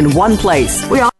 in 0.00 0.12
one 0.14 0.36
place. 0.36 0.88
We 0.88 1.00
all 1.00 1.10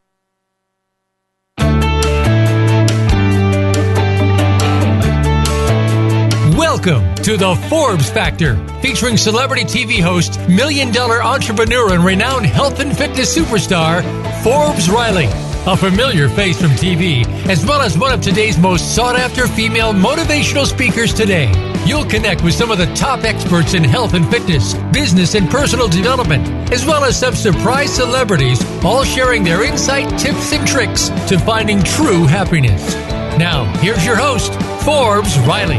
Welcome 6.56 7.14
to 7.24 7.36
the 7.36 7.56
Forbes 7.68 8.08
Factor, 8.08 8.54
featuring 8.80 9.16
celebrity 9.16 9.64
TV 9.64 10.00
host, 10.00 10.38
million 10.48 10.92
dollar 10.92 11.20
entrepreneur, 11.20 11.92
and 11.92 12.04
renowned 12.04 12.46
health 12.46 12.78
and 12.78 12.96
fitness 12.96 13.36
superstar, 13.36 14.02
Forbes 14.44 14.88
Riley. 14.88 15.26
A 15.68 15.76
familiar 15.76 16.30
face 16.30 16.58
from 16.58 16.70
TV, 16.70 17.26
as 17.46 17.66
well 17.66 17.82
as 17.82 17.98
one 17.98 18.10
of 18.10 18.22
today's 18.22 18.56
most 18.56 18.96
sought 18.96 19.16
after 19.16 19.46
female 19.46 19.92
motivational 19.92 20.64
speakers 20.64 21.12
today. 21.12 21.52
You'll 21.84 22.06
connect 22.06 22.42
with 22.42 22.54
some 22.54 22.70
of 22.70 22.78
the 22.78 22.86
top 22.94 23.22
experts 23.24 23.74
in 23.74 23.84
health 23.84 24.14
and 24.14 24.26
fitness, 24.30 24.72
business 24.94 25.34
and 25.34 25.46
personal 25.50 25.86
development, 25.86 26.48
as 26.72 26.86
well 26.86 27.04
as 27.04 27.20
some 27.20 27.34
surprise 27.34 27.94
celebrities, 27.94 28.64
all 28.82 29.04
sharing 29.04 29.44
their 29.44 29.62
insight, 29.62 30.08
tips, 30.18 30.54
and 30.54 30.66
tricks 30.66 31.10
to 31.28 31.38
finding 31.38 31.82
true 31.82 32.24
happiness. 32.24 32.94
Now, 33.36 33.70
here's 33.80 34.06
your 34.06 34.16
host, 34.16 34.54
Forbes 34.86 35.38
Riley. 35.40 35.76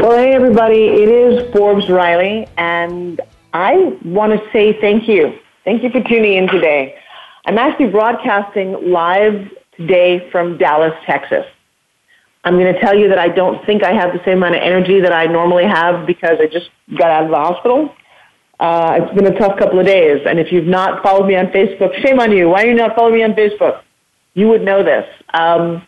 Well, 0.00 0.16
hey, 0.16 0.32
everybody. 0.32 0.86
It 0.86 1.10
is 1.10 1.52
Forbes 1.52 1.90
Riley, 1.90 2.48
and 2.56 3.20
I 3.52 3.98
want 4.02 4.32
to 4.32 4.50
say 4.50 4.72
thank 4.80 5.06
you. 5.06 5.38
Thank 5.66 5.82
you 5.82 5.90
for 5.90 6.00
tuning 6.00 6.38
in 6.38 6.48
today. 6.48 6.98
I'm 7.46 7.58
actually 7.58 7.90
broadcasting 7.90 8.90
live 8.90 9.48
today 9.76 10.28
from 10.32 10.58
Dallas, 10.58 10.92
Texas. 11.06 11.46
I'm 12.42 12.58
going 12.58 12.74
to 12.74 12.80
tell 12.80 12.98
you 12.98 13.08
that 13.08 13.20
I 13.20 13.28
don't 13.28 13.64
think 13.64 13.84
I 13.84 13.92
have 13.92 14.12
the 14.12 14.18
same 14.24 14.38
amount 14.38 14.56
of 14.56 14.62
energy 14.62 15.00
that 15.00 15.12
I 15.12 15.26
normally 15.26 15.64
have 15.64 16.08
because 16.08 16.38
I 16.40 16.46
just 16.46 16.70
got 16.98 17.08
out 17.08 17.24
of 17.24 17.30
the 17.30 17.36
hospital. 17.36 17.94
Uh, 18.58 18.98
it's 19.00 19.14
been 19.14 19.32
a 19.32 19.38
tough 19.38 19.56
couple 19.60 19.78
of 19.78 19.86
days, 19.86 20.22
and 20.26 20.40
if 20.40 20.50
you've 20.50 20.66
not 20.66 21.04
followed 21.04 21.28
me 21.28 21.36
on 21.36 21.46
Facebook, 21.46 21.94
shame 22.04 22.18
on 22.18 22.32
you. 22.32 22.48
Why 22.48 22.64
are 22.64 22.66
you 22.66 22.74
not 22.74 22.96
following 22.96 23.14
me 23.14 23.22
on 23.22 23.34
Facebook? 23.34 23.82
You 24.34 24.48
would 24.48 24.62
know 24.62 24.82
this. 24.82 25.06
Um, 25.32 25.86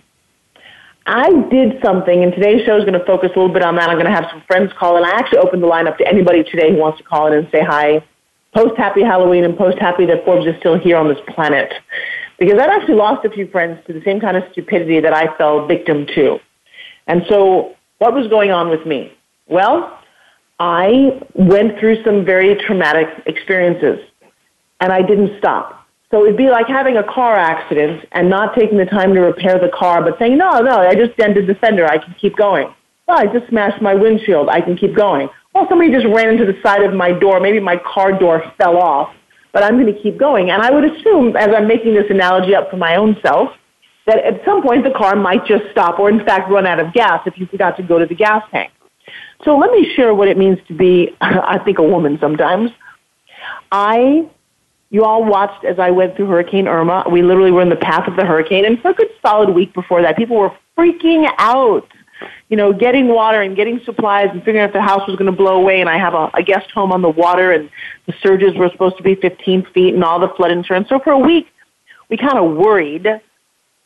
I 1.07 1.29
did 1.51 1.83
something, 1.83 2.23
and 2.23 2.33
today's 2.33 2.65
show 2.67 2.77
is 2.77 2.85
going 2.85 2.99
to 2.99 3.05
focus 3.05 3.31
a 3.35 3.39
little 3.39 3.53
bit 3.53 3.63
on 3.63 3.75
that. 3.77 3.89
I'm 3.89 3.97
going 3.97 4.07
to 4.07 4.15
have 4.15 4.27
some 4.31 4.43
friends 4.47 4.71
call, 4.79 4.97
and 4.97 5.05
I 5.05 5.11
actually 5.11 5.39
opened 5.39 5.63
the 5.63 5.67
line 5.67 5.89
up 5.89 5.99
to 5.99 6.07
anybody 6.07 6.45
today 6.45 6.71
who 6.71 6.77
wants 6.77 6.99
to 6.99 7.05
call 7.05 7.27
in 7.27 7.33
and 7.33 7.49
say 7.51 7.63
hi, 7.65 8.05
post 8.55 8.77
happy 8.77 9.03
Halloween, 9.03 9.45
and 9.45 9.57
post 9.57 9.79
happy 9.79 10.07
that 10.07 10.25
Forbes 10.25 10.47
is 10.47 10.55
still 10.59 10.79
here 10.79 10.97
on 10.97 11.09
this 11.09 11.19
planet. 11.29 11.73
Because 12.39 12.59
I've 12.59 12.71
actually 12.71 12.95
lost 12.95 13.25
a 13.25 13.31
few 13.31 13.49
friends 13.49 13.81
to 13.87 13.93
the 13.93 14.03
same 14.03 14.21
kind 14.21 14.37
of 14.37 14.45
stupidity 14.53 15.01
that 15.01 15.13
I 15.13 15.37
fell 15.37 15.67
victim 15.67 16.07
to. 16.15 16.39
And 17.07 17.25
so, 17.29 17.75
what 17.99 18.15
was 18.15 18.29
going 18.29 18.51
on 18.51 18.71
with 18.71 18.87
me? 18.87 19.13
Well, 19.47 19.99
I 20.61 21.21
went 21.35 21.79
through 21.79 22.03
some 22.05 22.25
very 22.25 22.55
traumatic 22.55 23.09
experiences, 23.27 23.99
and 24.81 24.93
I 24.93 25.03
didn't 25.03 25.39
stop. 25.39 25.87
So 26.11 26.25
it'd 26.25 26.39
be 26.39 26.49
like 26.49 26.67
having 26.67 26.97
a 26.97 27.03
car 27.03 27.37
accident 27.37 28.07
and 28.13 28.31
not 28.31 28.55
taking 28.55 28.79
the 28.79 28.87
time 28.87 29.13
to 29.15 29.21
repair 29.21 29.59
the 29.59 29.69
car, 29.69 30.03
but 30.03 30.19
saying, 30.19 30.39
no, 30.39 30.61
no, 30.61 30.79
I 30.79 30.95
just 30.95 31.17
dented 31.17 31.47
the 31.47 31.55
fender. 31.55 31.87
I 31.87 31.99
can 31.99 32.15
keep 32.19 32.35
going. 32.37 32.73
Well, 33.07 33.19
I 33.19 33.27
just 33.27 33.49
smashed 33.49 33.83
my 33.83 33.95
windshield. 33.95 34.49
I 34.49 34.61
can 34.61 34.77
keep 34.77 34.95
going. 34.95 35.29
Well, 35.55 35.67
somebody 35.69 35.91
just 35.91 36.07
ran 36.07 36.31
into 36.31 36.45
the 36.45 36.59
side 36.63 36.83
of 36.83 36.95
my 36.95 37.13
door. 37.13 37.41
Maybe 37.41 37.61
my 37.61 37.77
car 37.77 38.17
door 38.19 38.53
fell 38.59 38.77
off, 38.77 39.15
but 39.53 39.63
I'm 39.63 39.81
going 39.81 39.93
to 39.93 40.01
keep 40.01 40.19
going. 40.19 40.51
And 40.51 40.63
I 40.63 40.71
would 40.71 40.85
assume, 40.85 41.37
as 41.37 41.49
I'm 41.55 41.67
making 41.67 41.95
this 41.95 42.07
analogy 42.11 42.55
up 42.55 42.71
for 42.71 42.77
my 42.77 42.97
own 42.97 43.17
self, 43.23 43.51
that 44.07 44.25
at 44.25 44.45
some 44.45 44.63
point 44.63 44.85
the 44.85 44.91
car 44.91 45.17
might 45.17 45.45
just 45.47 45.65
stop 45.71 45.99
or 45.99 46.09
in 46.09 46.25
fact 46.25 46.51
run 46.51 46.67
out 46.67 46.81
of 46.81 46.93
gas 46.95 47.21
if 47.27 47.39
you 47.39 47.47
forgot 47.47 47.77
to 47.77 47.83
go 47.83 47.99
to 47.99 48.07
the 48.07 48.15
gas 48.15 48.43
tank. 48.51 48.73
So 49.45 49.57
let 49.57 49.71
me 49.71 49.93
share 49.95 50.15
what 50.15 50.29
it 50.29 50.39
means 50.39 50.59
to 50.69 50.75
be, 50.75 51.15
I 51.21 51.59
think, 51.59 51.79
a 51.79 51.83
woman 51.83 52.19
sometimes. 52.21 52.71
I 53.71 54.29
you 54.91 55.05
all 55.05 55.25
watched 55.25 55.65
as 55.65 55.79
I 55.79 55.91
went 55.91 56.17
through 56.17 56.29
Hurricane 56.29 56.67
Irma. 56.67 57.05
We 57.11 57.23
literally 57.23 57.51
were 57.51 57.61
in 57.61 57.69
the 57.69 57.77
path 57.77 58.09
of 58.09 58.17
the 58.17 58.25
hurricane, 58.25 58.65
and 58.65 58.81
for 58.81 58.91
a 58.91 58.95
good 58.95 59.11
solid 59.21 59.51
week 59.51 59.75
before 59.75 60.01
that, 60.03 60.17
people 60.17 60.37
were 60.37 60.53
freaking 60.77 61.31
out. 61.37 61.87
You 62.49 62.57
know, 62.57 62.73
getting 62.73 63.09
water 63.09 63.43
and 63.43 63.55
getting 63.57 63.81
supplies 63.85 64.29
and 64.31 64.41
figuring 64.41 64.61
out 64.61 64.71
if 64.71 64.73
the 64.73 64.83
house 64.83 65.07
was 65.07 65.17
going 65.17 65.31
to 65.31 65.37
blow 65.37 65.57
away. 65.57 65.81
And 65.81 65.89
I 65.89 65.99
have 65.99 66.15
a, 66.15 66.31
a 66.35 66.43
guest 66.43 66.71
home 66.71 66.93
on 66.93 67.03
the 67.03 67.09
water, 67.09 67.53
and 67.53 67.71
the 68.07 68.15
surges 68.23 68.55
were 68.57 68.69
supposed 68.71 68.97
to 68.97 69.03
be 69.03 69.15
15 69.15 69.67
feet, 69.75 69.95
and 69.95 70.05
all 70.05 70.19
the 70.19 70.29
flood 70.31 70.51
insurance. 70.51 70.89
So 70.89 70.99
for 70.99 71.13
a 71.13 71.19
week, 71.19 71.47
we 72.09 72.17
kind 72.17 72.39
of 72.39 72.57
worried 72.57 73.07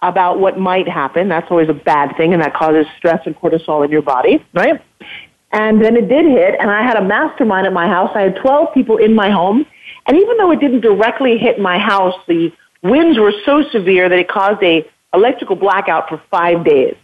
about 0.00 0.40
what 0.40 0.58
might 0.58 0.88
happen. 0.88 1.28
That's 1.28 1.50
always 1.50 1.68
a 1.68 1.74
bad 1.74 2.16
thing, 2.16 2.32
and 2.32 2.42
that 2.42 2.54
causes 2.54 2.86
stress 2.96 3.26
and 3.26 3.36
cortisol 3.36 3.84
in 3.84 3.90
your 3.90 4.02
body, 4.02 4.44
right? 4.52 4.80
And 5.52 5.82
then 5.82 5.96
it 5.96 6.08
did 6.08 6.24
hit, 6.24 6.56
and 6.58 6.70
I 6.70 6.82
had 6.82 6.96
a 6.96 7.04
mastermind 7.04 7.66
at 7.66 7.72
my 7.72 7.86
house. 7.86 8.10
I 8.14 8.22
had 8.22 8.36
12 8.36 8.72
people 8.72 8.96
in 8.96 9.14
my 9.14 9.30
home 9.30 9.66
and 10.06 10.16
even 10.16 10.36
though 10.36 10.50
it 10.50 10.60
didn't 10.60 10.80
directly 10.80 11.38
hit 11.38 11.60
my 11.60 11.78
house, 11.78 12.14
the 12.26 12.52
winds 12.82 13.18
were 13.18 13.32
so 13.44 13.62
severe 13.70 14.08
that 14.08 14.18
it 14.18 14.28
caused 14.28 14.62
a 14.62 14.88
electrical 15.14 15.56
blackout 15.56 16.08
for 16.08 16.20
five 16.30 16.64
days. 16.64 16.96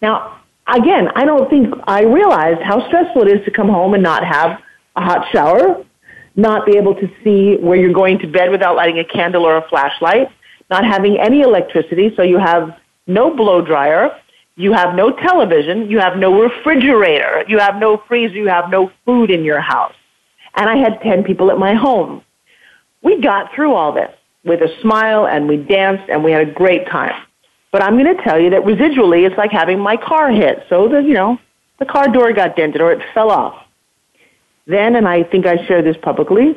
Now, 0.00 0.40
again, 0.68 1.08
I 1.14 1.24
don't 1.24 1.48
think 1.48 1.74
I 1.86 2.02
realized 2.02 2.62
how 2.62 2.86
stressful 2.88 3.22
it 3.22 3.28
is 3.28 3.44
to 3.44 3.50
come 3.50 3.68
home 3.68 3.94
and 3.94 4.02
not 4.02 4.24
have 4.24 4.60
a 4.96 5.00
hot 5.00 5.26
shower, 5.32 5.84
not 6.34 6.66
be 6.66 6.76
able 6.76 6.94
to 6.94 7.08
see 7.22 7.56
where 7.56 7.76
you're 7.76 7.92
going 7.92 8.18
to 8.20 8.26
bed 8.26 8.50
without 8.50 8.76
lighting 8.76 8.98
a 8.98 9.04
candle 9.04 9.44
or 9.44 9.56
a 9.56 9.68
flashlight, 9.68 10.28
not 10.70 10.84
having 10.84 11.18
any 11.18 11.40
electricity, 11.40 12.12
so 12.16 12.22
you 12.22 12.38
have 12.38 12.76
no 13.06 13.34
blow 13.34 13.64
dryer, 13.64 14.10
you 14.56 14.72
have 14.72 14.94
no 14.94 15.10
television, 15.10 15.90
you 15.90 15.98
have 15.98 16.16
no 16.16 16.40
refrigerator, 16.40 17.44
you 17.46 17.58
have 17.58 17.76
no 17.76 18.02
freezer, 18.08 18.34
you 18.34 18.48
have 18.48 18.70
no 18.70 18.90
food 19.04 19.30
in 19.30 19.44
your 19.44 19.60
house. 19.60 19.94
And 20.54 20.68
I 20.68 20.76
had 20.76 21.00
10 21.02 21.24
people 21.24 21.50
at 21.50 21.58
my 21.58 21.74
home 21.74 22.22
we 23.06 23.20
got 23.20 23.54
through 23.54 23.72
all 23.72 23.92
this 23.92 24.10
with 24.44 24.60
a 24.60 24.80
smile 24.80 25.28
and 25.28 25.48
we 25.48 25.56
danced 25.56 26.10
and 26.10 26.24
we 26.24 26.32
had 26.32 26.48
a 26.48 26.52
great 26.52 26.86
time. 26.88 27.14
But 27.76 27.82
I'm 27.82 27.98
going 27.98 28.16
to 28.16 28.22
tell 28.22 28.40
you 28.40 28.48
that 28.48 28.62
residually, 28.62 29.26
it's 29.26 29.36
like 29.36 29.52
having 29.52 29.78
my 29.78 29.98
car 29.98 30.30
hit. 30.30 30.64
So 30.70 30.88
the, 30.88 31.02
you 31.02 31.12
know, 31.12 31.38
the 31.78 31.84
car 31.84 32.08
door 32.08 32.32
got 32.32 32.56
dented 32.56 32.80
or 32.80 32.90
it 32.90 33.02
fell 33.12 33.30
off. 33.30 33.66
Then, 34.66 34.96
and 34.96 35.06
I 35.06 35.24
think 35.24 35.44
I 35.44 35.62
share 35.66 35.82
this 35.82 35.94
publicly, 36.00 36.56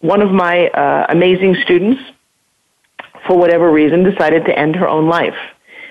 one 0.00 0.22
of 0.22 0.32
my 0.32 0.66
uh, 0.66 1.06
amazing 1.08 1.54
students, 1.62 2.02
for 3.28 3.38
whatever 3.38 3.70
reason, 3.70 4.02
decided 4.02 4.44
to 4.46 4.58
end 4.58 4.74
her 4.74 4.88
own 4.88 5.06
life. 5.06 5.36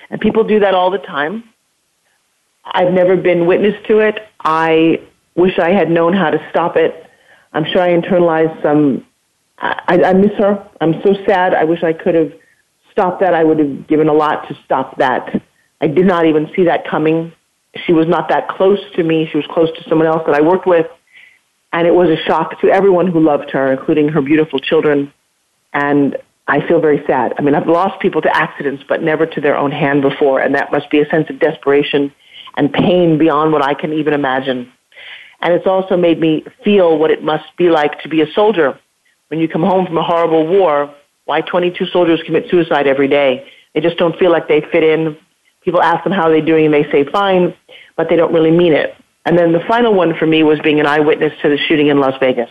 And 0.09 0.19
people 0.19 0.43
do 0.43 0.59
that 0.59 0.73
all 0.75 0.91
the 0.91 0.97
time. 0.97 1.45
I've 2.65 2.91
never 2.91 3.15
been 3.15 3.45
witness 3.45 3.75
to 3.87 3.99
it. 3.99 4.27
I 4.41 4.99
wish 5.35 5.57
I 5.57 5.69
had 5.69 5.89
known 5.89 6.11
how 6.11 6.31
to 6.31 6.49
stop 6.49 6.75
it. 6.75 7.09
I'm 7.53 7.63
sure 7.63 7.81
I 7.81 7.97
internalized 7.97 8.61
some 8.61 9.05
I, 9.57 10.01
I 10.07 10.11
miss 10.11 10.33
her. 10.37 10.69
I'm 10.81 11.01
so 11.01 11.15
sad. 11.25 11.53
I 11.53 11.63
wish 11.63 11.81
I 11.81 11.93
could 11.93 12.13
have 12.15 12.33
stopped 12.95 13.19
that. 13.19 13.33
I 13.33 13.43
would 13.43 13.59
have 13.59 13.87
given 13.87 14.07
a 14.07 14.13
lot 14.13 14.47
to 14.47 14.57
stop 14.63 14.97
that. 14.97 15.41
I 15.81 15.87
did 15.87 16.05
not 16.05 16.25
even 16.25 16.49
see 16.55 16.63
that 16.63 16.87
coming. 16.87 17.33
She 17.85 17.91
was 17.91 18.07
not 18.07 18.29
that 18.29 18.47
close 18.47 18.79
to 18.95 19.03
me. 19.03 19.27
She 19.29 19.37
was 19.37 19.45
close 19.47 19.69
to 19.77 19.89
someone 19.89 20.07
else 20.07 20.23
that 20.25 20.33
I 20.33 20.41
worked 20.41 20.65
with. 20.65 20.87
And 21.73 21.85
it 21.85 21.93
was 21.93 22.09
a 22.09 22.15
shock 22.23 22.61
to 22.61 22.69
everyone 22.69 23.07
who 23.07 23.19
loved 23.19 23.51
her, 23.51 23.73
including 23.73 24.07
her 24.09 24.21
beautiful 24.21 24.59
children. 24.59 25.11
And 25.73 26.15
I 26.47 26.65
feel 26.65 26.79
very 26.79 27.03
sad. 27.05 27.33
I 27.37 27.41
mean, 27.41 27.53
I've 27.53 27.67
lost 27.67 27.99
people 27.99 28.21
to 28.21 28.33
accidents, 28.33 28.83
but 28.87 29.03
never 29.03 29.25
to 29.25 29.41
their 29.41 29.57
own 29.57 29.71
hand 29.71 30.01
before. 30.01 30.39
And 30.39 30.55
that 30.55 30.71
must 30.71 30.89
be 30.89 31.01
a 31.01 31.09
sense 31.09 31.29
of 31.29 31.37
desperation 31.39 32.13
and 32.55 32.71
pain 32.71 33.17
beyond 33.17 33.51
what 33.51 33.61
I 33.61 33.73
can 33.73 33.91
even 33.91 34.13
imagine. 34.13 34.71
And 35.41 35.53
it's 35.53 35.67
also 35.67 35.97
made 35.97 36.19
me 36.19 36.45
feel 36.63 36.97
what 36.97 37.11
it 37.11 37.21
must 37.21 37.45
be 37.57 37.69
like 37.69 38.01
to 38.03 38.09
be 38.09 38.21
a 38.21 38.31
soldier 38.31 38.79
when 39.27 39.39
you 39.39 39.49
come 39.49 39.63
home 39.63 39.85
from 39.85 39.97
a 39.97 40.03
horrible 40.03 40.47
war, 40.47 40.95
why 41.25 41.41
22 41.41 41.87
soldiers 41.87 42.21
commit 42.25 42.49
suicide 42.49 42.87
every 42.87 43.07
day. 43.07 43.47
They 43.73 43.81
just 43.81 43.97
don't 43.97 44.17
feel 44.17 44.31
like 44.31 44.47
they 44.47 44.61
fit 44.71 44.83
in. 44.83 45.17
People 45.63 45.81
ask 45.81 46.03
them 46.03 46.13
how 46.13 46.29
they're 46.29 46.45
doing 46.45 46.65
and 46.65 46.73
they 46.73 46.89
say 46.91 47.03
fine, 47.03 47.53
but 47.95 48.09
they 48.09 48.15
don't 48.15 48.33
really 48.33 48.51
mean 48.51 48.73
it. 48.73 48.95
And 49.25 49.37
then 49.37 49.51
the 49.51 49.61
final 49.67 49.93
one 49.93 50.15
for 50.15 50.27
me 50.27 50.43
was 50.43 50.59
being 50.59 50.79
an 50.79 50.85
eyewitness 50.85 51.33
to 51.41 51.49
the 51.49 51.57
shooting 51.57 51.87
in 51.87 51.99
Las 51.99 52.13
Vegas. 52.19 52.49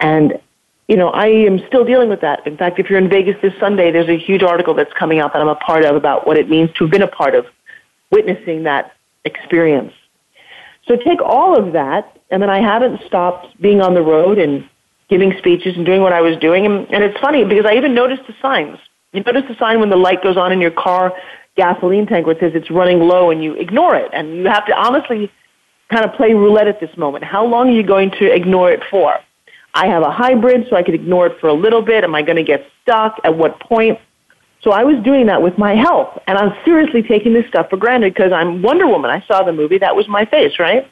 And, 0.00 0.38
you 0.88 0.96
know, 0.96 1.10
I 1.10 1.28
am 1.28 1.60
still 1.68 1.84
dealing 1.84 2.08
with 2.08 2.20
that. 2.22 2.44
In 2.46 2.56
fact, 2.56 2.80
if 2.80 2.90
you're 2.90 2.98
in 2.98 3.08
Vegas 3.08 3.36
this 3.40 3.54
Sunday, 3.60 3.92
there's 3.92 4.08
a 4.08 4.18
huge 4.18 4.42
article 4.42 4.74
that's 4.74 4.92
coming 4.92 5.20
out 5.20 5.32
that 5.32 5.40
I'm 5.40 5.48
a 5.48 5.54
part 5.54 5.84
of 5.84 5.94
about 5.94 6.26
what 6.26 6.36
it 6.36 6.50
means 6.50 6.70
to 6.74 6.84
have 6.84 6.90
been 6.90 7.02
a 7.02 7.08
part 7.08 7.36
of 7.36 7.46
witnessing 8.10 8.64
that 8.64 8.96
experience. 9.24 9.92
So 10.86 10.96
take 10.96 11.20
all 11.22 11.56
of 11.56 11.72
that, 11.72 12.18
and 12.30 12.42
then 12.42 12.50
I 12.50 12.60
haven't 12.60 13.00
stopped 13.06 13.60
being 13.60 13.80
on 13.80 13.94
the 13.94 14.02
road 14.02 14.38
and 14.38 14.68
giving 15.08 15.32
speeches 15.38 15.76
and 15.76 15.86
doing 15.86 16.02
what 16.02 16.12
I 16.12 16.20
was 16.20 16.36
doing. 16.38 16.66
And, 16.66 16.92
and 16.92 17.04
it's 17.04 17.18
funny 17.20 17.44
because 17.44 17.64
I 17.66 17.74
even 17.74 17.94
noticed 17.94 18.22
the 18.26 18.34
signs. 18.42 18.78
You 19.12 19.22
notice 19.22 19.44
the 19.48 19.56
sign 19.58 19.80
when 19.80 19.90
the 19.90 19.96
light 19.96 20.22
goes 20.22 20.36
on 20.36 20.52
in 20.52 20.60
your 20.60 20.70
car 20.70 21.12
gasoline 21.56 22.06
tank 22.06 22.26
where 22.26 22.36
it 22.36 22.40
says 22.40 22.52
it's 22.54 22.70
running 22.70 23.00
low 23.00 23.30
and 23.30 23.42
you 23.42 23.54
ignore 23.54 23.94
it. 23.94 24.10
And 24.12 24.36
you 24.36 24.44
have 24.44 24.66
to 24.66 24.76
honestly 24.76 25.30
kind 25.90 26.04
of 26.04 26.12
play 26.14 26.34
roulette 26.34 26.68
at 26.68 26.80
this 26.80 26.94
moment. 26.96 27.24
How 27.24 27.46
long 27.46 27.68
are 27.68 27.72
you 27.72 27.82
going 27.82 28.10
to 28.12 28.32
ignore 28.32 28.70
it 28.70 28.82
for? 28.90 29.14
I 29.74 29.86
have 29.88 30.02
a 30.02 30.10
hybrid, 30.10 30.66
so 30.70 30.76
I 30.76 30.82
could 30.82 30.94
ignore 30.94 31.26
it 31.26 31.38
for 31.38 31.48
a 31.48 31.54
little 31.54 31.82
bit. 31.82 32.02
Am 32.02 32.14
I 32.14 32.22
going 32.22 32.36
to 32.36 32.42
get 32.42 32.66
stuck? 32.82 33.20
At 33.24 33.36
what 33.36 33.60
point? 33.60 33.98
So 34.62 34.72
I 34.72 34.84
was 34.84 35.02
doing 35.04 35.26
that 35.26 35.42
with 35.42 35.58
my 35.58 35.74
health, 35.74 36.18
and 36.26 36.38
I'm 36.38 36.52
seriously 36.64 37.02
taking 37.02 37.34
this 37.34 37.46
stuff 37.46 37.68
for 37.68 37.76
granted 37.76 38.14
because 38.14 38.32
I'm 38.32 38.62
Wonder 38.62 38.86
Woman. 38.86 39.10
I 39.10 39.22
saw 39.28 39.42
the 39.42 39.52
movie. 39.52 39.78
That 39.78 39.94
was 39.94 40.08
my 40.08 40.24
face, 40.24 40.58
right? 40.58 40.90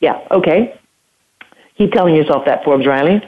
Yeah, 0.00 0.26
okay. 0.30 0.80
Keep 1.78 1.92
telling 1.92 2.14
yourself 2.14 2.44
that, 2.46 2.64
Forbes 2.64 2.86
Riley. 2.86 3.22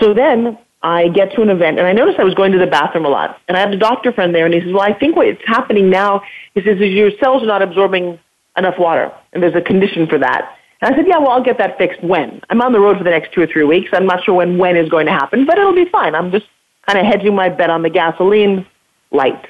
So 0.00 0.14
then 0.14 0.58
I 0.82 1.08
get 1.08 1.32
to 1.32 1.42
an 1.42 1.48
event 1.48 1.78
and 1.78 1.86
I 1.86 1.92
noticed 1.92 2.20
I 2.20 2.24
was 2.24 2.34
going 2.34 2.52
to 2.52 2.58
the 2.58 2.66
bathroom 2.66 3.04
a 3.04 3.08
lot. 3.08 3.40
And 3.48 3.56
I 3.56 3.60
had 3.60 3.72
a 3.72 3.78
doctor 3.78 4.12
friend 4.12 4.34
there 4.34 4.44
and 4.44 4.54
he 4.54 4.60
says, 4.60 4.72
well, 4.72 4.82
I 4.82 4.92
think 4.92 5.16
what's 5.16 5.40
happening 5.46 5.90
now, 5.90 6.22
he 6.54 6.60
says, 6.62 6.76
is 6.80 6.92
your 6.92 7.10
cells 7.22 7.42
are 7.42 7.46
not 7.46 7.62
absorbing 7.62 8.18
enough 8.56 8.78
water. 8.78 9.12
And 9.32 9.42
there's 9.42 9.54
a 9.54 9.60
condition 9.60 10.06
for 10.06 10.18
that. 10.18 10.56
And 10.80 10.94
I 10.94 10.96
said, 10.96 11.06
yeah, 11.08 11.18
well, 11.18 11.30
I'll 11.30 11.42
get 11.42 11.58
that 11.58 11.78
fixed 11.78 12.02
when? 12.04 12.42
I'm 12.50 12.60
on 12.60 12.72
the 12.72 12.80
road 12.80 12.98
for 12.98 13.04
the 13.04 13.10
next 13.10 13.32
two 13.32 13.40
or 13.40 13.46
three 13.46 13.64
weeks. 13.64 13.88
I'm 13.92 14.06
not 14.06 14.24
sure 14.24 14.34
when 14.34 14.58
when 14.58 14.76
is 14.76 14.88
going 14.88 15.06
to 15.06 15.12
happen, 15.12 15.46
but 15.46 15.56
it'll 15.58 15.74
be 15.74 15.86
fine. 15.86 16.14
I'm 16.14 16.30
just 16.30 16.46
kind 16.86 16.98
of 16.98 17.06
hedging 17.06 17.34
my 17.34 17.48
bet 17.48 17.70
on 17.70 17.82
the 17.82 17.90
gasoline 17.90 18.66
light. 19.10 19.46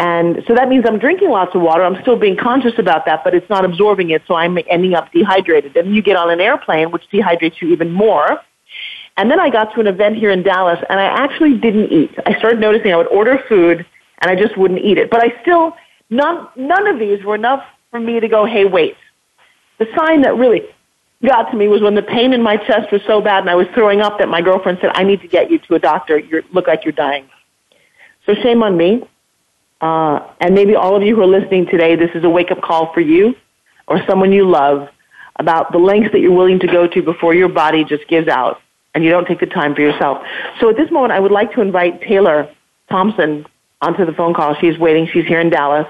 And 0.00 0.42
so 0.48 0.54
that 0.54 0.70
means 0.70 0.86
I'm 0.88 0.98
drinking 0.98 1.28
lots 1.28 1.54
of 1.54 1.60
water. 1.60 1.84
I'm 1.84 2.00
still 2.00 2.16
being 2.16 2.34
conscious 2.34 2.72
about 2.78 3.04
that, 3.04 3.22
but 3.22 3.34
it's 3.34 3.48
not 3.50 3.66
absorbing 3.66 4.08
it, 4.08 4.22
so 4.26 4.34
I'm 4.34 4.56
ending 4.66 4.94
up 4.94 5.12
dehydrated. 5.12 5.76
And 5.76 5.94
you 5.94 6.00
get 6.00 6.16
on 6.16 6.30
an 6.30 6.40
airplane, 6.40 6.90
which 6.90 7.02
dehydrates 7.12 7.60
you 7.60 7.68
even 7.68 7.92
more. 7.92 8.40
And 9.18 9.30
then 9.30 9.38
I 9.38 9.50
got 9.50 9.74
to 9.74 9.80
an 9.80 9.86
event 9.86 10.16
here 10.16 10.30
in 10.30 10.42
Dallas, 10.42 10.82
and 10.88 10.98
I 10.98 11.04
actually 11.04 11.58
didn't 11.58 11.92
eat. 11.92 12.12
I 12.24 12.38
started 12.38 12.60
noticing 12.60 12.94
I 12.94 12.96
would 12.96 13.08
order 13.08 13.44
food, 13.46 13.84
and 14.22 14.30
I 14.30 14.36
just 14.40 14.56
wouldn't 14.56 14.80
eat 14.80 14.96
it. 14.96 15.10
But 15.10 15.22
I 15.22 15.38
still, 15.42 15.76
none, 16.08 16.48
none 16.56 16.86
of 16.86 16.98
these 16.98 17.22
were 17.22 17.34
enough 17.34 17.62
for 17.90 18.00
me 18.00 18.20
to 18.20 18.28
go, 18.28 18.46
hey, 18.46 18.64
wait. 18.64 18.96
The 19.78 19.86
sign 19.94 20.22
that 20.22 20.34
really 20.34 20.62
got 21.26 21.50
to 21.50 21.56
me 21.58 21.68
was 21.68 21.82
when 21.82 21.94
the 21.94 22.02
pain 22.02 22.32
in 22.32 22.42
my 22.42 22.56
chest 22.56 22.90
was 22.90 23.02
so 23.06 23.20
bad 23.20 23.40
and 23.40 23.50
I 23.50 23.54
was 23.54 23.66
throwing 23.74 24.00
up 24.00 24.18
that 24.18 24.30
my 24.30 24.40
girlfriend 24.40 24.78
said, 24.80 24.92
I 24.94 25.04
need 25.04 25.20
to 25.20 25.28
get 25.28 25.50
you 25.50 25.58
to 25.58 25.74
a 25.74 25.78
doctor. 25.78 26.18
You 26.18 26.42
look 26.52 26.66
like 26.66 26.86
you're 26.86 26.92
dying. 26.92 27.28
So 28.24 28.34
shame 28.34 28.62
on 28.62 28.78
me. 28.78 29.02
Uh, 29.80 30.20
and 30.40 30.54
maybe 30.54 30.74
all 30.74 30.94
of 30.94 31.02
you 31.02 31.14
who 31.16 31.22
are 31.22 31.26
listening 31.26 31.66
today, 31.66 31.96
this 31.96 32.10
is 32.14 32.24
a 32.24 32.28
wake 32.28 32.50
up 32.50 32.60
call 32.60 32.92
for 32.92 33.00
you 33.00 33.34
or 33.88 34.04
someone 34.06 34.32
you 34.32 34.48
love 34.48 34.88
about 35.36 35.72
the 35.72 35.78
lengths 35.78 36.12
that 36.12 36.20
you're 36.20 36.32
willing 36.32 36.58
to 36.60 36.66
go 36.66 36.86
to 36.86 37.02
before 37.02 37.34
your 37.34 37.48
body 37.48 37.84
just 37.84 38.06
gives 38.08 38.28
out 38.28 38.60
and 38.94 39.02
you 39.04 39.10
don't 39.10 39.26
take 39.26 39.40
the 39.40 39.46
time 39.46 39.74
for 39.74 39.80
yourself. 39.80 40.22
So 40.60 40.68
at 40.68 40.76
this 40.76 40.90
moment, 40.90 41.12
I 41.12 41.20
would 41.20 41.32
like 41.32 41.52
to 41.54 41.60
invite 41.60 42.02
Taylor 42.02 42.48
Thompson 42.90 43.46
onto 43.80 44.04
the 44.04 44.12
phone 44.12 44.34
call. 44.34 44.54
She's 44.56 44.78
waiting. 44.78 45.08
She's 45.12 45.24
here 45.24 45.40
in 45.40 45.48
Dallas 45.48 45.86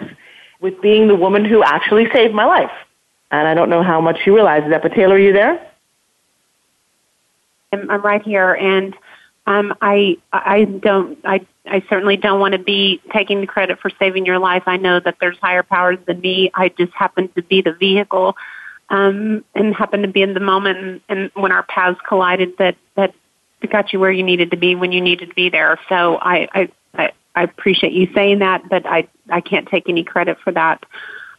with 0.60 0.80
being 0.80 1.08
the 1.08 1.16
woman 1.16 1.44
who 1.44 1.62
actually 1.62 2.08
saved 2.12 2.34
my 2.34 2.44
life. 2.44 2.70
And 3.30 3.48
I 3.48 3.54
don't 3.54 3.70
know 3.70 3.82
how 3.82 4.00
much 4.00 4.18
she 4.24 4.30
realizes 4.30 4.70
that. 4.70 4.82
But 4.82 4.92
Taylor, 4.92 5.14
are 5.14 5.18
you 5.18 5.32
there? 5.32 5.66
I'm, 7.72 7.90
I'm 7.90 8.02
right 8.02 8.22
here, 8.22 8.52
and 8.54 8.94
um, 9.46 9.74
I 9.80 10.16
I 10.32 10.64
don't 10.64 11.18
I 11.24 11.46
I 11.70 11.84
certainly 11.88 12.16
don't 12.16 12.40
want 12.40 12.52
to 12.52 12.58
be 12.58 13.00
taking 13.12 13.40
the 13.40 13.46
credit 13.46 13.78
for 13.80 13.90
saving 13.98 14.26
your 14.26 14.38
life. 14.38 14.64
I 14.66 14.76
know 14.76 15.00
that 15.00 15.16
there's 15.20 15.38
higher 15.38 15.62
powers 15.62 15.98
than 16.06 16.20
me. 16.20 16.50
I 16.54 16.68
just 16.68 16.92
happen 16.92 17.28
to 17.36 17.42
be 17.42 17.62
the 17.62 17.72
vehicle, 17.72 18.36
um, 18.88 19.44
and 19.54 19.74
happen 19.74 20.02
to 20.02 20.08
be 20.08 20.22
in 20.22 20.34
the 20.34 20.40
moment 20.40 20.78
and, 20.78 21.00
and 21.08 21.30
when 21.34 21.52
our 21.52 21.62
paths 21.62 21.98
collided 22.06 22.56
that 22.58 22.76
that 22.96 23.14
got 23.70 23.92
you 23.92 24.00
where 24.00 24.10
you 24.10 24.22
needed 24.22 24.50
to 24.50 24.56
be 24.56 24.74
when 24.74 24.90
you 24.92 25.00
needed 25.00 25.28
to 25.28 25.34
be 25.34 25.48
there. 25.48 25.78
So 25.88 26.16
I 26.16 26.48
I 26.52 26.68
I, 26.94 27.12
I 27.34 27.42
appreciate 27.44 27.92
you 27.92 28.08
saying 28.14 28.40
that, 28.40 28.68
but 28.68 28.86
I 28.86 29.08
I 29.30 29.40
can't 29.40 29.68
take 29.68 29.88
any 29.88 30.04
credit 30.04 30.38
for 30.42 30.52
that. 30.52 30.84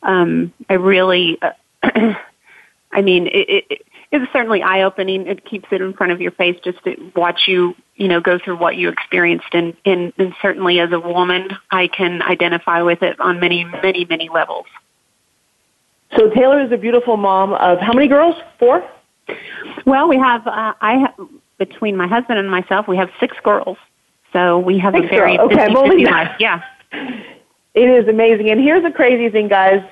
Um, 0.03 0.53
I 0.69 0.73
really. 0.73 1.37
Uh, 1.41 2.13
I 2.93 3.01
mean, 3.01 3.27
it, 3.27 3.65
it, 3.69 3.81
it's 4.11 4.33
certainly 4.33 4.61
eye 4.61 4.83
opening. 4.83 5.27
It 5.27 5.45
keeps 5.45 5.67
it 5.71 5.81
in 5.81 5.93
front 5.93 6.11
of 6.11 6.19
your 6.19 6.31
face 6.31 6.59
just 6.63 6.83
to 6.83 7.11
watch 7.15 7.47
you, 7.47 7.75
you 8.01 8.07
know, 8.07 8.19
go 8.19 8.39
through 8.43 8.57
what 8.57 8.77
you 8.77 8.89
experienced. 8.89 9.53
And, 9.53 9.75
and, 9.85 10.11
and 10.17 10.33
certainly 10.41 10.79
as 10.79 10.91
a 10.91 10.99
woman, 10.99 11.49
I 11.69 11.85
can 11.85 12.23
identify 12.23 12.81
with 12.81 13.03
it 13.03 13.19
on 13.19 13.39
many, 13.39 13.63
many, 13.63 14.05
many 14.05 14.27
levels. 14.27 14.65
So 16.17 16.27
Taylor 16.31 16.65
is 16.65 16.71
a 16.71 16.77
beautiful 16.77 17.15
mom 17.15 17.53
of 17.53 17.77
how 17.77 17.93
many 17.93 18.07
girls? 18.07 18.35
Four? 18.57 18.83
Well, 19.85 20.09
we 20.09 20.17
have, 20.17 20.47
uh, 20.47 20.73
I 20.81 20.93
have, 20.97 21.27
between 21.59 21.95
my 21.95 22.07
husband 22.07 22.39
and 22.39 22.49
myself, 22.49 22.87
we 22.87 22.97
have 22.97 23.11
six 23.19 23.37
girls. 23.43 23.77
So 24.33 24.57
we 24.57 24.79
have 24.79 24.95
six 24.95 25.05
a 25.05 25.09
very 25.09 25.37
girls. 25.37 25.51
okay, 25.51 25.67
busy, 25.67 25.89
busy 25.89 26.05
life. 26.05 26.35
Yeah. 26.39 26.63
It 27.75 27.87
is 27.87 28.07
amazing. 28.07 28.49
And 28.49 28.59
here's 28.59 28.81
the 28.81 28.91
crazy 28.91 29.29
thing, 29.29 29.47
guys 29.47 29.83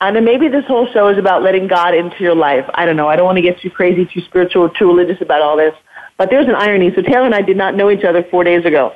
and 0.00 0.24
maybe 0.24 0.48
this 0.48 0.64
whole 0.66 0.86
show 0.92 1.08
is 1.08 1.16
about 1.16 1.42
letting 1.42 1.66
God 1.66 1.94
into 1.94 2.22
your 2.22 2.34
life. 2.34 2.68
I 2.74 2.84
don't 2.84 2.96
know. 2.96 3.08
I 3.08 3.16
don't 3.16 3.24
want 3.24 3.36
to 3.36 3.42
get 3.42 3.60
too 3.60 3.70
crazy, 3.70 4.04
too 4.04 4.20
spiritual, 4.20 4.68
too 4.68 4.86
religious 4.86 5.20
about 5.22 5.40
all 5.40 5.56
this. 5.56 5.74
But 6.16 6.30
there's 6.30 6.46
an 6.46 6.54
irony. 6.54 6.92
So 6.94 7.02
Taylor 7.02 7.26
and 7.26 7.34
I 7.34 7.42
did 7.42 7.56
not 7.56 7.74
know 7.74 7.90
each 7.90 8.04
other 8.04 8.22
four 8.30 8.44
days 8.44 8.64
ago. 8.64 8.94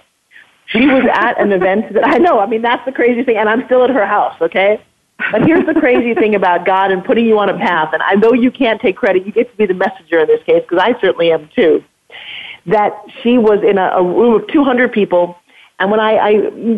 She 0.66 0.86
was 0.86 1.04
at 1.10 1.40
an 1.40 1.52
event 1.52 1.94
that 1.94 2.06
I 2.06 2.18
know. 2.18 2.38
I 2.40 2.46
mean, 2.46 2.62
that's 2.62 2.84
the 2.84 2.92
crazy 2.92 3.24
thing. 3.24 3.36
And 3.36 3.48
I'm 3.48 3.64
still 3.66 3.84
at 3.84 3.90
her 3.90 4.06
house, 4.06 4.36
okay? 4.40 4.80
But 5.32 5.44
here's 5.44 5.66
the 5.66 5.74
crazy 5.74 6.14
thing 6.14 6.34
about 6.34 6.64
God 6.64 6.92
and 6.92 7.04
putting 7.04 7.26
you 7.26 7.38
on 7.38 7.48
a 7.48 7.56
path. 7.56 7.90
And 7.92 8.02
I 8.02 8.14
know 8.14 8.32
you 8.32 8.50
can't 8.50 8.80
take 8.80 8.96
credit. 8.96 9.26
You 9.26 9.32
get 9.32 9.50
to 9.50 9.56
be 9.56 9.66
the 9.66 9.74
messenger 9.74 10.20
in 10.20 10.26
this 10.28 10.42
case, 10.44 10.62
because 10.62 10.78
I 10.78 10.98
certainly 11.00 11.32
am 11.32 11.48
too. 11.56 11.82
That 12.66 12.92
she 13.22 13.38
was 13.38 13.62
in 13.64 13.78
a, 13.78 13.90
a 13.96 14.02
room 14.02 14.34
of 14.34 14.46
200 14.48 14.92
people 14.92 15.36
and 15.78 15.90
when 15.90 16.00
I, 16.00 16.16
I, 16.16 16.30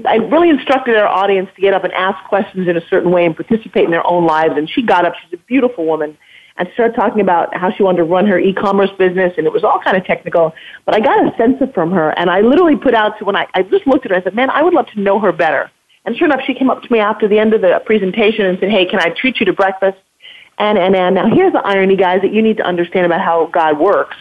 I 0.06 0.14
really 0.16 0.50
instructed 0.50 0.96
our 0.96 1.06
audience 1.06 1.48
to 1.54 1.60
get 1.60 1.72
up 1.72 1.84
and 1.84 1.92
ask 1.94 2.22
questions 2.28 2.68
in 2.68 2.76
a 2.76 2.86
certain 2.88 3.10
way 3.10 3.24
and 3.24 3.34
participate 3.34 3.84
in 3.84 3.90
their 3.90 4.06
own 4.06 4.26
lives, 4.26 4.54
and 4.56 4.68
she 4.68 4.82
got 4.82 5.06
up. 5.06 5.14
She's 5.22 5.38
a 5.38 5.42
beautiful 5.44 5.86
woman, 5.86 6.18
and 6.60 6.68
started 6.74 6.94
talking 6.94 7.22
about 7.22 7.56
how 7.56 7.72
she 7.72 7.82
wanted 7.82 7.96
to 7.96 8.04
run 8.04 8.26
her 8.26 8.38
e-commerce 8.38 8.90
business, 8.98 9.32
and 9.38 9.46
it 9.46 9.52
was 9.52 9.64
all 9.64 9.80
kind 9.80 9.96
of 9.96 10.04
technical. 10.04 10.54
But 10.84 10.94
I 10.94 11.00
got 11.00 11.26
a 11.26 11.34
sense 11.38 11.58
of 11.62 11.72
from 11.72 11.90
her, 11.90 12.10
and 12.18 12.28
I 12.28 12.42
literally 12.42 12.76
put 12.76 12.94
out 12.94 13.18
to 13.18 13.24
when 13.24 13.34
I, 13.34 13.46
I 13.54 13.62
just 13.62 13.86
looked 13.86 14.04
at 14.04 14.12
her, 14.12 14.18
I 14.18 14.22
said, 14.22 14.34
"Man, 14.34 14.50
I 14.50 14.62
would 14.62 14.74
love 14.74 14.86
to 14.88 15.00
know 15.00 15.18
her 15.18 15.32
better." 15.32 15.70
And 16.04 16.14
sure 16.16 16.26
enough, 16.26 16.42
she 16.46 16.52
came 16.54 16.68
up 16.68 16.82
to 16.82 16.92
me 16.92 16.98
after 16.98 17.26
the 17.26 17.38
end 17.38 17.54
of 17.54 17.62
the 17.62 17.82
presentation 17.86 18.44
and 18.44 18.58
said, 18.60 18.70
"Hey, 18.70 18.84
can 18.84 19.00
I 19.00 19.08
treat 19.08 19.40
you 19.40 19.46
to 19.46 19.54
breakfast?" 19.54 19.98
And 20.58 20.76
and 20.76 20.94
and 20.94 21.14
now 21.14 21.34
here's 21.34 21.54
the 21.54 21.66
irony, 21.66 21.96
guys, 21.96 22.20
that 22.20 22.32
you 22.32 22.42
need 22.42 22.58
to 22.58 22.66
understand 22.66 23.06
about 23.06 23.22
how 23.22 23.46
God 23.46 23.78
works. 23.78 24.16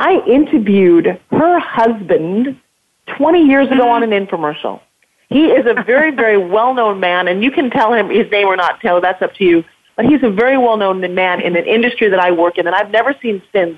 I 0.00 0.20
interviewed 0.26 1.20
her 1.30 1.58
husband 1.60 2.60
20 3.06 3.46
years 3.46 3.70
ago 3.70 3.88
on 3.88 4.02
an 4.02 4.10
infomercial. 4.10 4.80
He 5.28 5.46
is 5.46 5.64
a 5.64 5.80
very, 5.84 6.10
very 6.10 6.36
well-known 6.36 6.98
man, 6.98 7.28
and 7.28 7.42
you 7.42 7.52
can 7.52 7.70
tell 7.70 7.92
him 7.92 8.10
his 8.10 8.30
name 8.30 8.48
or 8.48 8.56
not, 8.56 8.80
Taylor, 8.80 9.00
that's 9.00 9.22
up 9.22 9.34
to 9.34 9.44
you. 9.44 9.64
But 9.96 10.06
he's 10.06 10.22
a 10.22 10.30
very 10.30 10.56
well-known 10.56 11.00
man 11.14 11.40
in 11.40 11.56
an 11.56 11.66
industry 11.66 12.08
that 12.08 12.18
I 12.18 12.30
work 12.30 12.58
in 12.58 12.64
that 12.64 12.74
I've 12.74 12.90
never 12.90 13.14
seen 13.20 13.42
since. 13.52 13.76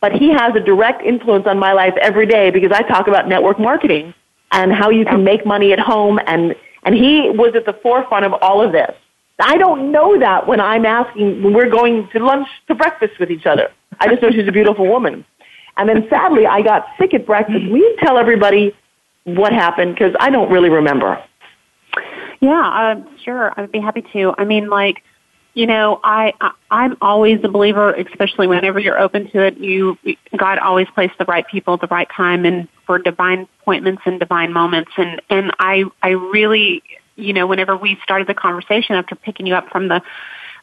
But 0.00 0.12
he 0.12 0.30
has 0.30 0.54
a 0.54 0.60
direct 0.60 1.02
influence 1.02 1.46
on 1.46 1.58
my 1.58 1.72
life 1.72 1.94
every 2.00 2.26
day 2.26 2.50
because 2.50 2.70
I 2.72 2.82
talk 2.82 3.08
about 3.08 3.26
network 3.26 3.58
marketing 3.58 4.12
and 4.52 4.72
how 4.72 4.90
you 4.90 5.04
can 5.04 5.24
make 5.24 5.44
money 5.44 5.72
at 5.72 5.80
home, 5.80 6.20
and, 6.26 6.54
and 6.84 6.94
he 6.94 7.30
was 7.30 7.54
at 7.56 7.66
the 7.66 7.72
forefront 7.82 8.24
of 8.24 8.34
all 8.34 8.62
of 8.62 8.72
this. 8.72 8.94
I 9.38 9.58
don't 9.58 9.90
know 9.92 10.18
that 10.18 10.46
when 10.46 10.60
I'm 10.60 10.86
asking, 10.86 11.42
when 11.42 11.52
we're 11.52 11.70
going 11.70 12.08
to 12.12 12.24
lunch, 12.24 12.48
to 12.68 12.74
breakfast 12.74 13.18
with 13.18 13.30
each 13.30 13.46
other. 13.46 13.70
I 13.98 14.08
just 14.08 14.22
know 14.22 14.30
she's 14.30 14.48
a 14.48 14.52
beautiful 14.52 14.86
woman. 14.86 15.24
And 15.76 15.88
then 15.88 16.06
sadly, 16.08 16.46
I 16.46 16.62
got 16.62 16.86
sick 16.98 17.12
at 17.12 17.26
breakfast. 17.26 17.62
You 17.62 17.96
tell 18.00 18.16
everybody 18.16 18.74
what 19.24 19.52
happened? 19.52 19.94
Because 19.94 20.14
I 20.20 20.30
don't 20.30 20.50
really 20.50 20.70
remember. 20.70 21.22
Yeah, 22.40 22.62
uh, 22.62 23.02
sure. 23.24 23.52
I'd 23.56 23.72
be 23.72 23.80
happy 23.80 24.02
to. 24.12 24.34
I 24.38 24.44
mean, 24.44 24.68
like, 24.68 25.02
you 25.56 25.66
know, 25.66 25.98
I, 26.04 26.34
I 26.38 26.50
I'm 26.70 26.98
always 27.00 27.40
a 27.42 27.48
believer, 27.48 27.94
especially 27.94 28.46
whenever 28.46 28.78
you're 28.78 29.00
open 29.00 29.30
to 29.30 29.42
it. 29.42 29.56
You 29.56 29.98
God 30.36 30.58
always 30.58 30.86
placed 30.94 31.14
the 31.18 31.24
right 31.24 31.46
people 31.48 31.74
at 31.74 31.80
the 31.80 31.86
right 31.86 32.08
time 32.14 32.44
and 32.44 32.68
for 32.84 32.98
divine 32.98 33.48
appointments 33.62 34.02
and 34.04 34.20
divine 34.20 34.52
moments. 34.52 34.92
And 34.98 35.22
and 35.30 35.52
I 35.58 35.84
I 36.02 36.10
really, 36.10 36.82
you 37.16 37.32
know, 37.32 37.46
whenever 37.46 37.74
we 37.74 37.98
started 38.04 38.28
the 38.28 38.34
conversation 38.34 38.96
after 38.96 39.14
picking 39.14 39.46
you 39.46 39.54
up 39.54 39.70
from 39.70 39.88
the 39.88 40.02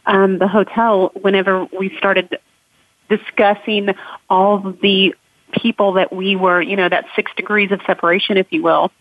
um, 0.06 0.38
the 0.38 0.48
hotel, 0.48 1.12
whenever 1.20 1.66
we 1.78 1.98
started 1.98 2.38
discussing 3.10 3.96
all 4.30 4.60
the 4.60 5.16
people 5.54 5.94
that 5.94 6.14
we 6.14 6.36
were, 6.36 6.62
you 6.62 6.76
know, 6.76 6.88
that 6.88 7.06
six 7.16 7.32
degrees 7.36 7.72
of 7.72 7.82
separation, 7.88 8.38
if 8.38 8.46
you 8.52 8.62
will. 8.62 8.92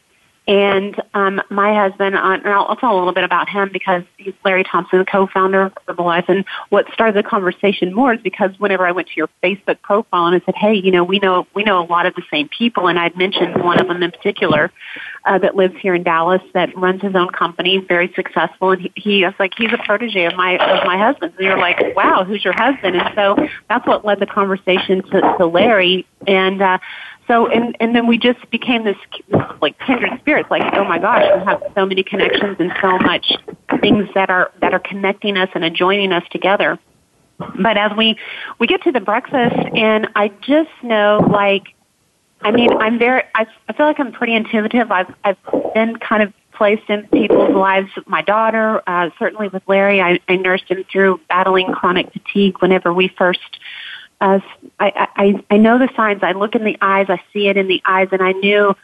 And 0.49 1.01
um, 1.15 1.41
my 1.51 1.73
husband, 1.73 2.17
uh, 2.17 2.21
and 2.21 2.49
I'll, 2.49 2.65
I'll 2.65 2.77
tell 2.77 2.97
a 2.97 2.99
little 2.99 3.13
bit 3.13 3.23
about 3.23 3.49
him 3.49 3.71
because 3.73 4.03
he's 4.17 4.35
Larry 4.45 4.65
Thompson, 4.65 4.99
the 4.99 5.05
co-founder 5.05 5.63
of 5.63 5.73
Herbalife. 5.87 6.29
And 6.29 6.45
what 6.71 6.87
started 6.93 7.15
the 7.15 7.23
conversation 7.29 7.95
more 7.95 8.15
is 8.15 8.21
because 8.21 8.51
whenever 8.59 8.85
I 8.85 8.91
went 8.91 9.07
to 9.09 9.15
your 9.17 9.29
Facebook 9.43 9.81
profile 9.83 10.27
and 10.27 10.35
I 10.35 10.45
said, 10.45 10.57
"Hey, 10.57 10.75
you 10.75 10.91
know, 10.91 11.05
we 11.05 11.21
know 11.21 11.47
we 11.55 11.63
know 11.63 11.81
a 11.81 11.87
lot 11.87 12.07
of 12.07 12.17
the 12.17 12.25
same 12.29 12.49
people," 12.49 12.89
and 12.89 12.99
I'd 12.99 13.17
mentioned 13.17 13.63
one 13.63 13.81
of 13.81 13.87
them 13.87 14.03
in 14.03 14.11
particular 14.11 14.73
uh, 15.25 15.39
that 15.39 15.55
lives 15.55 15.75
here 15.81 15.95
in 15.95 16.03
Dallas 16.03 16.43
that 16.55 16.77
runs 16.77 17.03
his 17.03 17.15
own 17.15 17.29
company, 17.29 17.79
very 17.79 18.13
successful, 18.17 18.73
and 18.73 18.83
he, 18.83 18.93
he 18.97 19.25
was 19.25 19.35
like, 19.39 19.53
"He's 19.57 19.73
a 19.73 19.79
protege 19.79 20.25
of 20.25 20.35
my 20.35 20.57
of 20.57 20.85
my 20.85 20.99
husband's." 20.99 21.37
And 21.37 21.47
you're 21.47 21.59
like, 21.59 21.95
"Wow, 21.95 22.25
who's 22.25 22.45
your 22.45 22.55
husband?" 22.55 22.97
And 22.97 23.15
so 23.15 23.37
that's 23.69 23.87
what 23.87 24.05
led 24.05 24.19
the 24.19 24.27
conversation 24.27 25.03
to, 25.03 25.21
to 25.39 25.47
Larry 25.47 26.05
and. 26.27 26.61
uh 26.61 26.79
so 27.33 27.47
and 27.47 27.75
and 27.81 27.97
then 27.97 28.07
we 28.07 28.19
just 28.19 28.39
became 28.51 28.85
this 28.85 28.97
like 29.63 29.79
kindred 29.79 30.19
spirits 30.21 30.51
like 30.51 30.63
oh 30.75 30.85
my 30.85 30.99
gosh 30.99 31.25
we 31.35 31.45
have 31.45 31.63
so 31.75 31.87
many 31.87 32.03
connections 32.03 32.57
and 32.59 32.73
so 32.81 32.99
much 32.99 33.33
things 33.81 34.07
that 34.15 34.29
are 34.29 34.53
that 34.61 34.75
are 34.75 34.79
connecting 34.81 35.37
us 35.37 35.49
and 35.55 35.75
joining 35.75 36.13
us 36.13 36.25
together. 36.31 36.79
But 37.39 37.79
as 37.79 37.93
we 37.97 38.19
we 38.59 38.67
get 38.67 38.83
to 38.83 38.93
the 38.93 39.01
breakfast 39.01 39.57
and 39.75 40.09
i 40.15 40.29
just 40.43 40.71
know 40.83 41.27
like 41.31 41.75
i 42.43 42.51
mean 42.51 42.71
i'm 42.79 42.99
very 42.99 43.23
i, 43.35 43.47
I 43.69 43.73
feel 43.73 43.87
like 43.87 43.99
i'm 43.99 44.13
pretty 44.13 44.35
intuitive. 44.35 44.93
I've 44.93 45.13
i've 45.25 45.39
been 45.75 45.97
kind 45.97 46.23
of 46.23 46.33
placed 46.53 46.89
in 46.91 47.09
people's 47.09 47.55
lives. 47.55 47.89
My 48.07 48.21
daughter 48.23 48.83
uh 48.87 49.11
certainly 49.19 49.49
with 49.49 49.63
larry 49.67 50.01
i 50.01 50.21
i 50.29 50.37
nursed 50.37 50.69
him 50.69 50.85
through 50.93 51.19
battling 51.29 51.73
chronic 51.73 52.13
fatigue 52.13 52.61
whenever 52.61 52.93
we 52.93 53.09
first 53.09 53.59
uh, 54.23 54.39
I, 54.79 55.09
I 55.17 55.45
I 55.51 55.57
know 55.57 55.79
the 55.79 55.91
signs. 55.97 56.23
I 56.23 56.33
look 56.33 56.55
in 56.55 56.65
the 56.65 56.79
eyes. 56.81 57.07
I 57.09 57.21
see 57.33 57.49
it 57.49 57.57
in 57.57 57.67
the 57.67 57.83
eyes, 57.85 58.09
and 58.13 58.23
I 58.23 58.33
knew 58.33 58.75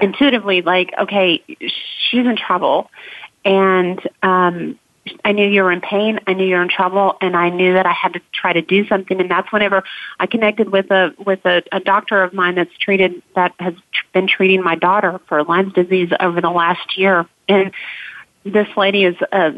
intuitively, 0.00 0.62
like, 0.62 0.90
okay, 0.98 1.42
she's 1.46 2.26
in 2.26 2.36
trouble, 2.36 2.90
and 3.44 4.00
um, 4.22 4.78
I 5.22 5.32
knew 5.32 5.46
you 5.46 5.62
were 5.62 5.70
in 5.70 5.82
pain. 5.82 6.18
I 6.26 6.32
knew 6.32 6.46
you 6.46 6.56
were 6.56 6.62
in 6.62 6.70
trouble, 6.70 7.16
and 7.20 7.36
I 7.36 7.50
knew 7.50 7.74
that 7.74 7.86
I 7.86 7.92
had 7.92 8.14
to 8.14 8.22
try 8.32 8.54
to 8.54 8.62
do 8.62 8.86
something. 8.86 9.20
And 9.20 9.30
that's 9.30 9.52
whenever 9.52 9.84
I 10.18 10.26
connected 10.26 10.70
with 10.70 10.90
a 10.90 11.14
with 11.24 11.44
a, 11.44 11.62
a 11.72 11.80
doctor 11.80 12.22
of 12.22 12.32
mine 12.32 12.54
that's 12.54 12.76
treated 12.78 13.22
that 13.34 13.52
has 13.58 13.74
been 14.14 14.26
treating 14.26 14.62
my 14.62 14.76
daughter 14.76 15.20
for 15.28 15.44
Lyme's 15.44 15.74
disease 15.74 16.10
over 16.20 16.40
the 16.40 16.50
last 16.50 16.96
year. 16.96 17.26
And 17.48 17.70
this 18.52 18.68
lady 18.76 19.04
is 19.04 19.16
uh, 19.32 19.50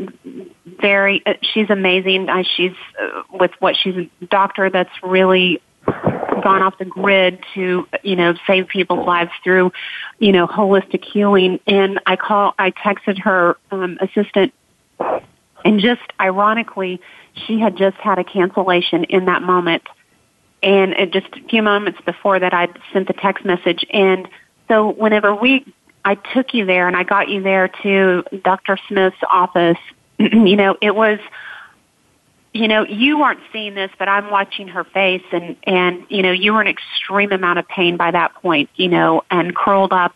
very 0.81 1.23
uh, 1.27 1.35
she's 1.43 1.71
amazing. 1.71 2.29
She's 2.57 2.73
uh, 3.01 3.23
with 3.33 3.53
what 3.61 3.77
she's 3.77 3.97
a 3.97 4.27
doctor 4.27 4.71
that's 4.71 4.91
really 5.03 5.61
gone 6.43 6.63
off 6.63 6.79
the 6.79 6.85
grid 6.85 7.43
to 7.55 7.87
you 8.03 8.17
know 8.17 8.35
save 8.47 8.69
people's 8.69 9.07
lives 9.07 9.31
through 9.43 9.73
you 10.19 10.31
know 10.31 10.47
holistic 10.47 11.05
healing 11.05 11.59
and 11.67 11.99
i 12.07 12.15
call 12.15 12.55
i 12.61 12.71
texted 12.71 13.19
her 13.19 13.57
um 13.73 13.99
assistant 14.01 14.53
and 15.65 15.81
just 15.81 16.03
ironically, 16.21 17.01
she 17.47 17.59
had 17.59 17.77
just 17.77 17.97
had 17.97 18.19
a 18.19 18.25
cancellation 18.25 19.05
in 19.05 19.27
that 19.27 19.43
moment. 19.43 19.83
And 20.63 20.93
it 20.93 21.13
just 21.13 21.27
a 21.35 21.49
few 21.49 21.63
moments 21.63 22.01
before 22.05 22.39
that, 22.39 22.53
I'd 22.53 22.77
sent 22.93 23.07
the 23.07 23.13
text 23.13 23.45
message. 23.45 23.85
And 23.91 24.29
so 24.67 24.89
whenever 24.89 25.35
we, 25.35 25.65
I 26.05 26.15
took 26.15 26.55
you 26.55 26.65
there 26.65 26.87
and 26.87 26.97
I 26.97 27.03
got 27.03 27.29
you 27.29 27.43
there 27.43 27.69
to 27.83 28.25
Dr. 28.45 28.79
Smith's 28.89 29.17
office, 29.31 29.79
you 30.19 30.57
know, 30.57 30.77
it 30.81 30.95
was, 30.95 31.19
you 32.55 32.69
know, 32.69 32.85
you 32.85 33.19
weren't 33.19 33.41
seeing 33.53 33.75
this, 33.75 33.91
but 33.99 34.09
I'm 34.09 34.31
watching 34.31 34.69
her 34.69 34.85
face 34.85 35.25
and, 35.33 35.57
and, 35.65 36.05
you 36.09 36.23
know, 36.23 36.33
you 36.33 36.55
were 36.55 36.63
in 36.63 36.67
extreme 36.69 37.33
amount 37.33 37.59
of 37.59 37.69
pain 37.69 37.97
by 37.97 38.11
that 38.11 38.35
point, 38.35 38.71
you 38.75 38.89
know, 38.89 39.23
and 39.31 39.55
curled 39.55 39.93
up 39.93 40.15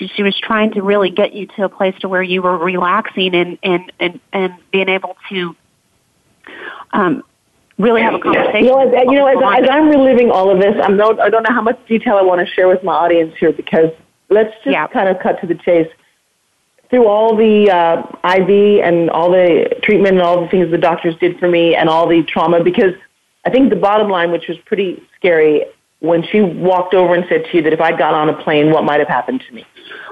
she, 0.00 0.08
she 0.08 0.22
was 0.22 0.38
trying 0.38 0.72
to 0.72 0.82
really 0.82 1.10
get 1.10 1.34
you 1.34 1.46
to 1.46 1.64
a 1.64 1.68
place 1.68 1.94
to 2.00 2.08
where 2.08 2.22
you 2.22 2.42
were 2.42 2.56
relaxing 2.56 3.34
and 3.34 3.58
and 3.62 3.92
and, 4.00 4.20
and 4.32 4.54
being 4.72 4.88
able 4.88 5.16
to 5.28 5.54
um, 6.92 7.22
really 7.78 8.02
have 8.02 8.14
a 8.14 8.18
conversation. 8.18 8.64
You 8.64 8.70
know, 8.70 8.80
as, 8.80 9.04
you 9.06 9.14
know, 9.14 9.26
as, 9.26 9.62
as 9.62 9.68
I'm 9.70 9.88
reliving 9.88 10.30
all 10.30 10.50
of 10.50 10.60
this, 10.60 10.74
I'm 10.82 10.96
no, 10.96 11.18
I 11.20 11.28
don't 11.28 11.42
know 11.42 11.54
how 11.54 11.62
much 11.62 11.78
detail 11.86 12.16
I 12.16 12.22
want 12.22 12.46
to 12.46 12.52
share 12.54 12.68
with 12.68 12.82
my 12.82 12.94
audience 12.94 13.34
here 13.38 13.52
because 13.52 13.90
let's 14.30 14.54
just 14.64 14.72
yeah. 14.72 14.86
kind 14.86 15.08
of 15.08 15.18
cut 15.20 15.40
to 15.40 15.46
the 15.46 15.54
chase. 15.54 15.88
Through 16.88 17.06
all 17.06 17.36
the 17.36 17.70
uh, 17.70 18.02
IV 18.36 18.82
and 18.84 19.10
all 19.10 19.30
the 19.30 19.78
treatment 19.82 20.14
and 20.14 20.22
all 20.22 20.42
the 20.42 20.48
things 20.48 20.70
the 20.72 20.78
doctors 20.78 21.14
did 21.20 21.38
for 21.38 21.48
me 21.48 21.76
and 21.76 21.88
all 21.88 22.08
the 22.08 22.24
trauma, 22.24 22.64
because 22.64 22.94
I 23.44 23.50
think 23.50 23.70
the 23.70 23.76
bottom 23.76 24.08
line, 24.08 24.32
which 24.32 24.48
was 24.48 24.58
pretty 24.66 25.00
scary, 25.14 25.66
when 26.00 26.24
she 26.24 26.40
walked 26.40 26.94
over 26.94 27.14
and 27.14 27.24
said 27.28 27.44
to 27.44 27.56
you 27.56 27.62
that 27.62 27.72
if 27.72 27.80
I 27.80 27.96
got 27.96 28.14
on 28.14 28.28
a 28.28 28.42
plane, 28.42 28.72
what 28.72 28.84
might 28.84 28.98
have 28.98 29.08
happened 29.08 29.44
to 29.46 29.54
me? 29.54 29.64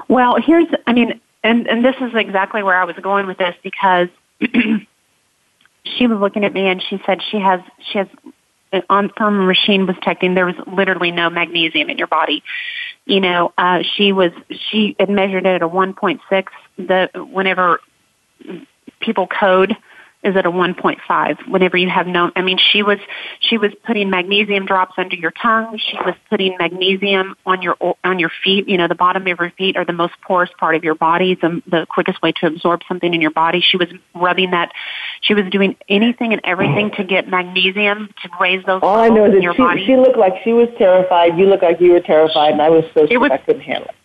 Well, 0.07 0.37
here's, 0.41 0.67
I 0.87 0.93
mean, 0.93 1.19
and, 1.43 1.67
and 1.67 1.83
this 1.83 1.95
is 1.99 2.11
exactly 2.15 2.63
where 2.63 2.79
I 2.79 2.85
was 2.85 2.95
going 3.01 3.27
with 3.27 3.37
this 3.37 3.55
because 3.61 4.07
she 4.39 6.07
was 6.07 6.19
looking 6.19 6.45
at 6.45 6.53
me 6.53 6.67
and 6.67 6.81
she 6.81 7.01
said 7.05 7.21
she 7.29 7.39
has, 7.39 7.59
she 7.91 7.97
has, 7.97 8.07
on 8.89 9.11
from 9.17 9.47
machine 9.47 9.87
was 9.87 9.95
detecting 9.95 10.35
there 10.35 10.45
was 10.45 10.55
literally 10.67 11.11
no 11.11 11.29
magnesium 11.29 11.89
in 11.89 11.97
your 11.97 12.07
body. 12.07 12.43
You 13.09 13.21
know, 13.21 13.51
uh, 13.57 13.81
she 13.81 14.11
was, 14.11 14.31
she 14.51 14.95
had 14.99 15.09
measured 15.09 15.47
it 15.47 15.55
at 15.55 15.61
a 15.63 15.67
1.6. 15.67 16.45
The, 16.77 17.09
whenever 17.15 17.81
people 18.99 19.25
code, 19.25 19.75
is 20.23 20.35
at 20.35 20.45
a 20.45 20.51
1.5 20.51 21.47
whenever 21.47 21.77
you 21.77 21.89
have 21.89 22.05
no 22.05 22.29
i 22.35 22.41
mean 22.41 22.57
she 22.57 22.83
was 22.83 22.99
she 23.39 23.57
was 23.57 23.71
putting 23.85 24.09
magnesium 24.09 24.65
drops 24.65 24.93
under 24.97 25.15
your 25.15 25.31
tongue. 25.31 25.77
She 25.77 25.97
was 25.97 26.15
putting 26.29 26.57
magnesium 26.57 27.35
on 27.45 27.61
your 27.61 27.75
on 28.03 28.19
your 28.19 28.31
feet. 28.43 28.67
You 28.67 28.77
know 28.77 28.87
the 28.87 28.95
bottom 28.95 29.23
of 29.23 29.39
your 29.39 29.51
feet 29.57 29.77
are 29.77 29.85
the 29.85 29.93
most 29.93 30.13
porous 30.21 30.49
part 30.59 30.75
of 30.75 30.83
your 30.83 30.95
body 30.95 31.35
the 31.35 31.61
the 31.67 31.85
quickest 31.89 32.21
way 32.21 32.31
to 32.33 32.47
absorb 32.47 32.81
something 32.87 33.13
in 33.13 33.21
your 33.21 33.31
body. 33.31 33.61
She 33.61 33.77
was 33.77 33.87
rubbing 34.13 34.51
that 34.51 34.71
she 35.21 35.33
was 35.33 35.45
doing 35.51 35.75
anything 35.87 36.33
and 36.33 36.41
everything 36.43 36.91
to 36.97 37.03
get 37.03 37.27
magnesium 37.27 38.09
to 38.23 38.29
raise 38.39 38.63
those 38.65 38.81
all 38.83 38.99
i 38.99 39.09
know 39.09 39.25
is 39.25 39.33
that 39.33 39.53
she, 39.53 39.57
body. 39.57 39.85
she 39.85 39.95
looked 39.95 40.17
like 40.17 40.33
she 40.43 40.53
was 40.53 40.69
terrified. 40.77 41.37
You 41.37 41.45
looked 41.45 41.63
like 41.63 41.79
you 41.79 41.93
were 41.93 42.01
terrified 42.01 42.53
and 42.53 42.61
i 42.61 42.69
was 42.69 42.83
so 42.93 43.07
sick 43.07 43.17
i 43.19 43.37
couldn't 43.37 43.61
handle 43.61 43.89
it. 43.89 43.95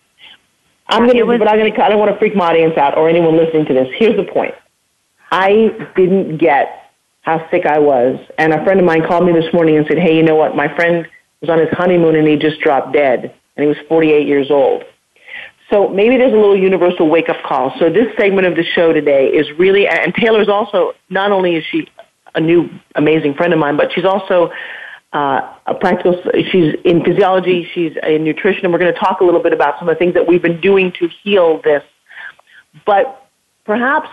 I'm 0.87 1.05
going 1.05 1.17
to 1.17 1.25
but 1.37 1.47
i'm 1.47 1.57
going 1.57 1.73
to 1.73 1.83
i 1.83 1.89
don't 1.89 1.99
want 1.99 2.11
to 2.11 2.17
freak 2.17 2.35
my 2.35 2.49
audience 2.49 2.77
out 2.77 2.97
or 2.97 3.09
anyone 3.09 3.35
listening 3.37 3.65
to 3.65 3.73
this. 3.73 3.87
Here's 3.97 4.15
the 4.15 4.31
point 4.31 4.53
I 5.35 5.67
didn't 5.97 6.37
get 6.37 6.91
how 7.19 7.45
sick 7.51 7.65
I 7.65 7.77
was. 7.77 8.17
And 8.37 8.53
a 8.53 8.63
friend 8.63 8.79
of 8.79 8.85
mine 8.85 9.05
called 9.05 9.25
me 9.25 9.33
this 9.33 9.53
morning 9.53 9.75
and 9.75 9.85
said, 9.85 9.97
Hey, 9.97 10.15
you 10.15 10.23
know 10.23 10.35
what? 10.35 10.55
My 10.55 10.73
friend 10.73 11.05
was 11.41 11.49
on 11.49 11.59
his 11.59 11.67
honeymoon 11.73 12.15
and 12.15 12.25
he 12.25 12.37
just 12.37 12.61
dropped 12.61 12.93
dead. 12.93 13.35
And 13.57 13.63
he 13.63 13.67
was 13.67 13.77
48 13.89 14.25
years 14.25 14.49
old. 14.49 14.85
So 15.69 15.89
maybe 15.89 16.15
there's 16.15 16.31
a 16.31 16.37
little 16.37 16.57
universal 16.57 17.09
wake 17.09 17.27
up 17.27 17.43
call. 17.43 17.73
So 17.79 17.89
this 17.89 18.15
segment 18.17 18.47
of 18.47 18.55
the 18.55 18.63
show 18.63 18.93
today 18.93 19.27
is 19.27 19.45
really, 19.59 19.87
and 19.89 20.15
Taylor's 20.15 20.47
also, 20.47 20.93
not 21.09 21.33
only 21.33 21.55
is 21.55 21.65
she 21.69 21.89
a 22.33 22.39
new 22.39 22.69
amazing 22.95 23.33
friend 23.33 23.51
of 23.51 23.59
mine, 23.59 23.75
but 23.75 23.91
she's 23.91 24.05
also 24.05 24.51
uh, 25.11 25.53
a 25.65 25.73
practical, 25.73 26.21
she's 26.49 26.75
in 26.85 27.03
physiology, 27.03 27.67
she's 27.73 27.91
in 28.03 28.23
nutrition, 28.23 28.63
and 28.63 28.71
we're 28.71 28.79
going 28.79 28.93
to 28.93 28.99
talk 28.99 29.19
a 29.19 29.25
little 29.25 29.43
bit 29.43 29.51
about 29.51 29.79
some 29.79 29.89
of 29.89 29.95
the 29.95 29.99
things 29.99 30.13
that 30.13 30.27
we've 30.27 30.41
been 30.41 30.61
doing 30.61 30.93
to 30.99 31.09
heal 31.23 31.61
this. 31.61 31.83
But 32.85 33.27
perhaps 33.65 34.09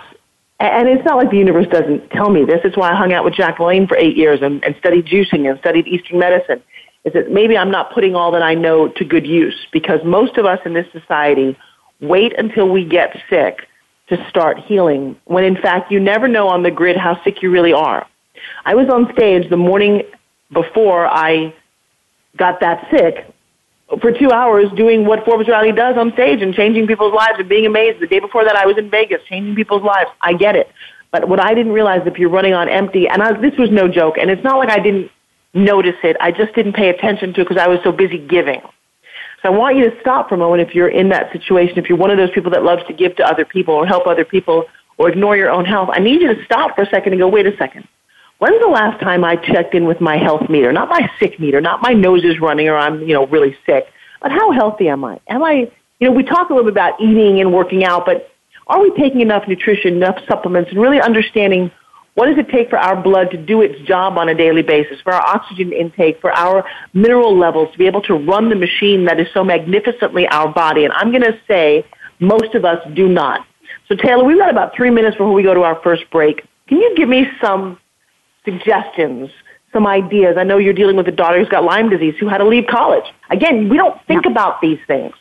and 0.67 0.89
it's 0.89 1.05
not 1.05 1.17
like 1.17 1.31
the 1.31 1.39
universe 1.39 1.67
doesn't 1.69 2.11
tell 2.11 2.31
me 2.31 2.45
this. 2.45 2.61
It's 2.65 2.77
why 2.77 2.93
I 2.93 2.95
hung 2.95 3.13
out 3.13 3.25
with 3.25 3.35
Jack 3.35 3.59
LaLanne 3.59 3.89
for 3.89 3.97
eight 3.97 4.17
years 4.17 4.41
and, 4.43 4.63
and 4.65 4.77
studied 4.79 5.07
juicing 5.07 5.51
and 5.51 5.59
studied 5.59 5.87
Eastern 5.87 6.19
medicine. 6.19 6.63
Is 7.05 7.13
that 7.15 7.31
maybe 7.31 7.57
I'm 7.59 7.71
not 7.71 7.93
putting 7.93 8.15
all 8.15 8.31
that 8.33 8.43
I 8.43 8.55
know 8.55 8.89
to 8.89 9.05
good 9.05 9.27
use 9.27 9.67
because 9.73 10.01
most 10.05 10.37
of 10.39 10.47
us 10.47 10.61
in 10.65 10.73
this 10.73 10.87
society 10.93 11.57
wait 12.01 12.39
until 12.39 12.69
we 12.69 12.85
get 12.85 13.17
sick 13.29 13.67
to 14.09 14.29
start 14.29 14.59
healing 14.59 15.17
when 15.25 15.43
in 15.43 15.57
fact 15.57 15.91
you 15.91 15.99
never 15.99 16.29
know 16.29 16.49
on 16.49 16.63
the 16.63 16.71
grid 16.71 16.97
how 16.97 17.23
sick 17.25 17.43
you 17.43 17.51
really 17.51 17.73
are. 17.73 18.07
I 18.65 18.75
was 18.75 18.89
on 18.89 19.13
stage 19.15 19.49
the 19.51 19.57
morning 19.57 20.03
before 20.53 21.07
I 21.07 21.55
got 22.37 22.61
that 22.61 22.89
sick 22.91 23.32
for 24.01 24.13
two 24.13 24.31
hours 24.31 24.67
doing 24.77 25.05
what 25.05 25.25
Forbes 25.25 25.49
Riley 25.49 25.73
does 25.73 25.97
on 25.97 26.13
stage 26.13 26.41
and 26.41 26.55
changing 26.55 26.87
people's 26.87 27.15
lives 27.15 27.39
and 27.39 27.49
being 27.49 27.67
amazed. 27.67 28.01
The 28.01 28.07
day 28.07 28.21
before 28.21 28.45
that, 28.45 28.57
I 28.57 28.67
was 28.67 28.79
in 28.79 28.91
Vegas 28.91 29.23
changing 29.29 29.55
people's 29.55 29.83
lives. 29.83 30.11
I 30.21 30.33
get 30.35 30.57
it. 30.57 30.71
But 31.11 31.29
what 31.29 31.41
I 31.41 31.53
didn't 31.55 31.73
realize, 31.73 32.01
if 32.07 32.19
you're 32.19 32.31
running 32.31 32.55
on 32.55 32.69
empty, 32.69 33.07
and 33.07 33.23
I, 33.23 33.39
this 33.39 33.57
was 33.59 33.71
no 33.71 33.89
joke, 33.89 34.17
and 34.19 34.31
it's 34.31 34.43
not 34.43 34.59
like 34.59 34.71
I 34.71 34.79
didn't 34.79 35.11
notice 35.53 35.97
it, 36.03 36.17
I 36.21 36.33
just 36.33 36.55
didn't 36.55 36.73
pay 36.73 36.89
attention 36.89 37.35
to 37.35 37.43
it 37.43 37.49
because 37.49 37.63
I 37.63 37.69
was 37.69 37.81
so 37.85 37.93
busy 37.93 38.19
giving. 38.19 38.63
So 39.43 39.49
I 39.49 39.51
want 39.51 39.77
you 39.77 39.91
to 39.91 40.01
stop 40.01 40.29
for 40.29 40.37
a 40.37 40.39
moment 40.39 40.67
if 40.67 40.75
you're 40.75 40.89
in 40.89 41.11
that 41.11 41.31
situation, 41.33 41.77
if 41.77 41.89
you're 41.89 41.99
one 41.99 42.11
of 42.11 42.17
those 42.17 42.31
people 42.31 42.51
that 42.53 42.63
loves 42.63 42.83
to 42.87 42.95
give 42.95 43.17
to 43.17 43.27
other 43.27 43.45
people 43.45 43.75
or 43.75 43.87
help 43.87 44.07
other 44.07 44.25
people 44.25 44.65
or 44.97 45.11
ignore 45.11 45.37
your 45.37 45.51
own 45.51 45.65
health. 45.65 45.91
I 45.93 45.99
need 45.99 46.23
you 46.23 46.35
to 46.35 46.45
stop 46.45 46.77
for 46.77 46.83
a 46.83 46.87
second 46.89 47.13
and 47.13 47.21
go, 47.21 47.29
wait 47.29 47.47
a 47.47 47.57
second. 47.57 47.87
When's 48.43 48.61
the 48.61 48.67
last 48.67 49.01
time 49.01 49.23
I 49.23 49.37
checked 49.37 49.73
in 49.73 49.85
with 49.85 50.01
my 50.01 50.17
health 50.17 50.51
meter? 50.51 50.73
Not 50.73 50.89
my 50.89 51.09
sick 51.21 51.39
meter, 51.39 51.61
not 51.61 51.81
my 51.81 51.93
nose 51.93 52.25
is 52.25 52.41
running 52.41 52.69
or 52.69 52.77
I'm, 52.77 53.01
you 53.03 53.15
know, 53.15 53.25
really 53.29 53.57
sick, 53.65 53.87
but 54.21 54.33
how 54.33 54.51
healthy 54.51 54.89
am 54.89 55.05
I? 55.05 55.21
Am 55.29 55.45
I, 55.45 55.71
you 56.01 56.09
know, 56.09 56.11
we 56.11 56.25
talk 56.25 56.51
a 56.51 56.53
little 56.53 56.65
bit 56.65 56.73
about 56.73 57.01
eating 57.01 57.41
and 57.41 57.53
working 57.53 57.85
out, 57.85 58.05
but 58.05 58.33
are 58.67 58.83
we 58.83 58.91
taking 58.97 59.21
enough 59.21 59.47
nutrition, 59.47 59.95
enough 59.95 60.19
supplements, 60.27 60.73
and 60.73 60.81
really 60.81 61.01
understanding 61.01 61.71
what 62.15 62.27
does 62.27 62.37
it 62.37 62.49
take 62.49 62.69
for 62.69 62.81
our 62.81 63.01
blood 63.01 63.31
to 63.31 63.37
do 63.37 63.63
its 63.63 63.81
job 63.87 64.19
on 64.19 64.29
a 64.29 64.35
daily 64.35 64.63
basis, 64.63 65.01
for 65.03 65.13
our 65.13 65.23
oxygen 65.25 65.73
intake, 65.73 66.21
for 66.21 66.33
our 66.33 66.65
mineral 66.95 67.39
levels, 67.39 67.71
to 67.71 67.79
be 67.79 67.87
able 67.87 68.03
to 68.03 68.15
run 68.15 68.49
the 68.49 68.57
machine 68.57 69.05
that 69.05 69.21
is 69.21 69.29
so 69.33 69.45
magnificently 69.45 70.27
our 70.27 70.53
body? 70.53 70.83
And 70.83 70.93
I'm 70.95 71.13
going 71.13 71.23
to 71.23 71.39
say 71.47 71.87
most 72.19 72.57
of 72.57 72.65
us 72.65 72.85
do 72.95 73.09
not. 73.09 73.47
So 73.87 73.95
Taylor, 73.95 74.25
we've 74.25 74.37
got 74.37 74.51
about 74.51 74.75
three 74.75 74.91
minutes 74.91 75.15
before 75.15 75.33
we 75.33 75.45
go 75.45 75.55
to 75.55 75.63
our 75.63 75.81
first 75.85 76.11
break. 76.11 76.45
Can 76.67 76.79
you 76.79 76.93
give 76.97 77.09
me 77.09 77.29
some 77.41 77.79
suggestions, 78.45 79.31
some 79.73 79.87
ideas. 79.87 80.37
I 80.37 80.45
know 80.45 80.59
you're 80.59 80.75
dealing 80.75 80.97
with 80.97 81.09
a 81.09 81.13
daughter 81.13 81.39
who's 81.39 81.49
got 81.49 81.65
Lyme 81.65 81.89
disease 81.89 82.15
who 82.19 82.29
had 82.29 82.39
to 82.39 82.47
leave 82.47 82.67
college. 82.67 83.05
Again, 83.31 83.69
we 83.69 83.77
don't 83.77 84.01
think 84.07 84.25
yeah. 84.25 84.31
about 84.31 84.61
these 84.61 84.79
things. 84.87 85.15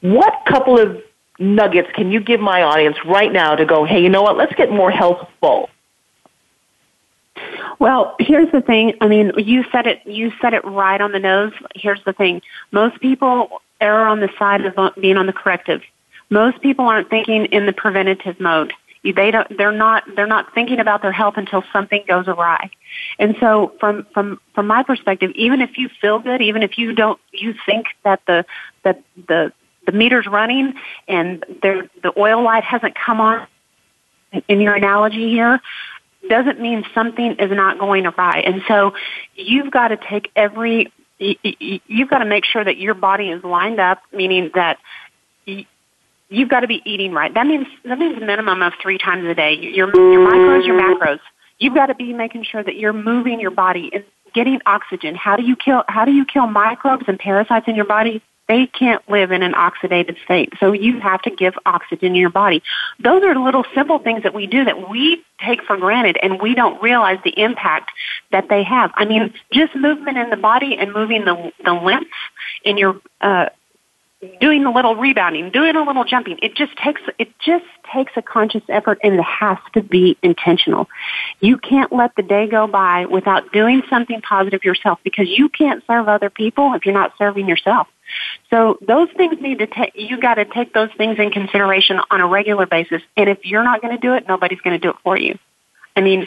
What 0.00 0.34
couple 0.46 0.78
of 0.78 1.02
nuggets 1.38 1.88
can 1.94 2.10
you 2.10 2.20
give 2.20 2.40
my 2.40 2.62
audience 2.62 2.96
right 3.04 3.32
now 3.32 3.54
to 3.54 3.64
go, 3.64 3.84
hey, 3.84 4.02
you 4.02 4.08
know 4.08 4.22
what, 4.22 4.36
let's 4.36 4.54
get 4.54 4.70
more 4.70 4.90
healthful? 4.90 5.70
Well, 7.78 8.16
here's 8.18 8.50
the 8.50 8.60
thing. 8.60 8.94
I 9.00 9.06
mean, 9.06 9.32
you 9.36 9.64
said 9.70 9.86
it. 9.86 10.00
You 10.04 10.32
said 10.40 10.54
it 10.54 10.64
right 10.64 11.00
on 11.00 11.12
the 11.12 11.20
nose. 11.20 11.52
Here's 11.76 12.02
the 12.04 12.12
thing. 12.12 12.42
Most 12.72 13.00
people 13.00 13.62
err 13.80 14.06
on 14.06 14.18
the 14.20 14.28
side 14.38 14.64
of 14.64 14.94
being 15.00 15.16
on 15.16 15.26
the 15.26 15.32
corrective. 15.32 15.82
Most 16.30 16.60
people 16.60 16.86
aren't 16.86 17.08
thinking 17.08 17.46
in 17.46 17.66
the 17.66 17.72
preventative 17.72 18.40
mode 18.40 18.72
they 19.04 19.30
don't 19.30 19.56
they're 19.56 19.72
not 19.72 20.04
they're 20.16 20.26
not 20.26 20.52
thinking 20.54 20.80
about 20.80 21.02
their 21.02 21.12
health 21.12 21.34
until 21.36 21.62
something 21.72 22.02
goes 22.06 22.26
awry 22.28 22.70
and 23.18 23.36
so 23.40 23.72
from 23.80 24.06
from 24.12 24.40
from 24.54 24.66
my 24.66 24.82
perspective 24.82 25.30
even 25.34 25.60
if 25.60 25.78
you 25.78 25.88
feel 26.00 26.18
good 26.18 26.42
even 26.42 26.62
if 26.62 26.78
you 26.78 26.94
don't 26.94 27.20
you 27.32 27.54
think 27.66 27.86
that 28.04 28.20
the 28.26 28.44
that 28.84 29.02
the 29.28 29.52
the 29.86 29.92
meter's 29.92 30.26
running 30.26 30.74
and 31.06 31.44
there 31.62 31.88
the 32.02 32.12
oil 32.18 32.42
light 32.42 32.64
hasn't 32.64 32.94
come 32.94 33.20
on 33.20 33.46
in 34.48 34.60
your 34.60 34.74
analogy 34.74 35.30
here 35.30 35.60
doesn't 36.28 36.60
mean 36.60 36.84
something 36.94 37.36
is 37.38 37.50
not 37.50 37.78
going 37.78 38.06
awry. 38.06 38.40
And 38.40 38.62
so 38.68 38.94
you've 39.34 39.70
got 39.70 39.88
to 39.88 39.96
take 39.96 40.30
every, 40.34 40.92
you've 41.18 42.10
got 42.10 42.18
to 42.18 42.24
make 42.24 42.44
sure 42.44 42.64
that 42.64 42.76
your 42.76 42.94
body 42.94 43.30
is 43.30 43.42
lined 43.44 43.80
up, 43.80 44.02
meaning 44.12 44.50
that 44.54 44.78
you've 46.28 46.48
got 46.48 46.60
to 46.60 46.66
be 46.66 46.82
eating 46.84 47.12
right. 47.12 47.32
That 47.32 47.46
means, 47.46 47.66
that 47.84 47.98
means 47.98 48.16
a 48.16 48.24
minimum 48.24 48.62
of 48.62 48.72
three 48.80 48.98
times 48.98 49.26
a 49.26 49.34
day. 49.34 49.54
Your, 49.54 49.88
your 49.88 50.26
micros, 50.26 50.66
your 50.66 50.80
macros. 50.80 51.20
You've 51.58 51.74
got 51.74 51.86
to 51.86 51.94
be 51.94 52.12
making 52.12 52.44
sure 52.44 52.62
that 52.62 52.76
you're 52.76 52.92
moving 52.92 53.40
your 53.40 53.50
body 53.50 53.90
and 53.92 54.04
getting 54.34 54.60
oxygen. 54.66 55.14
How 55.14 55.36
do 55.36 55.42
you 55.42 55.56
kill, 55.56 55.84
how 55.88 56.04
do 56.04 56.12
you 56.12 56.24
kill 56.24 56.46
microbes 56.46 57.04
and 57.08 57.18
parasites 57.18 57.66
in 57.66 57.74
your 57.74 57.86
body? 57.86 58.22
they 58.48 58.66
can't 58.66 59.06
live 59.08 59.30
in 59.30 59.42
an 59.42 59.52
oxidated 59.52 60.16
state. 60.24 60.54
So 60.58 60.72
you 60.72 61.00
have 61.00 61.20
to 61.22 61.30
give 61.30 61.54
oxygen 61.66 62.08
in 62.08 62.14
your 62.14 62.30
body. 62.30 62.62
Those 62.98 63.22
are 63.22 63.34
little 63.36 63.64
simple 63.74 63.98
things 63.98 64.22
that 64.22 64.34
we 64.34 64.46
do 64.46 64.64
that 64.64 64.88
we 64.88 65.22
take 65.44 65.62
for 65.62 65.76
granted 65.76 66.18
and 66.22 66.40
we 66.40 66.54
don't 66.54 66.82
realize 66.82 67.18
the 67.24 67.38
impact 67.38 67.90
that 68.32 68.48
they 68.48 68.62
have. 68.64 68.90
I 68.94 69.04
mean, 69.04 69.34
just 69.52 69.76
movement 69.76 70.16
in 70.16 70.30
the 70.30 70.36
body 70.36 70.76
and 70.78 70.92
moving 70.92 71.26
the, 71.26 71.52
the 71.62 71.74
lymph 71.74 72.08
in 72.64 72.78
your, 72.78 72.98
uh, 73.20 73.50
doing 74.40 74.64
a 74.64 74.72
little 74.72 74.96
rebounding, 74.96 75.50
doing 75.50 75.76
a 75.76 75.82
little 75.82 76.04
jumping. 76.04 76.38
It 76.42 76.56
just 76.56 76.76
takes 76.76 77.00
it 77.18 77.28
just 77.38 77.64
takes 77.92 78.12
a 78.16 78.22
conscious 78.22 78.62
effort 78.68 78.98
and 79.02 79.14
it 79.14 79.22
has 79.22 79.58
to 79.74 79.82
be 79.82 80.16
intentional. 80.22 80.88
You 81.40 81.56
can't 81.56 81.92
let 81.92 82.16
the 82.16 82.22
day 82.22 82.48
go 82.48 82.66
by 82.66 83.06
without 83.06 83.52
doing 83.52 83.82
something 83.88 84.20
positive 84.20 84.64
yourself 84.64 84.98
because 85.04 85.28
you 85.28 85.48
can't 85.48 85.84
serve 85.86 86.08
other 86.08 86.30
people 86.30 86.74
if 86.74 86.84
you're 86.84 86.94
not 86.94 87.12
serving 87.16 87.48
yourself. 87.48 87.86
So 88.50 88.78
those 88.80 89.08
things 89.16 89.40
need 89.40 89.58
to 89.58 89.66
take, 89.66 89.92
you 89.94 90.20
got 90.20 90.34
to 90.34 90.46
take 90.46 90.72
those 90.72 90.90
things 90.96 91.18
in 91.18 91.30
consideration 91.30 92.00
on 92.10 92.20
a 92.20 92.26
regular 92.26 92.66
basis. 92.66 93.02
And 93.16 93.28
if 93.28 93.44
you're 93.44 93.64
not 93.64 93.82
going 93.82 93.94
to 93.94 94.00
do 94.00 94.14
it, 94.14 94.26
nobody's 94.26 94.60
going 94.60 94.78
to 94.78 94.84
do 94.84 94.90
it 94.90 94.96
for 95.04 95.16
you. 95.16 95.38
I 95.94 96.00
mean, 96.00 96.26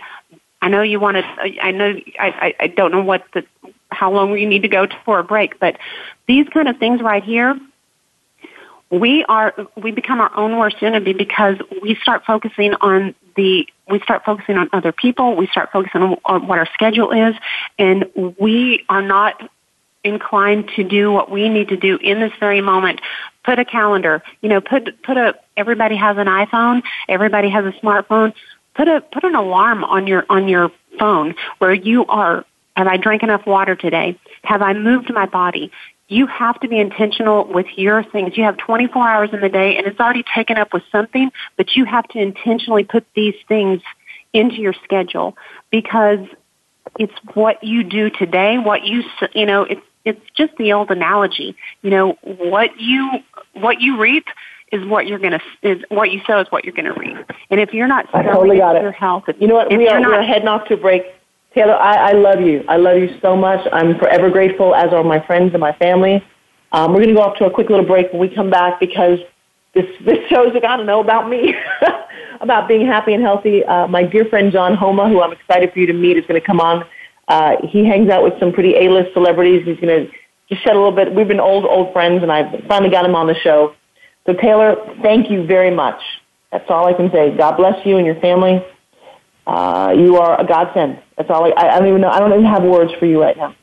I 0.62 0.70
know 0.70 0.84
you 0.84 1.00
want 1.00 1.18
to, 1.18 1.24
I 1.24 1.72
know, 1.72 1.96
I, 2.20 2.54
I 2.60 2.68
don't 2.68 2.92
know 2.92 3.02
what 3.02 3.24
the, 3.34 3.44
how 3.90 4.12
long 4.12 4.38
you 4.38 4.48
need 4.48 4.62
to 4.62 4.68
go 4.68 4.88
for 5.06 5.18
a 5.20 5.24
break, 5.24 5.60
but 5.60 5.78
these 6.28 6.48
kind 6.50 6.68
of 6.68 6.78
things 6.78 7.02
right 7.02 7.24
here, 7.24 7.60
we 8.92 9.24
are, 9.26 9.54
we 9.76 9.92
become 9.92 10.20
our 10.20 10.36
own 10.38 10.58
worst 10.58 10.78
enemy 10.82 11.14
because 11.14 11.58
we 11.82 11.96
start 11.96 12.24
focusing 12.26 12.74
on 12.82 13.16
the, 13.36 13.66
we 13.90 14.00
start 14.02 14.24
focusing 14.26 14.58
on 14.58 14.70
other 14.74 14.92
people, 14.92 15.36
we 15.36 15.48
start 15.48 15.72
focusing 15.72 16.02
on, 16.02 16.48
what 16.48 16.60
our 16.60 16.68
schedule 16.74 17.12
is, 17.12 17.36
and 17.80 18.06
we 18.38 18.84
are 18.90 19.02
not 19.02 19.50
inclined 20.04 20.70
to 20.76 20.84
do 20.84 21.12
what 21.12 21.30
we 21.32 21.48
need 21.48 21.70
to 21.70 21.78
do 21.78 21.98
in 21.98 22.20
this 22.20 22.34
very 22.40 22.62
moment. 22.62 23.02
Put 23.44 23.60
a 23.60 23.66
calendar 23.66 24.22
you 24.42 24.50
know 24.50 24.62
put 24.62 25.02
put 25.04 25.18
a 25.18 25.36
everybody 25.58 25.96
has 25.96 26.18
an 26.18 26.28
iphone. 26.28 26.84
Everybody 27.08 27.50
has 27.50 27.66
a 27.66 27.72
smartphone. 27.80 28.34
Put 28.76 28.88
a 28.88 29.02
put 29.02 29.24
an 29.24 29.36
alarm 29.36 29.84
on 29.84 30.08
your 30.08 30.26
on 30.30 30.48
your 30.48 30.72
phone 31.00 31.36
where 31.60 31.74
you 31.74 32.06
are 32.08 32.46
have 32.76 32.88
i 32.88 32.98
drank 32.98 33.24
enough 33.24 33.46
water 33.46 33.76
today? 33.76 34.18
Have 34.44 34.62
i 34.62 34.74
moved 34.74 35.12
my 35.14 35.26
body 35.26 35.72
you 36.12 36.28
have 36.28 36.60
to 36.60 36.68
be 36.68 36.78
intentional 36.78 37.46
with 37.46 37.68
your 37.78 38.04
things. 38.04 38.36
You 38.36 38.44
have 38.44 38.58
24 38.58 39.08
hours 39.08 39.30
in 39.32 39.40
the 39.40 39.48
day 39.48 39.78
and 39.78 39.88
it's 39.88 40.00
already 40.00 40.24
taken 40.36 40.58
up 40.58 40.74
with 40.74 40.84
something, 40.92 41.32
but 41.56 41.78
you 41.78 41.86
have 41.86 42.06
to 42.10 42.20
intentionally 42.20 42.84
put 42.84 43.06
these 43.16 43.36
things 43.48 43.82
into 44.34 44.58
your 44.58 44.74
schedule 44.84 45.38
because 45.72 46.20
it's 47.00 47.14
what 47.34 47.64
you 47.64 47.84
do 47.84 48.10
today, 48.10 48.58
what 48.58 48.84
you, 48.84 49.04
you 49.34 49.46
know, 49.46 49.64
it's, 49.64 49.82
it's 50.04 50.20
just 50.36 50.54
the 50.58 50.74
old 50.74 50.92
analogy. 50.92 51.56
You 51.82 51.92
know, 51.92 52.18
what 52.24 52.78
you 52.78 53.10
what 53.54 53.80
you 53.80 53.98
reap 53.98 54.26
is 54.74 54.86
what 54.86 55.08
you're 55.08 55.20
going 55.20 55.40
to 55.40 55.42
is 55.62 55.82
what 55.88 56.12
you 56.12 56.22
sow 56.28 56.42
is 56.42 56.48
what 56.50 56.66
you're 56.66 56.74
going 56.74 56.94
to 56.94 57.00
reap. 57.00 57.18
And 57.50 57.62
if 57.62 57.74
you're 57.74 57.88
not 57.88 58.14
I 58.14 58.24
totally 58.24 58.58
got 58.58 58.76
it. 58.76 58.82
your 58.82 58.92
health, 58.92 59.26
you 59.40 59.48
know 59.48 59.56
what? 59.56 59.70
We 59.70 59.88
are, 59.88 60.00
not, 60.00 60.10
we 60.10 60.16
are 60.16 60.24
heading 60.24 60.50
off 60.50 60.68
to 60.68 60.76
break. 60.76 61.04
Taylor, 61.54 61.76
I, 61.76 62.10
I 62.10 62.12
love 62.14 62.42
you. 62.42 62.64
I 62.68 62.78
love 62.78 62.98
you 62.98 63.18
so 63.22 63.36
much. 63.36 63.66
I'm 63.74 63.98
forever 63.98 64.30
grateful, 64.30 64.74
as 64.74 64.94
are 64.94 65.04
my 65.04 65.26
friends 65.26 65.52
and 65.54 65.60
my 65.60 65.74
family. 65.74 66.24
Um, 66.72 66.92
we're 66.92 67.00
going 67.00 67.10
to 67.10 67.16
go 67.16 67.22
off 67.22 67.38
to 67.40 67.46
a 67.46 67.52
quick 67.52 67.70
little 67.70 67.86
break 67.86 68.12
when 68.12 68.22
we 68.22 68.34
come 68.34 68.50
back 68.50 68.80
because 68.80 69.20
this 69.74 69.86
this 70.06 70.20
show's 70.30 70.54
got 70.62 70.78
to 70.78 70.84
know 70.84 71.02
about 71.02 71.30
me, 71.30 71.54
about 72.42 72.68
being 72.68 72.86
happy 72.86 73.14
and 73.14 73.22
healthy. 73.22 73.66
Uh, 73.66 73.88
my 73.88 74.04
dear 74.04 74.26
friend 74.26 74.52
John 74.52 74.76
Homa, 74.76 75.10
who 75.10 75.22
I'm 75.22 75.34
excited 75.34 75.74
for 75.74 75.80
you 75.80 75.88
to 75.88 75.94
meet, 75.94 76.18
is 76.18 76.26
going 76.26 76.40
to 76.40 76.46
come 76.46 76.62
on 76.62 76.86
uh, 77.32 77.56
he 77.66 77.86
hangs 77.86 78.10
out 78.10 78.24
with 78.24 78.38
some 78.42 78.52
pretty 78.52 78.76
A-list 78.76 79.14
celebrities. 79.14 79.64
He's 79.66 79.80
going 79.80 80.06
to 80.06 80.12
just 80.50 80.64
shed 80.64 80.74
a 80.74 80.78
little 80.78 80.92
bit. 80.92 81.16
We've 81.16 81.30
been 81.30 81.40
old, 81.40 81.66
old 81.66 81.94
friends, 81.94 82.24
and 82.24 82.32
I 82.32 82.60
finally 82.68 82.92
got 82.92 83.06
him 83.06 83.16
on 83.16 83.26
the 83.26 83.36
show. 83.36 83.74
So 84.26 84.34
Taylor, 84.34 84.76
thank 85.02 85.32
you 85.32 85.46
very 85.46 85.72
much. 85.72 86.02
That's 86.52 86.70
all 86.70 86.88
I 86.88 86.94
can 86.94 87.10
say. 87.12 87.36
God 87.38 87.56
bless 87.56 87.86
you 87.86 87.96
and 87.96 88.06
your 88.06 88.20
family. 88.20 88.62
Uh, 89.48 89.94
you 89.98 90.18
are 90.18 90.40
a 90.40 90.46
godsend. 90.46 91.02
That's 91.22 91.30
all 91.30 91.46
I, 91.46 91.54
I 91.56 91.78
don't 91.78 91.88
even 91.88 92.02
know. 92.02 92.10
I 92.10 92.20
don't 92.20 92.32
even 92.34 92.46
have 92.46 92.64
words 92.64 92.92
for 93.00 93.06
you 93.06 93.22
right 93.22 93.38
now. 93.38 93.56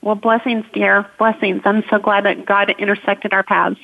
Well, 0.00 0.14
blessings, 0.14 0.64
dear. 0.72 1.06
Blessings. 1.18 1.60
I'm 1.66 1.84
so 1.90 1.98
glad 1.98 2.24
that 2.24 2.46
God 2.46 2.74
intersected 2.78 3.34
our 3.34 3.42
paths. 3.42 3.78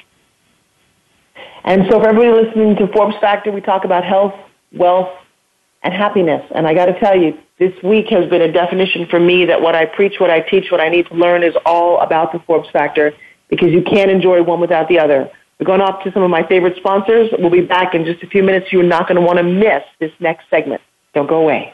And 1.64 1.83
so 1.90 2.00
for 2.00 2.09
everybody 2.09 2.46
listening 2.46 2.77
to 2.77 2.87
Forbes 2.90 3.16
Factor, 3.20 3.53
we 3.53 3.61
talk 3.61 3.85
about 3.85 4.03
health, 4.03 4.33
wealth, 4.72 5.11
and 5.83 5.92
happiness. 5.92 6.42
And 6.55 6.66
I 6.66 6.72
got 6.72 6.87
to 6.87 6.98
tell 6.98 7.14
you, 7.14 7.37
this 7.59 7.74
week 7.83 8.07
has 8.09 8.31
been 8.31 8.40
a 8.40 8.50
definition 8.50 9.07
for 9.11 9.20
me 9.20 9.44
that 9.44 9.61
what 9.61 9.74
I 9.74 9.85
preach, 9.85 10.14
what 10.18 10.31
I 10.31 10.40
teach, 10.40 10.70
what 10.70 10.81
I 10.81 10.88
need 10.88 11.07
to 11.09 11.14
learn 11.14 11.42
is 11.42 11.55
all 11.66 12.00
about 12.00 12.33
the 12.33 12.38
Forbes 12.46 12.70
factor 12.70 13.12
because 13.50 13.72
you 13.72 13.83
can't 13.83 14.11
enjoy 14.11 14.42
one 14.42 14.59
without 14.59 14.88
the 14.88 14.98
other. 14.98 15.31
We're 15.61 15.66
going 15.66 15.83
off 15.83 16.03
to 16.05 16.12
some 16.12 16.22
of 16.22 16.31
my 16.31 16.46
favorite 16.46 16.79
sponsors. 16.79 17.29
We'll 17.38 17.50
be 17.50 17.61
back 17.61 17.94
in 17.94 18.07
just 18.07 18.22
a 18.22 18.27
few 18.27 18.42
minutes. 18.42 18.72
You're 18.72 18.85
not 18.85 19.07
going 19.07 19.20
to 19.20 19.22
want 19.22 19.37
to 19.37 19.44
miss 19.44 19.83
this 20.00 20.12
next 20.18 20.48
segment. 20.48 20.81
Don't 21.12 21.29
go 21.29 21.42
away. 21.42 21.73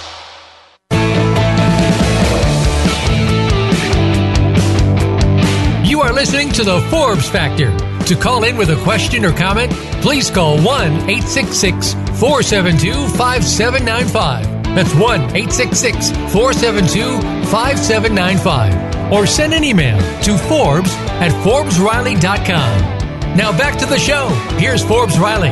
Listening 6.21 6.51
to 6.51 6.63
the 6.63 6.79
Forbes 6.91 7.27
Factor. 7.27 7.75
To 8.05 8.15
call 8.15 8.43
in 8.43 8.55
with 8.55 8.69
a 8.69 8.75
question 8.83 9.25
or 9.25 9.31
comment, 9.31 9.71
please 10.03 10.29
call 10.29 10.55
1 10.61 11.09
866 11.09 11.93
472 12.19 12.93
5795. 13.17 14.45
That's 14.75 14.93
1 14.93 15.19
866 15.35 16.11
472 16.31 17.19
5795. 17.49 19.11
Or 19.11 19.25
send 19.25 19.55
an 19.55 19.63
email 19.63 19.97
to 20.21 20.37
Forbes 20.37 20.93
at 21.17 21.31
ForbesRiley.com. 21.43 23.35
Now 23.35 23.57
back 23.57 23.79
to 23.79 23.87
the 23.87 23.97
show. 23.97 24.27
Here's 24.59 24.85
Forbes 24.85 25.17
Riley. 25.17 25.49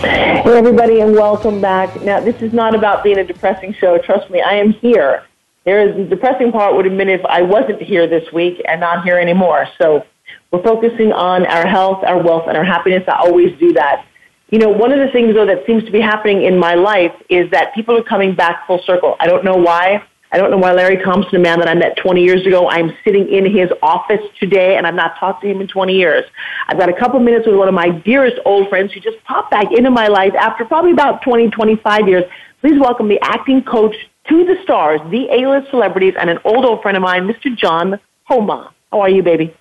Hey, 0.00 0.40
everybody, 0.46 1.00
and 1.02 1.12
welcome 1.12 1.60
back. 1.60 2.00
Now, 2.00 2.20
this 2.20 2.40
is 2.40 2.54
not 2.54 2.74
about 2.74 3.04
being 3.04 3.18
a 3.18 3.24
depressing 3.24 3.74
show. 3.74 3.98
Trust 3.98 4.30
me, 4.30 4.40
I 4.40 4.54
am 4.54 4.70
here. 4.70 5.27
There 5.68 5.86
is 5.86 5.94
the 5.94 6.04
depressing 6.04 6.50
part 6.50 6.74
would 6.76 6.86
have 6.86 6.96
been 6.96 7.10
if 7.10 7.22
I 7.26 7.42
wasn't 7.42 7.82
here 7.82 8.06
this 8.06 8.32
week 8.32 8.62
and 8.66 8.80
not 8.80 9.04
here 9.04 9.18
anymore. 9.18 9.66
So 9.76 10.02
we're 10.50 10.62
focusing 10.62 11.12
on 11.12 11.44
our 11.44 11.66
health, 11.66 12.02
our 12.06 12.22
wealth, 12.22 12.44
and 12.48 12.56
our 12.56 12.64
happiness. 12.64 13.04
I 13.06 13.18
always 13.18 13.52
do 13.58 13.74
that. 13.74 14.06
You 14.48 14.60
know, 14.60 14.70
one 14.70 14.92
of 14.92 14.98
the 14.98 15.12
things, 15.12 15.34
though, 15.34 15.44
that 15.44 15.66
seems 15.66 15.84
to 15.84 15.90
be 15.90 16.00
happening 16.00 16.44
in 16.44 16.58
my 16.58 16.72
life 16.72 17.12
is 17.28 17.50
that 17.50 17.74
people 17.74 17.94
are 17.98 18.02
coming 18.02 18.34
back 18.34 18.66
full 18.66 18.80
circle. 18.86 19.16
I 19.20 19.26
don't 19.26 19.44
know 19.44 19.56
why. 19.56 20.02
I 20.32 20.38
don't 20.38 20.50
know 20.50 20.56
why 20.56 20.72
Larry 20.72 21.04
Thompson, 21.04 21.36
a 21.36 21.38
man 21.38 21.58
that 21.58 21.68
I 21.68 21.74
met 21.74 21.98
20 21.98 22.24
years 22.24 22.46
ago, 22.46 22.70
I'm 22.70 22.96
sitting 23.04 23.28
in 23.28 23.44
his 23.54 23.68
office 23.82 24.22
today 24.40 24.78
and 24.78 24.86
I've 24.86 24.94
not 24.94 25.18
talked 25.18 25.42
to 25.42 25.50
him 25.50 25.60
in 25.60 25.68
20 25.68 25.94
years. 25.94 26.24
I've 26.68 26.78
got 26.78 26.88
a 26.88 26.98
couple 26.98 27.20
minutes 27.20 27.46
with 27.46 27.56
one 27.56 27.68
of 27.68 27.74
my 27.74 27.90
dearest 27.90 28.38
old 28.46 28.70
friends 28.70 28.94
who 28.94 29.00
just 29.00 29.22
popped 29.24 29.50
back 29.50 29.70
into 29.70 29.90
my 29.90 30.08
life 30.08 30.32
after 30.34 30.64
probably 30.64 30.92
about 30.92 31.20
20, 31.20 31.50
25 31.50 32.08
years. 32.08 32.24
Please 32.62 32.80
welcome 32.80 33.06
the 33.08 33.20
acting 33.20 33.62
coach 33.62 33.94
to 34.28 34.44
the 34.44 34.56
stars, 34.62 35.00
the 35.10 35.28
A-list 35.30 35.70
celebrities, 35.70 36.14
and 36.18 36.28
an 36.30 36.38
old, 36.44 36.64
old 36.64 36.82
friend 36.82 36.96
of 36.96 37.02
mine, 37.02 37.26
Mr. 37.26 37.54
John 37.56 37.98
Homa. 38.24 38.72
How 38.92 39.00
are 39.00 39.10
you, 39.10 39.22
baby? 39.22 39.54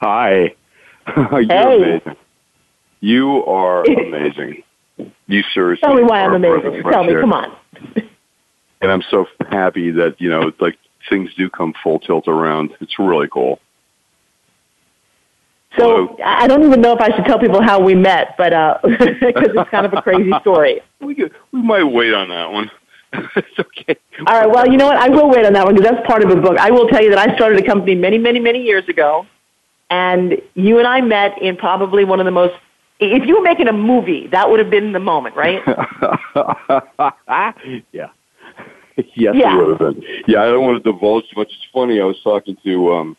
Hi. 0.00 0.54
You're 1.16 1.44
Hey. 1.44 1.76
amazing. 1.76 2.16
You 3.00 3.44
are 3.44 3.84
amazing. 3.90 4.62
You 5.26 5.42
seriously. 5.54 5.86
Tell 5.86 5.94
me 5.94 6.02
why 6.02 6.22
I'm 6.22 6.32
are 6.32 6.36
a 6.36 6.40
breath 6.40 6.64
of 6.64 6.72
amazing. 6.74 6.90
Tell 6.92 7.04
me, 7.04 7.14
come 7.20 7.32
on. 7.32 7.56
And 8.82 8.92
I'm 8.92 9.02
so 9.10 9.26
happy 9.50 9.90
that, 9.92 10.20
you 10.20 10.28
know, 10.28 10.52
like 10.60 10.76
things 11.08 11.30
do 11.34 11.48
come 11.48 11.72
full 11.82 11.98
tilt 11.98 12.28
around. 12.28 12.72
It's 12.82 12.98
really 12.98 13.26
cool. 13.26 13.58
So 15.78 16.08
Hello. 16.08 16.16
I 16.22 16.46
don't 16.46 16.62
even 16.62 16.82
know 16.82 16.92
if 16.92 17.00
I 17.00 17.14
should 17.16 17.24
tell 17.24 17.38
people 17.38 17.62
how 17.62 17.80
we 17.80 17.94
met, 17.94 18.34
but 18.36 18.52
uh, 18.52 18.78
because 18.82 19.16
it's 19.22 19.70
kind 19.70 19.86
of 19.86 19.94
a 19.94 20.02
crazy 20.02 20.30
story. 20.42 20.82
We 21.00 21.14
could, 21.14 21.32
we 21.52 21.62
might 21.62 21.84
wait 21.84 22.12
on 22.12 22.28
that 22.28 22.52
one. 22.52 22.70
it's 23.36 23.58
okay. 23.58 23.96
All 24.26 24.40
right. 24.40 24.50
Well, 24.50 24.66
you 24.68 24.76
know 24.76 24.86
what? 24.86 24.96
I 24.96 25.08
will 25.08 25.30
wait 25.30 25.46
on 25.46 25.52
that 25.54 25.64
one 25.64 25.74
because 25.74 25.90
that's 25.90 26.06
part 26.06 26.22
of 26.22 26.30
the 26.30 26.36
book. 26.36 26.58
I 26.58 26.70
will 26.70 26.88
tell 26.88 27.02
you 27.02 27.10
that 27.10 27.18
I 27.18 27.34
started 27.36 27.62
a 27.62 27.66
company 27.66 27.94
many, 27.94 28.18
many, 28.18 28.40
many 28.40 28.62
years 28.62 28.88
ago, 28.88 29.26
and 29.90 30.40
you 30.54 30.78
and 30.78 30.86
I 30.86 31.00
met 31.00 31.40
in 31.40 31.56
probably 31.56 32.04
one 32.04 32.20
of 32.20 32.26
the 32.26 32.32
most. 32.32 32.54
If 32.98 33.26
you 33.26 33.36
were 33.36 33.42
making 33.42 33.68
a 33.68 33.74
movie, 33.74 34.26
that 34.28 34.50
would 34.50 34.58
have 34.58 34.70
been 34.70 34.92
the 34.92 35.00
moment, 35.00 35.36
right? 35.36 35.60
yeah. 37.92 37.92
yes, 37.92 38.10
Yeah. 39.36 39.54
it 39.54 39.66
would 39.66 39.80
have 39.80 39.94
been. 39.94 40.02
Yeah, 40.26 40.42
I 40.42 40.46
don't 40.46 40.64
want 40.64 40.82
to 40.82 40.92
divulge 40.92 41.24
too 41.28 41.38
much. 41.38 41.48
It's 41.48 41.66
funny. 41.72 42.00
I 42.00 42.04
was 42.04 42.16
talking 42.24 42.56
to, 42.64 42.92
um, 42.94 43.16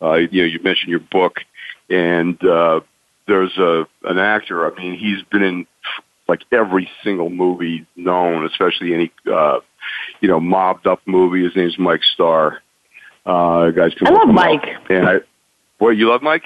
uh, 0.00 0.14
you 0.14 0.42
know, 0.42 0.48
you 0.48 0.58
mentioned 0.62 0.88
your 0.90 1.00
book, 1.00 1.40
and 1.90 2.42
uh, 2.42 2.80
there's 3.26 3.54
a 3.58 3.86
an 4.04 4.18
actor. 4.18 4.66
I 4.66 4.74
mean, 4.80 4.98
he's 4.98 5.22
been 5.30 5.42
in 5.42 5.66
like 6.28 6.42
every 6.52 6.88
single 7.02 7.30
movie 7.30 7.86
known, 7.96 8.44
especially 8.46 8.94
any, 8.94 9.10
uh, 9.32 9.60
you 10.20 10.28
know, 10.28 10.38
mobbed 10.38 10.86
up 10.86 11.00
movie. 11.06 11.42
His 11.42 11.56
name's 11.56 11.78
Mike 11.78 12.02
Starr. 12.14 12.62
Uh, 13.24 13.70
guys, 13.70 13.92
I 14.04 14.10
love 14.10 14.28
him 14.28 14.38
up. 14.38 14.46
Mike. 14.46 14.66
And 14.90 15.08
I, 15.08 15.16
boy, 15.78 15.90
you 15.90 16.08
love 16.08 16.22
Mike? 16.22 16.44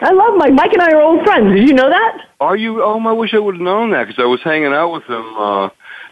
I 0.00 0.12
love 0.12 0.34
Mike. 0.36 0.52
Mike 0.52 0.72
and 0.72 0.82
I 0.82 0.92
are 0.92 1.02
old 1.02 1.24
friends. 1.24 1.54
Did 1.54 1.68
you 1.68 1.74
know 1.74 1.88
that? 1.88 2.18
Are 2.38 2.56
you? 2.56 2.82
Oh, 2.82 3.00
I 3.00 3.12
wish 3.12 3.34
I 3.34 3.38
would 3.38 3.56
have 3.56 3.62
known 3.62 3.90
that 3.90 4.06
because 4.06 4.22
I 4.22 4.26
was 4.26 4.40
hanging 4.44 4.72
out 4.72 4.92
with 4.92 5.04
him 5.04 5.34
uh, 5.36 5.70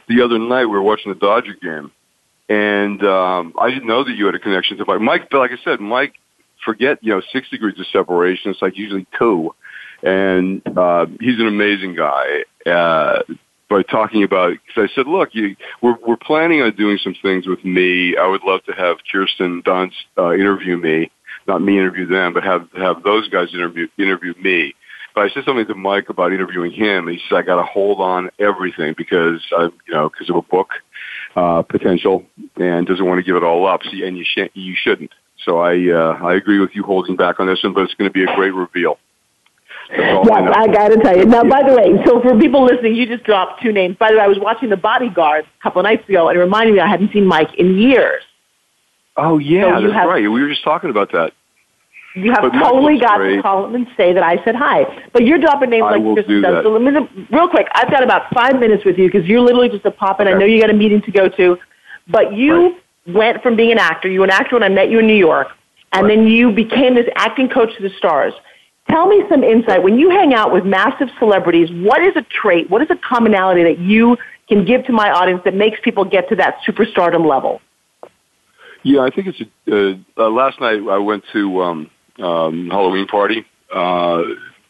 the 0.08 0.22
other 0.22 0.38
night. 0.38 0.64
We 0.64 0.72
were 0.72 0.82
watching 0.82 1.12
the 1.12 1.18
Dodger 1.18 1.54
game, 1.54 1.92
and 2.48 3.02
um, 3.04 3.54
I 3.60 3.70
didn't 3.70 3.86
know 3.86 4.02
that 4.02 4.16
you 4.16 4.26
had 4.26 4.34
a 4.34 4.40
connection 4.40 4.76
to 4.78 4.84
Mike. 4.86 5.00
Mike, 5.00 5.28
but 5.30 5.38
like 5.38 5.52
I 5.52 5.62
said, 5.62 5.80
Mike, 5.80 6.14
forget 6.64 6.98
you 7.00 7.12
know 7.12 7.22
six 7.32 7.48
degrees 7.48 7.78
of 7.78 7.86
separation. 7.92 8.50
It's 8.50 8.60
like 8.60 8.76
usually 8.76 9.06
two, 9.16 9.54
and 10.02 10.62
uh, 10.76 11.06
he's 11.20 11.38
an 11.38 11.46
amazing 11.46 11.94
guy. 11.94 12.42
Uh, 12.66 13.22
but 13.68 13.88
talking 13.88 14.22
about, 14.22 14.56
because 14.66 14.90
I 14.90 14.94
said, 14.94 15.06
look, 15.06 15.30
you, 15.32 15.56
we're 15.82 15.96
we're 16.06 16.16
planning 16.16 16.62
on 16.62 16.74
doing 16.76 16.98
some 17.02 17.16
things 17.20 17.46
with 17.46 17.64
me. 17.64 18.16
I 18.16 18.26
would 18.26 18.42
love 18.44 18.62
to 18.64 18.72
have 18.72 18.98
Kirsten 19.10 19.62
Dunst 19.62 19.92
uh, 20.16 20.34
interview 20.34 20.76
me, 20.76 21.10
not 21.48 21.62
me 21.62 21.78
interview 21.78 22.06
them, 22.06 22.32
but 22.32 22.44
have 22.44 22.68
have 22.76 23.02
those 23.02 23.28
guys 23.28 23.48
interview 23.52 23.88
interview 23.98 24.34
me. 24.40 24.74
But 25.14 25.24
I 25.24 25.34
said 25.34 25.44
something 25.44 25.66
to 25.66 25.74
Mike 25.74 26.10
about 26.10 26.32
interviewing 26.32 26.72
him. 26.72 27.08
And 27.08 27.16
he 27.16 27.22
said 27.28 27.38
I 27.38 27.42
got 27.42 27.56
to 27.56 27.64
hold 27.64 28.00
on 28.00 28.30
everything 28.38 28.94
because 28.96 29.42
I, 29.56 29.64
you 29.64 29.94
know, 29.94 30.10
because 30.10 30.28
of 30.28 30.36
a 30.36 30.42
book 30.42 30.68
uh, 31.34 31.62
potential, 31.62 32.24
and 32.56 32.86
doesn't 32.86 33.04
want 33.04 33.18
to 33.18 33.24
give 33.24 33.36
it 33.36 33.42
all 33.42 33.66
up. 33.66 33.82
See, 33.90 34.04
and 34.04 34.16
you 34.16 34.24
sh- 34.24 34.50
you 34.54 34.74
shouldn't. 34.76 35.12
So 35.44 35.58
I 35.58 35.90
uh, 35.90 36.18
I 36.22 36.34
agree 36.34 36.60
with 36.60 36.70
you 36.74 36.84
holding 36.84 37.16
back 37.16 37.40
on 37.40 37.46
this 37.46 37.62
one, 37.64 37.72
but 37.72 37.82
it's 37.82 37.94
going 37.94 38.08
to 38.08 38.12
be 38.12 38.22
a 38.22 38.34
great 38.36 38.54
reveal. 38.54 38.66
That's 38.68 38.96
all 38.96 38.96
I 38.96 38.98
know. 38.98 38.98
Yes, 39.90 40.26
I 40.54 40.66
got 40.66 40.88
to 40.88 40.96
tell 40.98 41.16
you. 41.16 41.24
Now, 41.26 41.44
by 41.44 41.62
the 41.62 41.74
way, 41.74 42.02
so 42.04 42.20
for 42.20 42.38
people 42.38 42.64
listening, 42.64 42.94
you 42.96 43.06
just 43.06 43.24
dropped 43.24 43.62
two 43.62 43.72
names. 43.72 43.96
By 43.96 44.10
the 44.10 44.16
way, 44.18 44.22
I 44.24 44.26
was 44.28 44.38
watching 44.38 44.68
The 44.68 44.76
Bodyguard 44.76 45.44
a 45.44 45.62
couple 45.62 45.80
of 45.80 45.84
nights 45.84 46.08
ago, 46.08 46.28
and 46.28 46.36
it 46.36 46.40
reminded 46.40 46.74
me 46.74 46.80
I 46.80 46.88
hadn't 46.88 47.12
seen 47.12 47.26
Mike 47.26 47.54
in 47.54 47.78
years. 47.78 48.22
oh 49.16 49.38
yeah, 49.38 49.76
So 49.78 49.82
that's 49.82 49.94
have- 49.94 50.08
right. 50.08 50.22
We 50.22 50.42
were 50.42 50.48
just 50.48 50.64
talking 50.64 50.90
about 50.90 51.12
that. 51.12 51.32
You 52.14 52.30
have 52.32 52.40
But 52.42 52.58
totally 52.58 52.98
got 52.98 53.18
great. 53.18 53.36
to 53.36 53.42
call 53.42 53.66
him 53.66 53.74
and 53.74 53.86
say 53.94 54.14
that 54.14 54.22
I 54.22 54.42
said 54.42 54.54
hi. 54.54 54.86
But 55.12 55.24
you're 55.26 55.36
dropping 55.38 55.68
names 55.68 55.84
I 55.86 55.96
like 55.96 56.14
Kristen 56.14 56.36
do 56.36 56.40
does. 56.40 56.64
So 56.64 56.70
let 56.72 56.80
me, 56.80 57.26
real 57.30 57.46
quick, 57.46 57.68
I've 57.72 57.90
got 57.90 58.02
about 58.02 58.32
five 58.32 58.58
minutes 58.58 58.86
with 58.86 58.96
you 58.98 59.06
because 59.10 59.26
you're 59.28 59.42
literally 59.42 59.68
just 59.68 59.84
a 59.84 59.90
pop 59.90 60.18
in. 60.20 60.26
I 60.26 60.32
know 60.32 60.46
you 60.46 60.58
got 60.58 60.70
a 60.70 60.74
meeting 60.74 61.02
to 61.02 61.10
go 61.10 61.28
to. 61.28 61.58
But 62.08 62.32
you 62.32 62.76
went 63.06 63.42
from 63.42 63.54
being 63.54 63.70
an 63.72 63.78
actor, 63.78 64.08
you 64.08 64.20
were 64.20 64.24
an 64.24 64.30
actor 64.30 64.54
when 64.56 64.62
I 64.62 64.70
met 64.70 64.88
you 64.90 64.98
in 65.00 65.06
New 65.06 65.12
York, 65.14 65.48
and 65.92 66.06
Right. 66.06 66.16
then 66.16 66.26
you 66.26 66.52
became 66.52 66.94
this 66.94 67.06
acting 67.16 67.50
coach 67.50 67.76
to 67.76 67.82
the 67.82 67.90
stars. 67.98 68.32
Tell 68.88 69.06
me 69.06 69.22
some 69.28 69.42
insight. 69.42 69.82
When 69.82 69.98
you 69.98 70.10
hang 70.10 70.32
out 70.32 70.52
with 70.52 70.64
massive 70.64 71.08
celebrities, 71.18 71.68
what 71.72 72.02
is 72.02 72.14
a 72.16 72.22
trait, 72.22 72.70
what 72.70 72.82
is 72.82 72.88
a 72.90 72.96
commonality 72.96 73.64
that 73.64 73.78
you 73.78 74.16
can 74.48 74.64
give 74.64 74.84
to 74.86 74.92
my 74.92 75.10
audience 75.10 75.42
that 75.44 75.54
makes 75.54 75.80
people 75.82 76.04
get 76.04 76.28
to 76.28 76.36
that 76.36 76.58
superstardom 76.66 77.28
level? 77.28 77.60
Yeah, 78.84 79.00
I 79.00 79.10
think 79.10 79.26
it's 79.26 79.40
a, 79.40 79.90
uh, 79.90 80.26
uh, 80.26 80.30
last 80.30 80.60
night 80.60 80.80
I 80.88 80.98
went 80.98 81.24
to 81.32 81.62
um, 81.62 81.90
um, 82.20 82.70
Halloween 82.70 83.08
party. 83.08 83.44
Uh, 83.74 84.22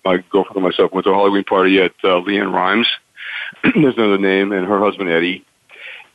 my 0.04 0.24
girlfriend 0.30 0.56
and 0.56 0.64
myself 0.64 0.92
went 0.92 1.04
to 1.04 1.10
a 1.10 1.14
Halloween 1.14 1.44
party 1.44 1.80
at 1.80 1.92
uh, 2.02 2.22
LeAnn 2.22 2.52
Rimes. 2.52 2.88
there's 3.62 3.96
another 3.96 4.16
name, 4.16 4.52
and 4.52 4.66
her 4.66 4.78
husband 4.78 5.10
Eddie. 5.10 5.44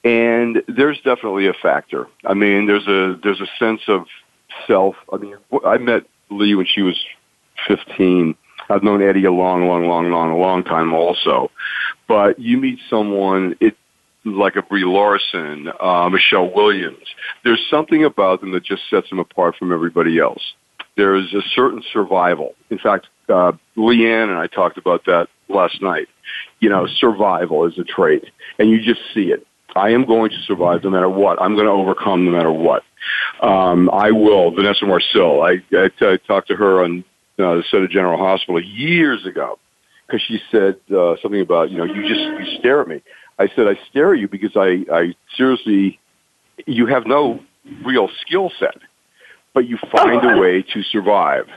And 0.03 0.63
there's 0.67 0.97
definitely 1.01 1.47
a 1.47 1.53
factor. 1.53 2.07
I 2.25 2.33
mean, 2.33 2.65
there's 2.65 2.87
a 2.87 3.19
there's 3.21 3.39
a 3.39 3.45
sense 3.59 3.81
of 3.87 4.07
self. 4.65 4.95
I 5.13 5.17
mean, 5.17 5.35
I 5.63 5.77
met 5.77 6.05
Lee 6.31 6.55
when 6.55 6.65
she 6.65 6.81
was 6.81 6.97
15. 7.67 8.35
I've 8.69 8.83
known 8.83 9.01
Eddie 9.01 9.25
a 9.25 9.31
long, 9.31 9.67
long, 9.67 9.87
long, 9.87 10.11
long, 10.11 10.39
long 10.39 10.63
time 10.63 10.93
also. 10.93 11.51
But 12.07 12.39
you 12.39 12.57
meet 12.57 12.79
someone, 12.89 13.55
it 13.59 13.75
like 14.23 14.55
a 14.55 14.61
Brie 14.61 14.85
Larson, 14.85 15.71
uh, 15.79 16.09
Michelle 16.09 16.51
Williams. 16.53 17.07
There's 17.43 17.65
something 17.69 18.03
about 18.03 18.41
them 18.41 18.51
that 18.51 18.63
just 18.63 18.83
sets 18.89 19.09
them 19.09 19.19
apart 19.19 19.55
from 19.57 19.71
everybody 19.71 20.19
else. 20.19 20.41
There 20.95 21.15
is 21.15 21.33
a 21.33 21.41
certain 21.55 21.83
survival. 21.91 22.53
In 22.69 22.77
fact, 22.77 23.07
uh, 23.29 23.53
LeAnn 23.77 24.29
and 24.29 24.37
I 24.37 24.47
talked 24.47 24.77
about 24.77 25.05
that 25.05 25.27
last 25.49 25.81
night. 25.81 26.07
You 26.59 26.69
know, 26.69 26.87
survival 26.87 27.65
is 27.65 27.77
a 27.77 27.83
trait, 27.83 28.25
and 28.59 28.69
you 28.69 28.81
just 28.81 29.01
see 29.13 29.31
it. 29.31 29.45
I 29.75 29.89
am 29.91 30.05
going 30.05 30.31
to 30.31 30.37
survive 30.45 30.83
no 30.83 30.89
matter 30.89 31.09
what. 31.09 31.41
I'm 31.41 31.55
going 31.55 31.65
to 31.65 31.71
overcome 31.71 32.25
no 32.25 32.31
matter 32.31 32.51
what. 32.51 32.83
Um, 33.41 33.89
I 33.89 34.11
will. 34.11 34.51
Vanessa 34.51 34.85
Marcil. 34.85 35.41
I, 35.41 35.63
I, 35.71 35.89
I 36.01 36.17
talked 36.27 36.49
to 36.49 36.55
her 36.55 36.83
on 36.83 37.05
uh, 37.41 37.61
the 37.71 37.77
of 37.77 37.89
General 37.89 38.17
Hospital 38.17 38.61
years 38.63 39.25
ago 39.25 39.57
because 40.05 40.21
she 40.27 40.39
said 40.51 40.75
uh, 40.95 41.15
something 41.21 41.41
about 41.41 41.71
you 41.71 41.77
know 41.77 41.85
you 41.85 42.01
just 42.07 42.19
you 42.19 42.59
stare 42.59 42.81
at 42.81 42.87
me. 42.87 43.01
I 43.39 43.47
said 43.55 43.67
I 43.67 43.79
stare 43.89 44.13
at 44.13 44.19
you 44.19 44.27
because 44.27 44.55
I 44.55 44.85
I 44.91 45.15
seriously 45.35 45.99
you 46.65 46.85
have 46.87 47.05
no 47.05 47.39
real 47.85 48.09
skill 48.21 48.51
set, 48.59 48.77
but 49.53 49.67
you 49.67 49.77
find 49.91 50.23
a 50.23 50.39
way 50.39 50.63
to 50.73 50.83
survive. 50.83 51.47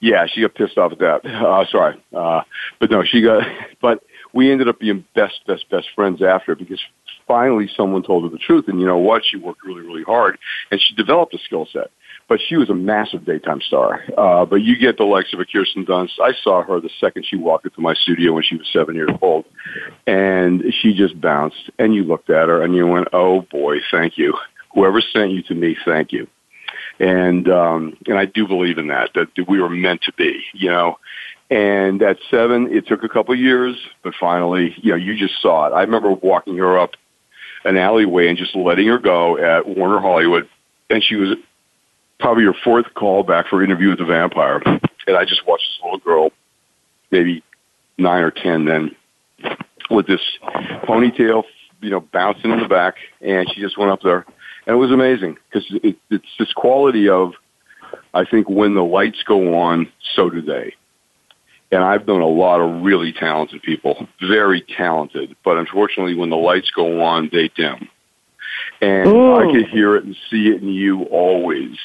Yeah, 0.00 0.26
she 0.26 0.42
got 0.42 0.54
pissed 0.54 0.76
off 0.76 0.92
at 0.92 0.98
that. 0.98 1.24
Uh, 1.24 1.64
sorry, 1.70 2.02
uh, 2.14 2.42
but 2.78 2.90
no, 2.90 3.04
she 3.04 3.22
got. 3.22 3.46
But 3.80 4.02
we 4.32 4.50
ended 4.50 4.66
up 4.66 4.80
being 4.80 5.04
best, 5.14 5.40
best, 5.46 5.68
best 5.70 5.88
friends 5.94 6.22
after 6.22 6.54
because 6.54 6.80
finally 7.26 7.68
someone 7.76 8.02
told 8.02 8.24
her 8.24 8.30
the 8.30 8.38
truth. 8.38 8.64
And 8.66 8.80
you 8.80 8.86
know 8.86 8.96
what? 8.96 9.22
She 9.24 9.36
worked 9.36 9.62
really, 9.62 9.82
really 9.82 10.02
hard, 10.02 10.38
and 10.70 10.80
she 10.80 10.94
developed 10.94 11.34
a 11.34 11.38
skill 11.38 11.68
set. 11.70 11.90
But 12.28 12.40
she 12.48 12.56
was 12.56 12.70
a 12.70 12.74
massive 12.74 13.24
daytime 13.24 13.60
star. 13.60 14.02
Uh, 14.16 14.46
but 14.46 14.56
you 14.56 14.78
get 14.78 14.96
the 14.96 15.04
likes 15.04 15.32
of 15.34 15.40
a 15.40 15.44
Kirsten 15.44 15.84
Dunst. 15.84 16.18
I 16.22 16.32
saw 16.42 16.62
her 16.62 16.80
the 16.80 16.90
second 17.00 17.26
she 17.26 17.36
walked 17.36 17.66
into 17.66 17.80
my 17.80 17.94
studio 17.94 18.32
when 18.32 18.42
she 18.42 18.56
was 18.56 18.66
seven 18.72 18.94
years 18.94 19.10
old, 19.20 19.44
and 20.06 20.62
she 20.80 20.94
just 20.94 21.20
bounced. 21.20 21.70
And 21.78 21.94
you 21.94 22.04
looked 22.04 22.30
at 22.30 22.48
her 22.48 22.62
and 22.62 22.74
you 22.74 22.86
went, 22.86 23.08
"Oh 23.12 23.42
boy, 23.42 23.78
thank 23.90 24.16
you. 24.16 24.34
Whoever 24.74 25.00
sent 25.00 25.32
you 25.32 25.42
to 25.44 25.54
me, 25.54 25.76
thank 25.84 26.12
you." 26.12 26.26
And 26.98 27.48
um, 27.50 27.96
and 28.06 28.18
I 28.18 28.24
do 28.24 28.46
believe 28.46 28.78
in 28.78 28.88
that 28.88 29.10
that 29.14 29.28
we 29.48 29.60
were 29.60 29.70
meant 29.70 30.02
to 30.02 30.12
be, 30.12 30.42
you 30.54 30.70
know. 30.70 30.98
And 31.50 32.02
at 32.02 32.16
seven, 32.30 32.72
it 32.72 32.86
took 32.86 33.04
a 33.04 33.08
couple 33.08 33.34
of 33.34 33.40
years, 33.40 33.76
but 34.02 34.14
finally, 34.18 34.74
you 34.78 34.90
know, 34.90 34.96
you 34.96 35.16
just 35.16 35.40
saw 35.42 35.66
it. 35.66 35.72
I 35.74 35.82
remember 35.82 36.10
walking 36.10 36.56
her 36.56 36.78
up 36.78 36.92
an 37.64 37.76
alleyway 37.76 38.28
and 38.28 38.38
just 38.38 38.54
letting 38.54 38.86
her 38.88 38.98
go 38.98 39.36
at 39.38 39.66
Warner 39.66 40.00
Hollywood, 40.00 40.48
and 40.88 41.02
she 41.02 41.16
was 41.16 41.36
probably 42.24 42.44
her 42.44 42.54
fourth 42.64 42.86
call 42.94 43.22
back 43.22 43.46
for 43.48 43.62
interview 43.62 43.90
with 43.90 43.98
the 43.98 44.04
vampire. 44.06 44.58
And 45.06 45.14
I 45.14 45.26
just 45.26 45.46
watched 45.46 45.66
this 45.68 45.84
little 45.84 45.98
girl, 45.98 46.30
maybe 47.10 47.44
nine 47.98 48.22
or 48.22 48.30
ten 48.30 48.64
then, 48.64 48.96
with 49.90 50.06
this 50.06 50.22
ponytail, 50.88 51.42
you 51.82 51.90
know, 51.90 52.00
bouncing 52.00 52.50
in 52.50 52.60
the 52.60 52.66
back, 52.66 52.94
and 53.20 53.46
she 53.52 53.60
just 53.60 53.76
went 53.76 53.90
up 53.90 54.00
there, 54.00 54.24
and 54.66 54.74
it 54.74 54.78
was 54.78 54.90
amazing 54.90 55.36
because 55.50 55.66
it, 55.82 55.98
it's 56.10 56.24
this 56.38 56.50
quality 56.54 57.10
of, 57.10 57.34
I 58.14 58.24
think, 58.24 58.48
when 58.48 58.74
the 58.74 58.84
lights 58.84 59.22
go 59.22 59.58
on, 59.58 59.92
so 60.16 60.30
do 60.30 60.40
they. 60.40 60.72
And 61.72 61.84
I've 61.84 62.06
known 62.06 62.22
a 62.22 62.26
lot 62.26 62.62
of 62.62 62.82
really 62.82 63.12
talented 63.12 63.60
people, 63.60 64.08
very 64.26 64.62
talented, 64.62 65.36
but 65.44 65.58
unfortunately, 65.58 66.14
when 66.14 66.30
the 66.30 66.36
lights 66.36 66.70
go 66.70 67.02
on, 67.02 67.28
they 67.30 67.48
dim. 67.48 67.86
And 68.80 69.08
Ooh. 69.08 69.34
I 69.34 69.52
could 69.52 69.68
hear 69.68 69.94
it 69.96 70.04
and 70.04 70.16
see 70.30 70.48
it 70.48 70.62
in 70.62 70.68
you 70.70 71.02
always 71.02 71.76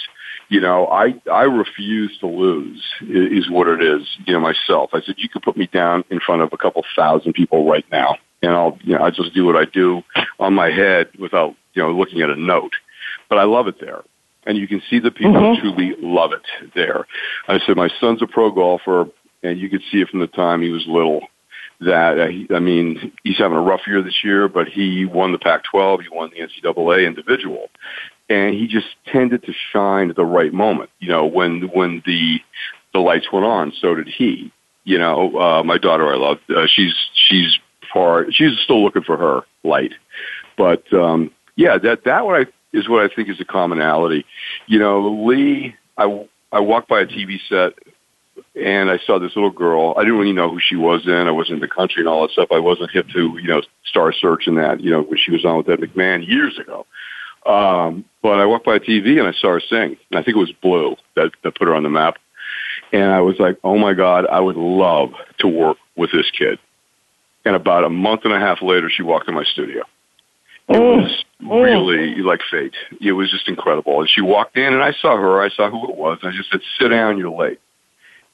you 0.49 0.59
know, 0.59 0.87
I 0.87 1.13
I 1.31 1.43
refuse 1.43 2.17
to 2.19 2.27
lose 2.27 2.83
is 3.01 3.49
what 3.49 3.67
it 3.67 3.83
is. 3.83 4.05
You 4.25 4.33
know, 4.33 4.39
myself. 4.39 4.89
I 4.93 5.01
said 5.01 5.15
you 5.17 5.29
could 5.29 5.43
put 5.43 5.55
me 5.55 5.67
down 5.67 6.03
in 6.09 6.19
front 6.19 6.41
of 6.41 6.49
a 6.51 6.57
couple 6.57 6.83
thousand 6.95 7.33
people 7.33 7.69
right 7.69 7.85
now, 7.91 8.15
and 8.41 8.51
I'll 8.51 8.77
you 8.81 8.97
know 8.97 9.03
I 9.03 9.11
just 9.11 9.33
do 9.33 9.45
what 9.45 9.55
I 9.55 9.65
do 9.65 10.01
on 10.39 10.55
my 10.55 10.71
head 10.71 11.09
without 11.19 11.55
you 11.73 11.83
know 11.83 11.91
looking 11.91 12.21
at 12.21 12.31
a 12.31 12.35
note. 12.35 12.73
But 13.29 13.37
I 13.37 13.43
love 13.43 13.67
it 13.67 13.79
there, 13.79 14.01
and 14.47 14.57
you 14.57 14.67
can 14.67 14.81
see 14.89 14.99
the 14.99 15.11
people 15.11 15.33
mm-hmm. 15.33 15.61
truly 15.61 15.95
love 15.99 16.31
it 16.33 16.71
there. 16.73 17.05
I 17.47 17.59
said 17.59 17.77
my 17.77 17.89
son's 17.99 18.23
a 18.23 18.27
pro 18.27 18.49
golfer, 18.51 19.05
and 19.43 19.59
you 19.59 19.69
could 19.69 19.83
see 19.91 20.01
it 20.01 20.09
from 20.09 20.19
the 20.19 20.27
time 20.27 20.63
he 20.63 20.69
was 20.69 20.85
little. 20.87 21.21
That 21.81 22.19
uh, 22.19 22.27
he, 22.27 22.47
I 22.53 22.59
mean, 22.59 23.13
he's 23.23 23.37
having 23.37 23.55
a 23.55 23.61
rough 23.61 23.81
year 23.87 24.01
this 24.01 24.21
year, 24.23 24.49
but 24.49 24.67
he 24.67 25.05
won 25.05 25.31
the 25.31 25.37
Pac-12, 25.37 26.01
he 26.01 26.09
won 26.11 26.29
the 26.29 26.41
NCAA 26.41 27.07
individual, 27.07 27.69
and 28.29 28.53
he 28.53 28.67
just 28.67 28.87
tended 29.07 29.43
to 29.43 29.53
shine 29.71 30.09
at 30.09 30.15
the 30.15 30.25
right 30.25 30.53
moment. 30.53 30.89
You 30.99 31.09
know, 31.09 31.25
when 31.25 31.69
when 31.73 32.03
the 32.05 32.39
the 32.93 32.99
lights 32.99 33.31
went 33.31 33.45
on, 33.45 33.73
so 33.79 33.95
did 33.95 34.07
he. 34.07 34.51
You 34.83 34.97
know, 34.97 35.37
uh, 35.37 35.63
my 35.63 35.77
daughter 35.77 36.11
I 36.11 36.17
love. 36.17 36.37
Uh, 36.49 36.67
she's 36.67 36.93
she's 37.13 37.57
far. 37.93 38.31
She's 38.31 38.57
still 38.63 38.83
looking 38.83 39.03
for 39.03 39.17
her 39.17 39.41
light, 39.63 39.93
but 40.57 40.91
um, 40.93 41.31
yeah, 41.55 41.77
that 41.77 42.05
that 42.05 42.25
what 42.25 42.41
I 42.41 42.45
is 42.71 42.87
what 42.87 43.03
I 43.03 43.13
think 43.13 43.29
is 43.29 43.39
a 43.39 43.45
commonality. 43.45 44.25
You 44.67 44.79
know, 44.79 45.25
Lee. 45.25 45.75
I 45.97 46.27
I 46.51 46.61
walked 46.61 46.87
by 46.87 47.01
a 47.01 47.05
TV 47.05 47.39
set 47.49 47.73
and 48.55 48.89
I 48.89 48.97
saw 49.05 49.19
this 49.19 49.35
little 49.35 49.51
girl. 49.51 49.93
I 49.97 50.01
didn't 50.01 50.17
really 50.17 50.33
know 50.33 50.49
who 50.49 50.59
she 50.59 50.75
was 50.75 51.03
then. 51.05 51.27
I 51.27 51.31
wasn't 51.31 51.55
in 51.55 51.61
the 51.61 51.67
country 51.67 52.01
and 52.01 52.07
all 52.07 52.23
that 52.23 52.31
stuff. 52.31 52.49
I 52.51 52.59
wasn't 52.59 52.91
hip 52.91 53.07
to, 53.09 53.37
you 53.37 53.47
know, 53.47 53.61
Star 53.85 54.13
Search 54.13 54.47
and 54.47 54.57
that, 54.57 54.81
you 54.81 54.91
know, 54.91 55.01
when 55.01 55.17
she 55.17 55.31
was 55.31 55.45
on 55.45 55.57
with 55.57 55.69
Ed 55.69 55.79
McMahon 55.79 56.27
years 56.27 56.57
ago. 56.57 56.85
Um, 57.45 58.05
but 58.21 58.39
I 58.39 58.45
walked 58.45 58.65
by 58.65 58.75
a 58.75 58.79
TV 58.79 59.19
and 59.19 59.27
I 59.27 59.33
saw 59.33 59.49
her 59.49 59.61
sing. 59.61 59.97
And 60.11 60.19
I 60.19 60.23
think 60.23 60.35
it 60.35 60.39
was 60.39 60.51
Blue 60.61 60.95
that, 61.15 61.31
that 61.43 61.55
put 61.55 61.67
her 61.67 61.75
on 61.75 61.83
the 61.83 61.89
map. 61.89 62.17
And 62.91 63.11
I 63.11 63.21
was 63.21 63.37
like, 63.39 63.57
oh 63.63 63.77
my 63.77 63.93
God, 63.93 64.25
I 64.25 64.39
would 64.39 64.55
love 64.55 65.11
to 65.39 65.47
work 65.47 65.77
with 65.95 66.11
this 66.11 66.29
kid. 66.37 66.59
And 67.45 67.55
about 67.55 67.83
a 67.83 67.89
month 67.89 68.21
and 68.25 68.33
a 68.33 68.39
half 68.39 68.61
later, 68.61 68.89
she 68.89 69.03
walked 69.03 69.27
in 69.27 69.35
my 69.35 69.43
studio. 69.43 69.83
It 70.67 70.73
mm. 70.73 71.01
was 71.01 71.23
really 71.41 72.21
like 72.21 72.41
fate. 72.49 72.75
It 73.01 73.13
was 73.13 73.31
just 73.31 73.47
incredible. 73.47 74.01
And 74.01 74.09
she 74.09 74.21
walked 74.21 74.57
in 74.57 74.73
and 74.73 74.83
I 74.83 74.93
saw 75.01 75.17
her. 75.17 75.41
I 75.41 75.49
saw 75.49 75.69
who 75.69 75.89
it 75.89 75.95
was. 75.95 76.19
And 76.21 76.33
I 76.33 76.37
just 76.37 76.51
said, 76.51 76.61
sit 76.79 76.89
down, 76.89 77.17
you're 77.17 77.31
late. 77.31 77.59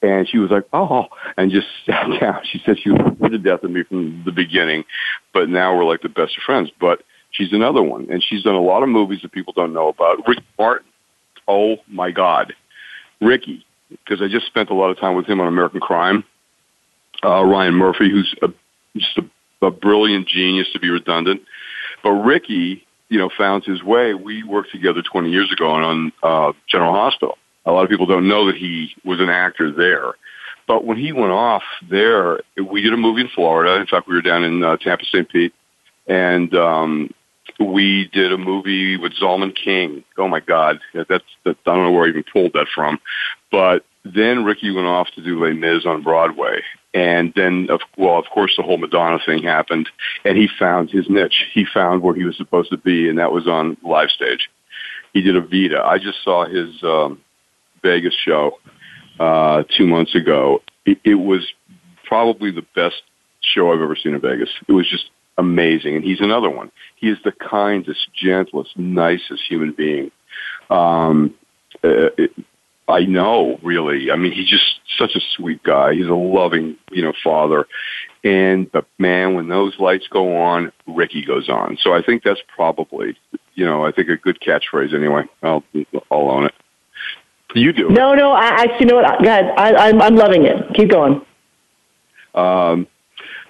And 0.02 0.28
she 0.28 0.38
was 0.38 0.50
like, 0.50 0.64
oh, 0.72 1.06
and 1.36 1.50
just 1.50 1.66
sat 1.86 2.06
down. 2.20 2.40
She 2.44 2.60
said 2.64 2.78
she 2.82 2.90
was 2.90 3.16
to 3.22 3.38
death 3.38 3.62
of 3.62 3.70
me 3.70 3.82
from 3.84 4.22
the 4.24 4.32
beginning, 4.32 4.84
but 5.32 5.48
now 5.48 5.76
we're 5.76 5.84
like 5.84 6.02
the 6.02 6.08
best 6.08 6.36
of 6.36 6.42
friends. 6.44 6.70
But 6.78 7.02
She's 7.36 7.52
another 7.52 7.82
one, 7.82 8.08
and 8.10 8.24
she's 8.26 8.42
done 8.42 8.54
a 8.54 8.60
lot 8.60 8.82
of 8.82 8.88
movies 8.88 9.20
that 9.22 9.32
people 9.32 9.52
don't 9.54 9.74
know 9.74 9.88
about. 9.88 10.26
Rick 10.26 10.38
Martin, 10.58 10.88
oh 11.46 11.76
my 11.86 12.10
God, 12.10 12.54
Ricky, 13.20 13.66
because 13.90 14.22
I 14.22 14.28
just 14.28 14.46
spent 14.46 14.70
a 14.70 14.74
lot 14.74 14.90
of 14.90 14.98
time 14.98 15.16
with 15.16 15.26
him 15.26 15.40
on 15.40 15.46
American 15.46 15.80
Crime. 15.80 16.24
Uh, 17.22 17.44
Ryan 17.44 17.74
Murphy, 17.74 18.10
who's 18.10 18.34
a, 18.42 18.48
just 18.96 19.18
a, 19.18 19.66
a 19.66 19.70
brilliant 19.70 20.28
genius 20.28 20.68
to 20.72 20.78
be 20.78 20.88
redundant, 20.88 21.42
but 22.02 22.10
Ricky, 22.10 22.86
you 23.08 23.18
know, 23.18 23.30
found 23.36 23.64
his 23.64 23.82
way. 23.82 24.14
We 24.14 24.42
worked 24.42 24.72
together 24.72 25.02
20 25.02 25.30
years 25.30 25.52
ago 25.52 25.70
on 25.70 26.12
uh, 26.22 26.52
General 26.68 26.92
Hospital. 26.92 27.36
A 27.66 27.72
lot 27.72 27.84
of 27.84 27.90
people 27.90 28.06
don't 28.06 28.28
know 28.28 28.46
that 28.46 28.56
he 28.56 28.94
was 29.04 29.20
an 29.20 29.28
actor 29.28 29.70
there. 29.70 30.14
But 30.66 30.84
when 30.84 30.96
he 30.96 31.12
went 31.12 31.32
off 31.32 31.62
there, 31.88 32.40
we 32.56 32.82
did 32.82 32.92
a 32.92 32.96
movie 32.96 33.20
in 33.20 33.28
Florida. 33.28 33.80
In 33.80 33.86
fact, 33.86 34.08
we 34.08 34.14
were 34.14 34.22
down 34.22 34.42
in 34.42 34.64
uh, 34.64 34.76
Tampa 34.78 35.04
St. 35.04 35.28
Pete, 35.28 35.54
and 36.08 36.52
um, 36.54 37.10
we 37.58 38.08
did 38.12 38.32
a 38.32 38.38
movie 38.38 38.96
with 38.96 39.12
Zalman 39.14 39.54
King. 39.54 40.04
Oh 40.18 40.28
my 40.28 40.40
God, 40.40 40.80
that's, 40.94 41.24
that's 41.44 41.58
I 41.66 41.74
don't 41.74 41.84
know 41.84 41.92
where 41.92 42.04
I 42.04 42.08
even 42.08 42.24
pulled 42.32 42.52
that 42.52 42.66
from, 42.74 42.98
but 43.50 43.84
then 44.04 44.44
Ricky 44.44 44.70
went 44.70 44.86
off 44.86 45.08
to 45.14 45.22
do 45.22 45.42
Les 45.42 45.54
Mis 45.54 45.84
on 45.86 46.02
Broadway, 46.02 46.62
and 46.94 47.32
then 47.34 47.68
of 47.70 47.80
well, 47.96 48.18
of 48.18 48.26
course, 48.32 48.54
the 48.56 48.62
whole 48.62 48.78
Madonna 48.78 49.18
thing 49.24 49.42
happened, 49.42 49.88
and 50.24 50.36
he 50.36 50.48
found 50.58 50.90
his 50.90 51.08
niche. 51.08 51.44
He 51.52 51.64
found 51.64 52.02
where 52.02 52.14
he 52.14 52.24
was 52.24 52.36
supposed 52.36 52.70
to 52.70 52.76
be, 52.76 53.08
and 53.08 53.18
that 53.18 53.32
was 53.32 53.46
on 53.46 53.76
live 53.82 54.10
stage. 54.10 54.48
He 55.12 55.22
did 55.22 55.34
Evita. 55.34 55.82
I 55.82 55.98
just 55.98 56.22
saw 56.22 56.46
his 56.46 56.82
um, 56.82 57.20
Vegas 57.82 58.14
show 58.14 58.58
uh, 59.18 59.64
two 59.76 59.86
months 59.86 60.14
ago. 60.14 60.62
It, 60.84 60.98
it 61.04 61.14
was 61.14 61.52
probably 62.04 62.50
the 62.50 62.66
best 62.74 63.02
show 63.40 63.72
I've 63.72 63.80
ever 63.80 63.96
seen 63.96 64.14
in 64.14 64.20
Vegas. 64.20 64.50
It 64.68 64.72
was 64.72 64.88
just 64.88 65.10
amazing. 65.38 65.96
And 65.96 66.04
he's 66.04 66.20
another 66.20 66.50
one. 66.50 66.70
He 66.96 67.08
is 67.08 67.18
the 67.24 67.32
kindest, 67.32 68.08
gentlest, 68.14 68.76
nicest 68.78 69.42
human 69.48 69.72
being. 69.72 70.10
Um, 70.70 71.34
uh, 71.84 72.10
it, 72.16 72.32
I 72.88 73.00
know, 73.00 73.58
really. 73.62 74.10
I 74.10 74.16
mean, 74.16 74.32
he's 74.32 74.48
just 74.48 74.80
such 74.96 75.16
a 75.16 75.20
sweet 75.36 75.62
guy. 75.62 75.94
He's 75.94 76.06
a 76.06 76.14
loving, 76.14 76.76
you 76.90 77.02
know, 77.02 77.12
father. 77.22 77.66
And 78.22 78.70
but 78.70 78.86
man, 78.98 79.34
when 79.34 79.48
those 79.48 79.78
lights 79.78 80.06
go 80.08 80.36
on, 80.36 80.72
Ricky 80.86 81.24
goes 81.24 81.48
on. 81.48 81.78
So 81.80 81.92
I 81.92 82.02
think 82.02 82.22
that's 82.22 82.40
probably, 82.54 83.16
you 83.54 83.64
know, 83.64 83.84
I 83.84 83.92
think 83.92 84.08
a 84.08 84.16
good 84.16 84.38
catchphrase. 84.40 84.94
Anyway, 84.94 85.24
I'll 85.42 85.64
I'll 86.10 86.30
own 86.30 86.46
it. 86.46 86.54
You 87.54 87.72
do. 87.72 87.88
No, 87.88 88.14
no. 88.14 88.32
I 88.32 88.46
actually 88.46 88.76
you 88.80 88.86
know 88.86 88.96
what. 88.96 89.26
Ahead. 89.26 89.52
I, 89.56 89.88
I'm 89.88 90.00
I'm 90.02 90.14
loving 90.14 90.44
it. 90.44 90.74
Keep 90.74 90.90
going. 90.90 91.22
Um, 92.34 92.86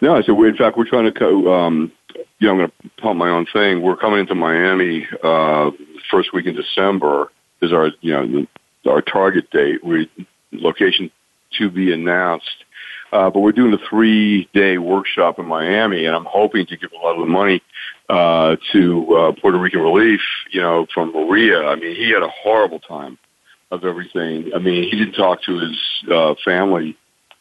no, 0.00 0.20
so 0.22 0.34
we, 0.34 0.48
in 0.48 0.56
fact, 0.56 0.76
we're 0.76 0.88
trying 0.88 1.04
to, 1.04 1.12
co- 1.12 1.52
um, 1.52 1.92
you 2.38 2.46
know, 2.46 2.52
I'm 2.52 2.58
going 2.58 2.68
to 2.70 3.02
pump 3.02 3.18
my 3.18 3.30
own 3.30 3.46
thing. 3.52 3.82
We're 3.82 3.96
coming 3.96 4.20
into 4.20 4.34
Miami 4.34 5.06
uh, 5.22 5.70
first 6.10 6.32
week 6.32 6.46
in 6.46 6.54
December 6.54 7.32
is 7.62 7.72
our, 7.72 7.90
you 8.00 8.12
know, 8.12 8.46
our 8.90 9.00
target 9.00 9.50
date. 9.50 9.82
We 9.84 10.10
location 10.52 11.10
to 11.58 11.70
be 11.70 11.92
announced. 11.92 12.64
Uh, 13.12 13.30
but 13.30 13.40
we're 13.40 13.52
doing 13.52 13.72
a 13.72 13.88
three-day 13.88 14.78
workshop 14.78 15.38
in 15.38 15.46
Miami, 15.46 16.06
and 16.06 16.14
I'm 16.14 16.24
hoping 16.24 16.66
to 16.66 16.76
give 16.76 16.90
a 16.92 16.96
lot 16.96 17.14
of 17.14 17.20
the 17.20 17.32
money 17.32 17.62
uh, 18.08 18.56
to 18.72 19.16
uh, 19.16 19.32
Puerto 19.40 19.58
Rican 19.58 19.80
Relief. 19.80 20.20
You 20.50 20.60
know, 20.60 20.86
from 20.92 21.12
Maria. 21.12 21.66
I 21.66 21.76
mean, 21.76 21.94
he 21.94 22.10
had 22.10 22.22
a 22.22 22.28
horrible 22.28 22.80
time 22.80 23.16
of 23.70 23.84
everything. 23.84 24.50
I 24.54 24.58
mean, 24.58 24.82
he 24.84 24.90
didn't 24.90 25.14
talk 25.14 25.42
to 25.44 25.58
his 25.58 25.78
uh, 26.12 26.34
family 26.44 26.96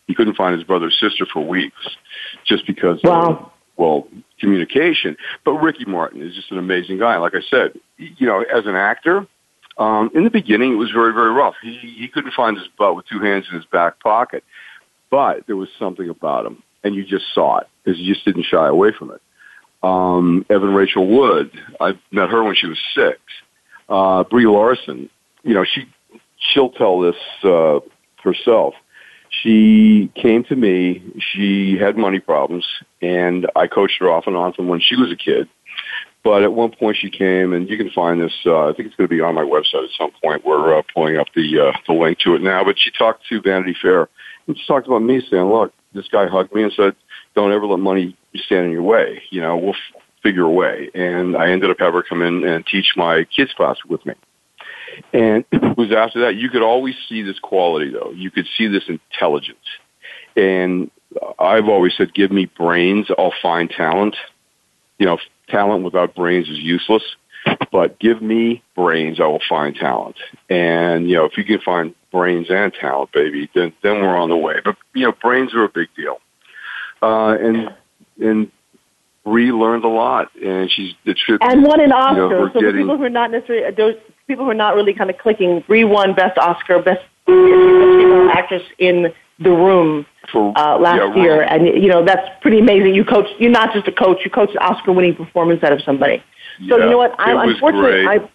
he 0.08 0.14
couldn't 0.14 0.36
find 0.36 0.56
his 0.56 0.64
brother's 0.64 0.98
sister 1.00 1.26
for 1.32 1.46
weeks 1.46 1.76
just 2.46 2.66
because 2.68 3.00
wow. 3.04 3.30
of, 3.30 3.52
well, 3.78 4.08
communication. 4.40 5.18
But 5.44 5.54
Ricky 5.54 5.86
Martin 5.86 6.22
is 6.22 6.34
just 6.36 6.52
an 6.52 6.58
amazing 6.58 7.00
guy. 7.00 7.18
Like 7.18 7.34
I 7.36 7.42
said, 7.50 7.80
you 7.98 8.28
know, 8.28 8.42
as 8.42 8.66
an 8.66 8.76
actor, 8.76 9.28
um, 9.78 10.10
in 10.16 10.24
the 10.24 10.30
beginning 10.30 10.74
it 10.74 10.76
was 10.76 10.92
very, 10.92 11.14
very 11.14 11.32
rough. 11.32 11.56
He, 11.62 11.96
he 11.98 12.08
couldn't 12.08 12.34
find 12.34 12.58
his 12.58 12.68
butt 12.78 12.96
with 12.96 13.08
two 13.08 13.20
hands 13.20 13.46
in 13.50 13.56
his 13.56 13.66
back 13.66 14.00
pocket. 14.00 14.44
But 15.10 15.46
there 15.48 15.56
was 15.56 15.70
something 15.78 16.10
about 16.10 16.46
him, 16.46 16.64
and 16.84 16.96
you 16.96 17.06
just 17.06 17.26
saw 17.34 17.60
it 17.60 17.68
because 17.84 17.98
he 17.98 18.12
just 18.12 18.26
didn't 18.26 18.44
shy 18.44 18.68
away 18.68 18.92
from 18.98 19.12
it. 19.12 19.22
Um, 19.84 20.46
Evan 20.50 20.74
Rachel 20.74 21.08
Wood, 21.08 21.52
I 21.80 21.94
met 22.12 22.30
her 22.30 22.44
when 22.44 22.56
she 22.56 22.68
was 22.68 22.80
six. 22.96 23.20
Uh, 23.88 24.24
Brie 24.24 24.48
Larson, 24.48 25.10
you 25.44 25.54
know, 25.54 25.64
she, 25.64 25.86
she'll 26.40 26.72
tell 26.72 27.00
this, 27.02 27.16
uh, 27.44 27.82
herself 28.24 28.74
she 29.42 30.12
came 30.16 30.44
to 30.46 30.56
me. 30.56 31.02
She 31.20 31.78
had 31.78 31.98
money 31.98 32.20
problems, 32.20 32.66
and 33.02 33.48
I 33.56 33.68
coached 33.68 34.00
her 34.00 34.10
off 34.10 34.28
and 34.28 34.36
on 34.36 34.54
from 34.54 34.68
when 34.68 34.80
she 34.80 34.96
was 34.96 35.12
a 35.12 35.16
kid. 35.16 35.50
But 36.24 36.42
at 36.42 36.54
one 36.54 36.72
point, 36.72 36.98
she 37.00 37.12
came, 37.12 37.54
and 37.54 37.70
you 37.70 37.78
can 37.78 37.92
find 37.92 38.20
this. 38.20 38.34
Uh, 38.46 38.70
I 38.70 38.74
think 38.74 38.88
it's 38.88 38.96
going 38.96 39.08
to 39.08 39.16
be 39.16 39.22
on 39.22 39.36
my 39.36 39.44
website 39.44 39.84
at 39.84 39.92
some 39.98 40.12
point. 40.24 40.44
We're 40.44 40.80
uh, 40.80 40.82
pulling 40.94 41.18
up 41.18 41.28
the 41.36 41.68
uh, 41.68 41.78
the 41.88 41.94
link 41.94 42.18
to 42.20 42.34
it 42.36 42.42
now. 42.42 42.64
But 42.64 42.78
she 42.80 42.90
talked 42.92 43.28
to 43.30 43.42
Vanity 43.42 43.76
Fair, 43.80 44.10
and 44.48 44.58
she 44.58 44.66
talked 44.66 44.88
about 44.88 45.04
me 45.04 45.22
saying, 45.30 45.46
"Look, 45.46 45.72
this 45.94 46.08
guy 46.08 46.26
hugged 46.28 46.54
me 46.54 46.64
and 46.64 46.74
said, 46.74 46.96
don't 47.36 47.52
ever 47.52 47.68
let 47.68 47.80
money 47.80 48.18
stand 48.36 48.66
in 48.66 48.72
your 48.72 48.82
way. 48.82 49.22
You 49.30 49.42
know, 49.42 49.56
we'll 49.56 49.74
f- 49.74 50.02
figure 50.24 50.46
a 50.46 50.50
way." 50.50 50.90
And 50.96 51.38
I 51.38 51.52
ended 51.52 51.70
up 51.70 51.78
having 51.80 51.94
her 51.94 52.04
come 52.04 52.24
in 52.24 52.44
and 52.44 52.66
teach 52.66 52.94
my 52.96 53.26
kids 53.26 53.54
class 53.54 53.78
with 53.88 54.04
me. 54.06 54.16
And 55.14 55.46
it 55.52 55.78
was 55.78 55.92
after 55.92 56.22
that, 56.22 56.36
you 56.36 56.50
could 56.50 56.62
always 56.62 56.96
see 57.08 57.22
this 57.22 57.40
quality 57.40 57.92
though. 57.92 58.12
You 58.12 58.32
could 58.32 58.48
see 58.58 58.68
this 58.68 58.84
intelligence. 58.88 59.58
And 60.36 60.92
I've 61.40 61.70
always 61.70 61.94
said, 61.98 62.14
give 62.14 62.32
me 62.32 62.46
brains, 62.46 63.08
I'll 63.18 63.34
find 63.42 63.70
talent. 63.70 64.16
You 64.98 65.06
know, 65.06 65.18
talent 65.50 65.84
without 65.84 66.16
brains 66.16 66.50
is 66.50 66.58
useless. 66.58 67.04
But 67.72 68.00
give 68.00 68.22
me 68.22 68.64
brains, 68.76 69.20
I 69.20 69.28
will 69.28 69.42
find 69.48 69.76
talent. 69.76 70.16
And, 70.50 71.08
you 71.08 71.16
know, 71.16 71.26
if 71.26 71.38
you 71.38 71.44
can 71.44 71.60
find 71.60 71.94
brains 72.12 72.48
and 72.50 72.74
talent, 72.74 73.12
baby, 73.12 73.50
then, 73.54 73.72
then 73.84 74.02
we're 74.02 74.18
on 74.18 74.30
the 74.30 74.38
way. 74.38 74.56
But, 74.64 74.78
you 74.94 75.06
know, 75.06 75.14
brains 75.22 75.54
are 75.54 75.64
a 75.64 75.70
big 75.70 75.90
deal. 75.96 76.18
Uh, 77.02 77.38
and 77.40 77.70
and 78.20 78.52
Brie 79.24 79.52
learned 79.52 79.84
a 79.84 79.90
lot, 79.90 80.34
and 80.36 80.72
she's 80.72 80.94
it 81.04 81.18
should 81.18 81.42
and 81.44 81.64
won 81.64 81.80
an 81.82 81.92
Oscar. 81.92 82.22
You 82.24 82.30
know, 82.30 82.50
so 82.54 82.60
getting, 82.62 82.82
people 82.82 82.98
who 82.98 83.04
are 83.04 83.10
not 83.10 83.32
necessarily 83.32 83.66
people 84.28 84.46
who 84.46 84.52
are 84.52 84.56
not 84.56 84.76
really 84.76 84.94
kind 84.94 85.10
of 85.10 85.18
clicking, 85.18 85.64
Brie 85.68 85.84
won 85.84 86.14
Best 86.14 86.38
Oscar, 86.38 86.82
Best 86.82 87.02
Female 87.26 88.30
Actress 88.30 88.64
in 88.80 89.14
the 89.40 89.52
Room 89.52 90.06
uh, 90.34 90.78
last 90.80 91.16
yeah, 91.16 91.16
year, 91.16 91.42
and 91.42 91.66
you 91.66 91.88
know 91.88 92.04
that's 92.04 92.28
pretty 92.42 92.60
amazing. 92.60 92.94
You 92.94 93.04
coach, 93.04 93.28
you're 93.40 93.52
not 93.52 93.74
just 93.74 93.88
a 93.88 93.92
coach; 93.92 94.20
you 94.24 94.32
coach 94.32 94.50
an 94.52 94.58
Oscar-winning 94.58 95.16
performance 95.16 95.64
out 95.64 95.74
of 95.74 95.82
somebody. 95.82 96.24
So 96.68 96.78
Yeah, 96.78 96.86
you 96.86 96.92
know 96.92 96.98
what? 96.98 97.18
Was 97.18 97.54
unfortunately 97.54 98.04
great. 98.06 98.22
I. 98.22 98.30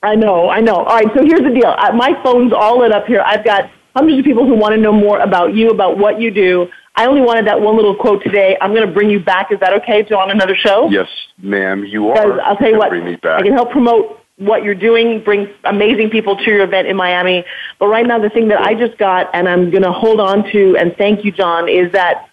I 0.00 0.14
know, 0.14 0.48
I 0.48 0.60
know. 0.60 0.76
All 0.76 0.94
right, 0.94 1.08
so 1.12 1.24
here's 1.24 1.40
the 1.40 1.50
deal. 1.50 1.74
I, 1.76 1.90
my 1.90 2.12
phone's 2.22 2.52
all 2.52 2.78
lit 2.78 2.92
up 2.92 3.06
here. 3.06 3.20
I've 3.26 3.44
got 3.44 3.68
hundreds 3.96 4.20
of 4.20 4.24
people 4.24 4.46
who 4.46 4.54
want 4.54 4.72
to 4.76 4.80
know 4.80 4.92
more 4.92 5.18
about 5.18 5.56
you, 5.56 5.70
about 5.70 5.98
what 5.98 6.20
you 6.20 6.30
do. 6.30 6.68
I 6.94 7.06
only 7.06 7.20
wanted 7.20 7.48
that 7.48 7.60
one 7.60 7.74
little 7.74 7.96
quote 7.96 8.22
today. 8.22 8.56
I'm 8.60 8.72
going 8.72 8.86
to 8.86 8.94
bring 8.94 9.10
you 9.10 9.18
back. 9.18 9.50
Is 9.50 9.58
that 9.58 9.72
okay 9.82 10.04
to 10.04 10.16
on 10.16 10.30
another 10.30 10.54
show? 10.54 10.88
Yes, 10.88 11.08
ma'am, 11.38 11.84
you 11.84 12.10
are. 12.10 12.40
I'll 12.42 12.56
tell 12.56 12.70
you 12.70 12.78
what, 12.78 12.90
bring 12.90 13.06
me 13.06 13.16
back. 13.16 13.40
I 13.40 13.42
can 13.42 13.54
help 13.54 13.72
promote 13.72 14.20
what 14.38 14.62
you're 14.62 14.74
doing, 14.74 15.22
bring 15.22 15.48
amazing 15.64 16.10
people 16.10 16.36
to 16.36 16.44
your 16.44 16.62
event 16.62 16.86
in 16.88 16.96
Miami. 16.96 17.44
But 17.78 17.88
right 17.88 18.06
now, 18.06 18.18
the 18.18 18.30
thing 18.30 18.48
that 18.48 18.60
I 18.60 18.74
just 18.74 18.96
got, 18.98 19.28
and 19.34 19.48
I'm 19.48 19.70
going 19.70 19.82
to 19.82 19.92
hold 19.92 20.20
on 20.20 20.44
to, 20.52 20.76
and 20.76 20.94
thank 20.96 21.24
you, 21.24 21.32
John, 21.32 21.68
is 21.68 21.92
that 21.92 22.28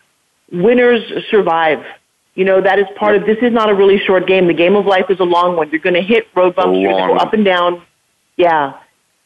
winners 0.52 1.02
survive. 1.30 1.84
You 2.36 2.46
know, 2.46 2.62
that 2.62 2.80
is 2.80 2.86
part 2.96 3.16
of, 3.16 3.26
this 3.26 3.38
is 3.42 3.52
not 3.52 3.70
a 3.70 3.74
really 3.74 3.98
short 3.98 4.28
game. 4.28 4.48
The 4.48 4.54
game 4.54 4.76
of 4.76 4.86
life 4.86 5.06
is 5.10 5.20
a 5.20 5.24
long 5.24 5.56
one. 5.56 5.70
You're 5.72 5.80
going 5.80 5.96
to 5.96 6.02
hit 6.02 6.28
road 6.36 6.56
bumps, 6.56 6.78
you're 6.78 6.92
going 6.92 7.08
to 7.08 7.14
go 7.16 7.20
up 7.20 7.34
and 7.34 7.44
down. 7.44 7.82
Yeah. 8.38 8.74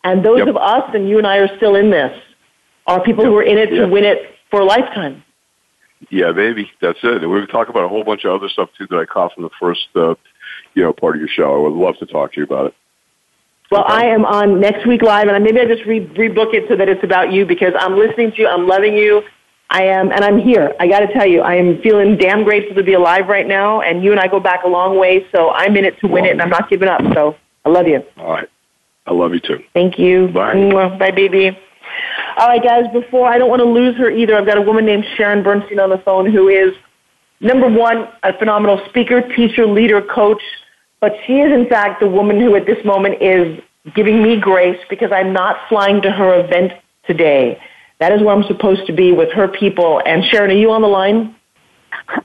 And 0.04 0.24
those 0.24 0.40
Yep. 0.40 0.48
of 0.50 0.58
us, 0.58 0.90
and 0.94 1.10
you 1.10 1.18
and 1.18 1.28
I 1.28 1.38
are 1.38 1.56
still 1.58 1.76
in 1.76 1.90
this, 1.90 2.18
are 2.88 3.02
people 3.04 3.26
who 3.26 3.36
are 3.36 3.44
in 3.44 3.58
it 3.58 3.74
Yeah. 3.74 3.82
to 3.82 3.88
win 3.88 4.06
it 4.06 4.36
for 4.50 4.62
a 4.62 4.66
lifetime. 4.66 5.24
Yeah, 6.10 6.32
baby, 6.32 6.72
that's 6.80 7.00
it. 7.04 7.24
And 7.24 7.30
we 7.30 7.42
could 7.42 7.50
talk 7.50 7.68
about 7.68 7.84
a 7.84 7.90
whole 7.90 8.06
bunch 8.06 8.24
of 8.24 8.32
other 8.32 8.48
stuff 8.48 8.70
too 8.78 8.88
that 8.90 8.98
I 8.98 9.06
caught 9.06 9.34
from 9.34 9.44
the 9.44 9.50
first, 9.60 9.90
uh, 9.96 10.16
you 10.74 10.84
know, 10.84 10.94
part 10.94 11.16
of 11.16 11.20
your 11.22 11.30
show. 11.30 11.56
I 11.56 11.58
would 11.70 11.74
love 11.74 11.98
to 11.98 12.06
talk 12.06 12.34
to 12.34 12.40
you 12.40 12.44
about 12.46 12.68
it. 12.68 12.74
Well, 13.72 13.84
Okay. 13.84 13.94
I 13.94 14.06
am 14.08 14.26
on 14.26 14.60
next 14.60 14.88
week 14.88 15.02
live, 15.04 15.28
and 15.28 15.44
maybe 15.44 15.60
I 15.60 15.66
just 15.66 15.86
re- 15.86 16.08
rebook 16.08 16.54
it 16.54 16.68
so 16.68 16.76
that 16.76 16.90
it's 16.90 17.04
about 17.04 17.32
you 17.32 17.46
because 17.46 17.74
I'm 17.80 17.98
listening 17.98 18.32
to 18.32 18.38
you, 18.38 18.48
I'm 18.48 18.68
loving 18.68 18.96
you, 18.96 19.22
I 19.70 19.84
am, 19.84 20.12
and 20.12 20.24
I'm 20.24 20.40
here. 20.40 20.74
I 20.80 20.88
got 20.88 21.02
to 21.02 21.14
tell 21.14 21.28
you, 21.28 21.42
I 21.42 21.54
am 21.56 21.80
feeling 21.82 22.18
damn 22.18 22.44
grateful 22.44 22.76
to 22.76 22.84
be 22.84 22.94
alive 22.94 23.28
right 23.28 23.48
now, 23.48 23.82
and 23.82 24.04
you 24.04 24.12
and 24.12 24.20
I 24.20 24.28
go 24.28 24.40
back 24.40 24.64
a 24.64 24.68
long 24.68 24.98
way, 24.98 25.28
so 25.32 25.52
I'm 25.52 25.78
in 25.78 25.86
it 25.86 26.00
to 26.00 26.08
win 26.08 26.26
it, 26.26 26.32
and 26.32 26.42
I'm 26.42 26.50
not 26.50 26.70
giving 26.70 26.88
up. 26.88 27.02
So 27.14 27.36
I 27.64 27.70
love 27.70 27.88
you. 27.88 28.04
All 28.18 28.32
right, 28.32 28.50
I 29.06 29.14
love 29.14 29.34
you 29.36 29.40
too. 29.40 29.60
Thank 29.76 30.00
you. 30.00 30.30
Bye. 30.30 30.98
Bye, 30.98 31.12
baby. 31.12 31.56
All 32.38 32.48
right, 32.48 32.64
guys. 32.64 32.86
Before 32.92 33.28
I 33.28 33.38
don't 33.38 33.50
want 33.50 33.60
to 33.60 33.68
lose 33.70 33.96
her 33.98 34.10
either. 34.10 34.36
I've 34.36 34.48
got 34.48 34.58
a 34.58 34.62
woman 34.62 34.86
named 34.86 35.06
Sharon 35.16 35.44
Bernstein 35.44 35.80
on 35.80 35.92
the 35.92 36.00
phone 36.00 36.32
who 36.32 36.48
is 36.48 36.74
number 37.40 37.68
one, 37.68 38.08
a 38.24 38.38
phenomenal 38.38 38.82
speaker, 38.90 39.22
teacher, 39.36 39.66
leader, 39.66 40.02
coach. 40.02 40.42
But 41.00 41.14
she 41.26 41.40
is, 41.40 41.52
in 41.52 41.68
fact, 41.68 42.02
the 42.02 42.08
woman 42.08 42.40
who 42.40 42.56
at 42.56 42.66
this 42.66 42.84
moment 42.84 43.22
is 43.22 43.62
giving 43.96 44.22
me 44.22 44.40
grace 44.40 44.80
because 44.90 45.12
I'm 45.12 45.32
not 45.32 45.58
flying 45.70 46.02
to 46.02 46.12
her 46.12 46.44
event 46.44 46.74
today. 47.06 47.62
That 48.00 48.12
is 48.12 48.22
where 48.22 48.36
I'm 48.36 48.44
supposed 48.44 48.86
to 48.88 48.94
be 48.94 49.12
with 49.12 49.32
her 49.32 49.48
people. 49.48 50.02
And 50.06 50.24
Sharon, 50.26 50.52
are 50.52 50.54
you 50.54 50.72
on 50.72 50.82
the 50.82 50.88
line? 50.88 51.36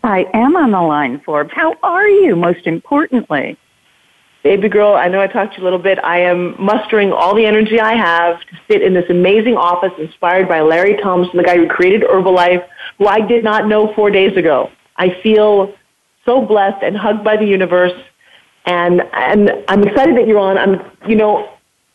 I 0.03 0.27
am 0.35 0.57
on 0.57 0.71
the 0.71 0.81
line, 0.81 1.21
Forbes. 1.25 1.51
How 1.55 1.75
are 1.83 2.09
you, 2.09 2.37
most 2.37 2.67
importantly? 2.67 3.57
Baby 4.43 4.69
girl, 4.69 4.95
I 4.95 5.09
know 5.09 5.21
I 5.21 5.27
talked 5.27 5.55
to 5.55 5.59
you 5.59 5.65
a 5.65 5.67
little 5.67 5.79
bit. 5.79 5.99
I 6.05 6.21
am 6.21 6.55
mustering 6.63 7.13
all 7.13 7.35
the 7.35 7.47
energy 7.47 7.81
I 7.81 7.95
have 7.95 8.41
to 8.41 8.61
sit 8.71 8.83
in 8.83 8.93
this 8.93 9.09
amazing 9.09 9.57
office 9.57 9.93
inspired 9.99 10.49
by 10.49 10.61
Larry 10.61 10.99
Thompson, 11.03 11.39
the 11.39 11.43
guy 11.43 11.57
who 11.57 11.67
created 11.67 12.03
Herbalife, 12.03 12.63
who 12.99 13.07
I 13.07 13.21
did 13.27 13.43
not 13.43 13.67
know 13.67 13.95
four 13.95 14.11
days 14.11 14.37
ago. 14.37 14.71
I 14.97 15.21
feel 15.23 15.75
so 16.25 16.41
blessed 16.41 16.83
and 16.83 16.97
hugged 16.97 17.25
by 17.25 17.37
the 17.37 17.47
universe. 17.47 17.93
And, 18.67 19.03
and 19.13 19.51
I'm 19.69 19.83
excited 19.83 20.17
that 20.17 20.27
you're 20.27 20.39
on. 20.39 20.57
I'm, 20.57 20.81
you 21.07 21.17
know, 21.17 21.51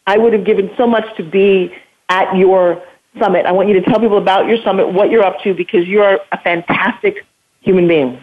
I 0.06 0.18
would 0.18 0.34
have 0.34 0.46
given 0.46 0.72
so 0.78 0.86
much 0.86 1.06
to 1.18 1.24
be 1.24 1.74
at 2.10 2.36
your 2.36 2.84
summit. 3.20 3.46
I 3.46 3.52
want 3.52 3.70
you 3.70 3.74
to 3.76 3.82
tell 3.82 4.00
people 4.00 4.18
about 4.18 4.48
your 4.48 4.62
summit, 4.64 4.94
what 4.94 5.10
you're 5.10 5.24
up 5.24 5.42
to, 5.44 5.54
because 5.54 5.88
you're 5.88 6.20
a 6.32 6.42
fantastic 6.42 7.26
human 7.62 7.88
being. 7.88 8.22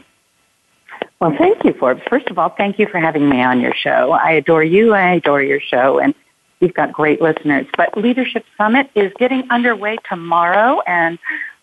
Well, 1.21 1.35
thank 1.37 1.65
you, 1.65 1.73
Forbes. 1.73 2.03
First 2.09 2.29
of 2.29 2.39
all, 2.39 2.51
thank 2.51 2.79
you 2.79 2.87
for 2.87 2.99
having 2.99 3.29
me 3.29 3.43
on 3.43 3.61
your 3.61 3.75
show. 3.75 4.12
I 4.12 4.33
adore 4.33 4.62
you. 4.62 4.93
I 4.93 5.15
adore 5.15 5.43
your 5.43 5.61
show, 5.61 5.99
and 5.99 6.15
you've 6.61 6.75
got 6.75 6.93
great 6.93 7.23
listeners. 7.23 7.67
But 7.77 7.97
Leadership 7.97 8.45
Summit 8.57 8.91
is 8.95 9.12
getting 9.19 9.51
underway 9.51 9.97
tomorrow, 10.09 10.83
and 10.87 11.19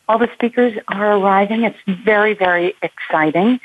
all 0.07 0.17
the 0.17 0.29
speakers 0.33 0.77
are 0.87 1.17
arriving. 1.17 1.63
It's 1.63 1.77
very, 2.03 2.33
very 2.33 2.75
exciting. 2.81 3.59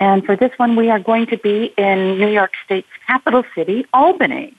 And 0.00 0.24
for 0.24 0.36
this 0.36 0.50
one, 0.56 0.76
we 0.76 0.90
are 0.90 0.98
going 0.98 1.26
to 1.28 1.38
be 1.38 1.72
in 1.76 2.18
New 2.18 2.28
York 2.28 2.52
State's 2.64 2.88
capital 3.06 3.44
city, 3.54 3.86
Albany. 3.92 4.56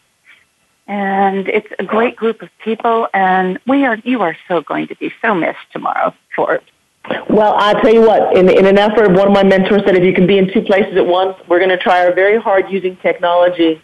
And 0.88 1.50
it's 1.50 1.68
a 1.80 1.84
great 1.84 2.16
group 2.16 2.42
of 2.42 2.50
people, 2.64 3.08
and 3.14 3.60
we 3.68 3.86
are, 3.86 3.98
you 4.04 4.22
are 4.22 4.38
so 4.48 4.62
going 4.62 4.88
to 4.88 4.96
be 4.96 5.12
so 5.22 5.34
missed 5.34 5.58
tomorrow, 5.72 6.14
Forbes. 6.36 6.64
Well, 7.30 7.54
I'll 7.56 7.80
tell 7.82 7.94
you 7.94 8.02
what, 8.02 8.36
in, 8.38 8.50
in 8.50 8.66
an 8.66 8.78
effort, 8.78 9.12
one 9.12 9.28
of 9.28 9.34
my 9.34 9.44
mentors 9.44 9.84
said 9.86 9.96
if 9.96 10.04
you 10.04 10.14
can 10.14 10.26
be 10.26 10.38
in 10.38 10.52
two 10.52 10.62
places 10.62 10.96
at 10.96 11.06
once, 11.06 11.38
we're 11.48 11.60
going 11.60 11.70
to 11.70 11.78
try 11.78 12.06
our 12.06 12.14
very 12.14 12.40
hard 12.40 12.70
using 12.70 12.98
technology. 12.98 13.82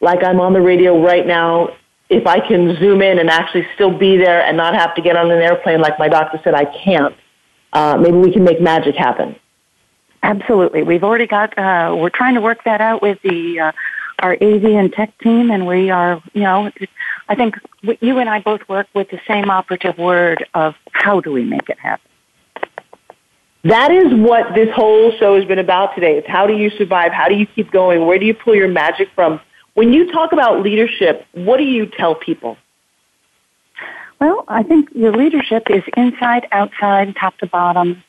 Like 0.00 0.22
I'm 0.24 0.40
on 0.40 0.52
the 0.52 0.60
radio 0.60 1.02
right 1.02 1.26
now. 1.26 1.74
If 2.12 2.26
I 2.26 2.40
can 2.40 2.76
zoom 2.78 3.00
in 3.00 3.18
and 3.18 3.30
actually 3.30 3.66
still 3.74 3.96
be 3.96 4.16
there 4.16 4.42
and 4.42 4.56
not 4.56 4.74
have 4.74 4.94
to 4.96 5.02
get 5.02 5.16
on 5.16 5.30
an 5.30 5.40
airplane 5.40 5.80
like 5.80 5.98
my 5.98 6.08
doctor 6.08 6.38
said 6.44 6.54
I 6.54 6.66
can't, 6.66 7.14
uh, 7.72 7.96
maybe 7.96 8.16
we 8.16 8.32
can 8.32 8.44
make 8.44 8.60
magic 8.60 8.94
happen. 8.94 9.34
Absolutely. 10.22 10.82
We've 10.82 11.02
already 11.02 11.26
got, 11.26 11.56
uh, 11.58 11.96
we're 11.96 12.10
trying 12.10 12.34
to 12.34 12.40
work 12.40 12.64
that 12.64 12.80
out 12.80 13.02
with 13.02 13.18
the, 13.22 13.58
uh, 13.58 13.72
our 14.20 14.34
AV 14.34 14.64
and 14.64 14.92
tech 14.92 15.16
team, 15.18 15.50
and 15.50 15.66
we 15.66 15.90
are, 15.90 16.22
you 16.32 16.42
know, 16.42 16.70
I 17.28 17.34
think 17.34 17.56
you 18.00 18.18
and 18.18 18.28
I 18.28 18.40
both 18.40 18.60
work 18.68 18.86
with 18.94 19.10
the 19.10 19.20
same 19.26 19.50
operative 19.50 19.98
word 19.98 20.46
of 20.54 20.74
how 20.92 21.20
do 21.20 21.32
we 21.32 21.44
make 21.44 21.68
it 21.68 21.78
happen. 21.78 22.08
That 23.64 23.92
is 23.92 24.12
what 24.12 24.54
this 24.54 24.68
whole 24.74 25.12
show 25.18 25.36
has 25.36 25.44
been 25.44 25.58
about 25.58 25.94
today. 25.94 26.18
It's 26.18 26.28
how 26.28 26.46
do 26.46 26.54
you 26.54 26.70
survive? 26.70 27.12
How 27.12 27.28
do 27.28 27.34
you 27.34 27.46
keep 27.46 27.70
going? 27.70 28.06
Where 28.06 28.18
do 28.18 28.26
you 28.26 28.34
pull 28.34 28.54
your 28.54 28.68
magic 28.68 29.08
from? 29.14 29.40
When 29.74 29.92
you 29.92 30.12
talk 30.12 30.32
about 30.32 30.62
leadership, 30.62 31.26
what 31.32 31.56
do 31.56 31.64
you 31.64 31.86
tell 31.86 32.14
people? 32.14 32.56
Well, 34.20 34.44
I 34.46 34.62
think 34.62 34.90
your 34.94 35.12
leadership 35.12 35.68
is 35.70 35.82
inside, 35.96 36.46
outside, 36.52 37.16
top 37.16 37.36
to 37.38 37.46
bottom, 37.46 38.02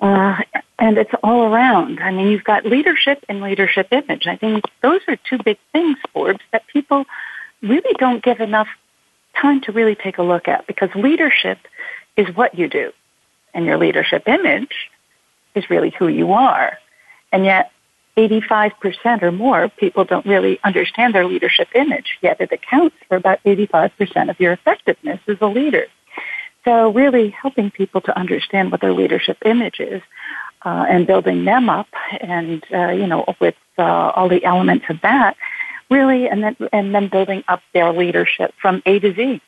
uh, 0.00 0.42
and 0.78 0.98
it's 0.98 1.12
all 1.22 1.44
around. 1.44 2.00
I 2.00 2.10
mean, 2.10 2.28
you've 2.28 2.44
got 2.44 2.64
leadership 2.64 3.24
and 3.28 3.40
leadership 3.40 3.88
image. 3.92 4.26
I 4.26 4.36
think 4.36 4.64
those 4.82 5.00
are 5.06 5.16
two 5.16 5.38
big 5.44 5.58
things, 5.72 5.98
Forbes, 6.12 6.40
that 6.52 6.66
people 6.66 7.04
really 7.62 7.94
don't 7.98 8.22
give 8.22 8.40
enough 8.40 8.68
time 9.40 9.60
to 9.62 9.72
really 9.72 9.94
take 9.94 10.18
a 10.18 10.22
look 10.22 10.48
at 10.48 10.66
because 10.66 10.90
leadership 10.94 11.58
is 12.16 12.34
what 12.34 12.58
you 12.58 12.68
do, 12.68 12.92
and 13.54 13.66
your 13.66 13.78
leadership 13.78 14.26
image 14.26 14.90
is 15.54 15.68
really 15.70 15.90
who 15.90 16.08
you 16.08 16.32
are. 16.32 16.78
And 17.32 17.44
yet, 17.44 17.70
85% 18.16 19.22
or 19.22 19.30
more 19.32 19.68
people 19.68 20.04
don't 20.04 20.24
really 20.24 20.58
understand 20.64 21.14
their 21.14 21.26
leadership 21.26 21.68
image, 21.74 22.18
yet 22.22 22.40
it 22.40 22.50
accounts 22.50 22.96
for 23.08 23.16
about 23.16 23.42
85% 23.44 24.30
of 24.30 24.40
your 24.40 24.52
effectiveness 24.52 25.20
as 25.28 25.36
a 25.40 25.46
leader. 25.46 25.86
So 26.64 26.92
really 26.92 27.30
helping 27.30 27.70
people 27.70 28.00
to 28.02 28.18
understand 28.18 28.72
what 28.72 28.80
their 28.80 28.92
leadership 28.92 29.38
image 29.44 29.80
is 29.80 30.02
uh, 30.64 30.86
and 30.88 31.06
building 31.06 31.44
them 31.44 31.68
up 31.68 31.88
and, 32.20 32.64
uh, 32.72 32.88
you 32.88 33.06
know, 33.06 33.24
with 33.40 33.54
uh, 33.78 33.82
all 33.82 34.28
the 34.28 34.44
elements 34.44 34.86
of 34.88 35.00
that, 35.02 35.36
really, 35.90 36.26
and 36.28 36.42
then, 36.42 36.56
and 36.72 36.94
then 36.94 37.08
building 37.08 37.44
up 37.48 37.60
their 37.72 37.92
leadership 37.92 38.52
from 38.60 38.82
A 38.86 38.98
to 38.98 39.14
Z. 39.14 39.40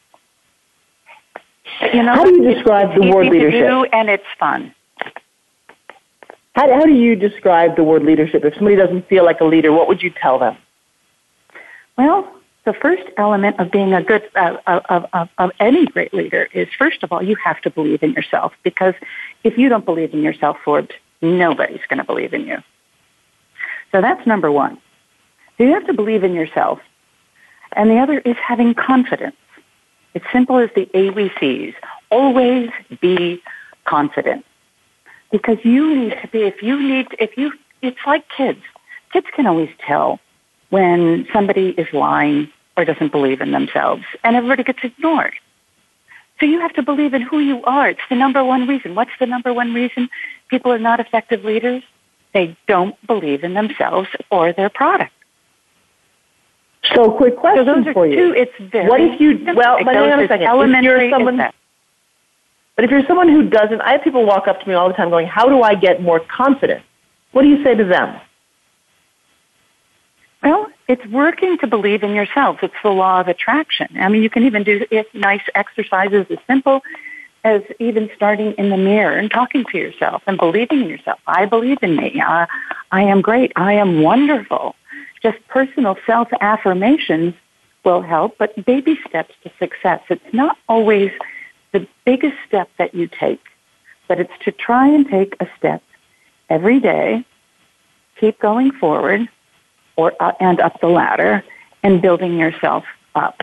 You 1.92 2.02
know, 2.02 2.14
How 2.14 2.24
do 2.24 2.34
you 2.34 2.54
describe 2.54 2.94
the 2.94 3.10
word 3.10 3.28
leadership? 3.28 3.68
do 3.68 3.84
and 3.92 4.08
it's 4.08 4.24
fun. 4.38 4.74
How, 6.58 6.68
how 6.74 6.84
do 6.86 6.92
you 6.92 7.14
describe 7.14 7.76
the 7.76 7.84
word 7.84 8.02
leadership? 8.02 8.44
If 8.44 8.54
somebody 8.54 8.74
doesn't 8.74 9.06
feel 9.08 9.24
like 9.24 9.40
a 9.40 9.44
leader, 9.44 9.70
what 9.70 9.86
would 9.86 10.02
you 10.02 10.10
tell 10.10 10.40
them? 10.40 10.56
Well, 11.96 12.28
the 12.64 12.72
first 12.72 13.04
element 13.16 13.60
of 13.60 13.70
being 13.70 13.94
a 13.94 14.02
good 14.02 14.28
uh, 14.34 14.56
of, 14.66 15.06
of, 15.12 15.28
of 15.38 15.50
any 15.60 15.86
great 15.86 16.12
leader 16.12 16.48
is 16.52 16.66
first 16.76 17.04
of 17.04 17.12
all 17.12 17.22
you 17.22 17.36
have 17.36 17.60
to 17.60 17.70
believe 17.70 18.02
in 18.02 18.12
yourself 18.12 18.54
because 18.64 18.94
if 19.44 19.56
you 19.56 19.68
don't 19.68 19.84
believe 19.84 20.12
in 20.12 20.20
yourself, 20.20 20.56
Forbes, 20.64 20.90
nobody's 21.22 21.80
going 21.88 21.98
to 21.98 22.04
believe 22.04 22.34
in 22.34 22.44
you. 22.44 22.56
So 23.92 24.00
that's 24.00 24.26
number 24.26 24.50
one. 24.50 24.78
So 25.58 25.64
you 25.64 25.74
have 25.74 25.86
to 25.86 25.94
believe 25.94 26.24
in 26.24 26.34
yourself, 26.34 26.80
and 27.74 27.88
the 27.88 27.98
other 27.98 28.18
is 28.18 28.36
having 28.36 28.74
confidence. 28.74 29.36
It's 30.12 30.26
simple 30.32 30.58
as 30.58 30.70
the 30.74 30.86
ABCs. 30.86 31.74
Always 32.10 32.70
be 33.00 33.40
confident 33.84 34.44
because 35.30 35.58
you 35.64 35.94
need 35.94 36.16
to 36.22 36.28
be. 36.28 36.42
If 36.42 36.62
you 36.62 36.80
need, 36.80 37.08
if 37.18 37.36
you, 37.36 37.52
it's 37.82 37.98
like 38.06 38.24
kids. 38.36 38.60
Kids 39.12 39.26
can 39.34 39.46
always 39.46 39.70
tell 39.86 40.20
when 40.70 41.26
somebody 41.32 41.70
is 41.70 41.86
lying 41.92 42.50
or 42.76 42.84
doesn't 42.84 43.10
believe 43.10 43.40
in 43.40 43.52
themselves, 43.52 44.04
and 44.22 44.36
everybody 44.36 44.62
gets 44.62 44.80
ignored. 44.82 45.34
So 46.38 46.46
you 46.46 46.60
have 46.60 46.72
to 46.74 46.82
believe 46.82 47.14
in 47.14 47.22
who 47.22 47.40
you 47.40 47.64
are. 47.64 47.88
It's 47.88 48.00
the 48.08 48.14
number 48.14 48.44
one 48.44 48.68
reason. 48.68 48.94
What's 48.94 49.10
the 49.18 49.26
number 49.26 49.52
one 49.52 49.74
reason 49.74 50.08
people 50.48 50.72
are 50.72 50.78
not 50.78 51.00
effective 51.00 51.44
leaders? 51.44 51.82
they 52.34 52.56
don't 52.66 52.94
believe 53.06 53.44
in 53.44 53.54
themselves 53.54 54.08
or 54.30 54.52
their 54.52 54.68
product. 54.68 55.12
So, 56.94 57.10
quick 57.10 57.36
question 57.36 57.66
so 57.66 57.74
those 57.74 57.86
are 57.86 57.92
for 57.92 58.06
you. 58.06 58.16
Two, 58.16 58.34
it's 58.34 58.70
very 58.70 58.88
what 58.88 59.00
if 59.00 59.20
you, 59.20 59.36
simple. 59.38 59.56
well, 59.56 59.78
but 59.84 59.94
hang 59.94 60.12
on 60.12 60.20
a 60.20 60.28
second. 60.28 60.46
If 60.46 60.84
you're 60.84 61.10
someone, 61.10 61.38
but 62.78 62.84
if 62.84 62.92
you're 62.92 63.04
someone 63.08 63.28
who 63.28 63.50
doesn't, 63.50 63.80
I 63.80 63.94
have 63.94 64.04
people 64.04 64.24
walk 64.24 64.46
up 64.46 64.60
to 64.60 64.68
me 64.68 64.72
all 64.72 64.86
the 64.86 64.94
time 64.94 65.10
going, 65.10 65.26
how 65.26 65.48
do 65.48 65.62
I 65.62 65.74
get 65.74 66.00
more 66.00 66.20
confident? 66.20 66.84
What 67.32 67.42
do 67.42 67.48
you 67.48 67.64
say 67.64 67.74
to 67.74 67.82
them? 67.82 68.20
Well, 70.44 70.68
it's 70.86 71.04
working 71.06 71.58
to 71.58 71.66
believe 71.66 72.04
in 72.04 72.14
yourself. 72.14 72.58
It's 72.62 72.72
the 72.84 72.90
law 72.90 73.18
of 73.18 73.26
attraction. 73.26 73.88
I 73.98 74.08
mean, 74.08 74.22
you 74.22 74.30
can 74.30 74.44
even 74.44 74.62
do 74.62 74.86
nice 75.12 75.42
exercises 75.56 76.26
as 76.30 76.38
simple 76.46 76.82
as 77.42 77.62
even 77.80 78.10
starting 78.14 78.52
in 78.52 78.68
the 78.70 78.76
mirror 78.76 79.18
and 79.18 79.28
talking 79.28 79.64
to 79.72 79.76
yourself 79.76 80.22
and 80.28 80.38
believing 80.38 80.82
in 80.82 80.88
yourself. 80.88 81.18
I 81.26 81.46
believe 81.46 81.78
in 81.82 81.96
me. 81.96 82.20
Uh, 82.24 82.46
I 82.92 83.02
am 83.02 83.22
great. 83.22 83.50
I 83.56 83.72
am 83.72 84.02
wonderful. 84.02 84.76
Just 85.20 85.38
personal 85.48 85.96
self 86.06 86.28
affirmations 86.40 87.34
will 87.84 88.02
help, 88.02 88.38
but 88.38 88.64
baby 88.64 89.00
steps 89.08 89.34
to 89.42 89.50
success. 89.58 90.00
It's 90.10 90.32
not 90.32 90.56
always 90.68 91.10
the 91.72 91.86
biggest 92.04 92.36
step 92.46 92.68
that 92.78 92.94
you 92.94 93.08
take, 93.08 93.42
but 94.06 94.18
it's 94.20 94.32
to 94.44 94.52
try 94.52 94.88
and 94.88 95.08
take 95.08 95.36
a 95.40 95.48
step 95.56 95.82
every 96.48 96.80
day, 96.80 97.24
keep 98.18 98.38
going 98.38 98.72
forward, 98.72 99.28
or 99.96 100.14
uh, 100.20 100.32
and 100.40 100.60
up 100.60 100.80
the 100.80 100.88
ladder 100.88 101.44
and 101.82 102.00
building 102.00 102.38
yourself 102.38 102.84
up. 103.14 103.42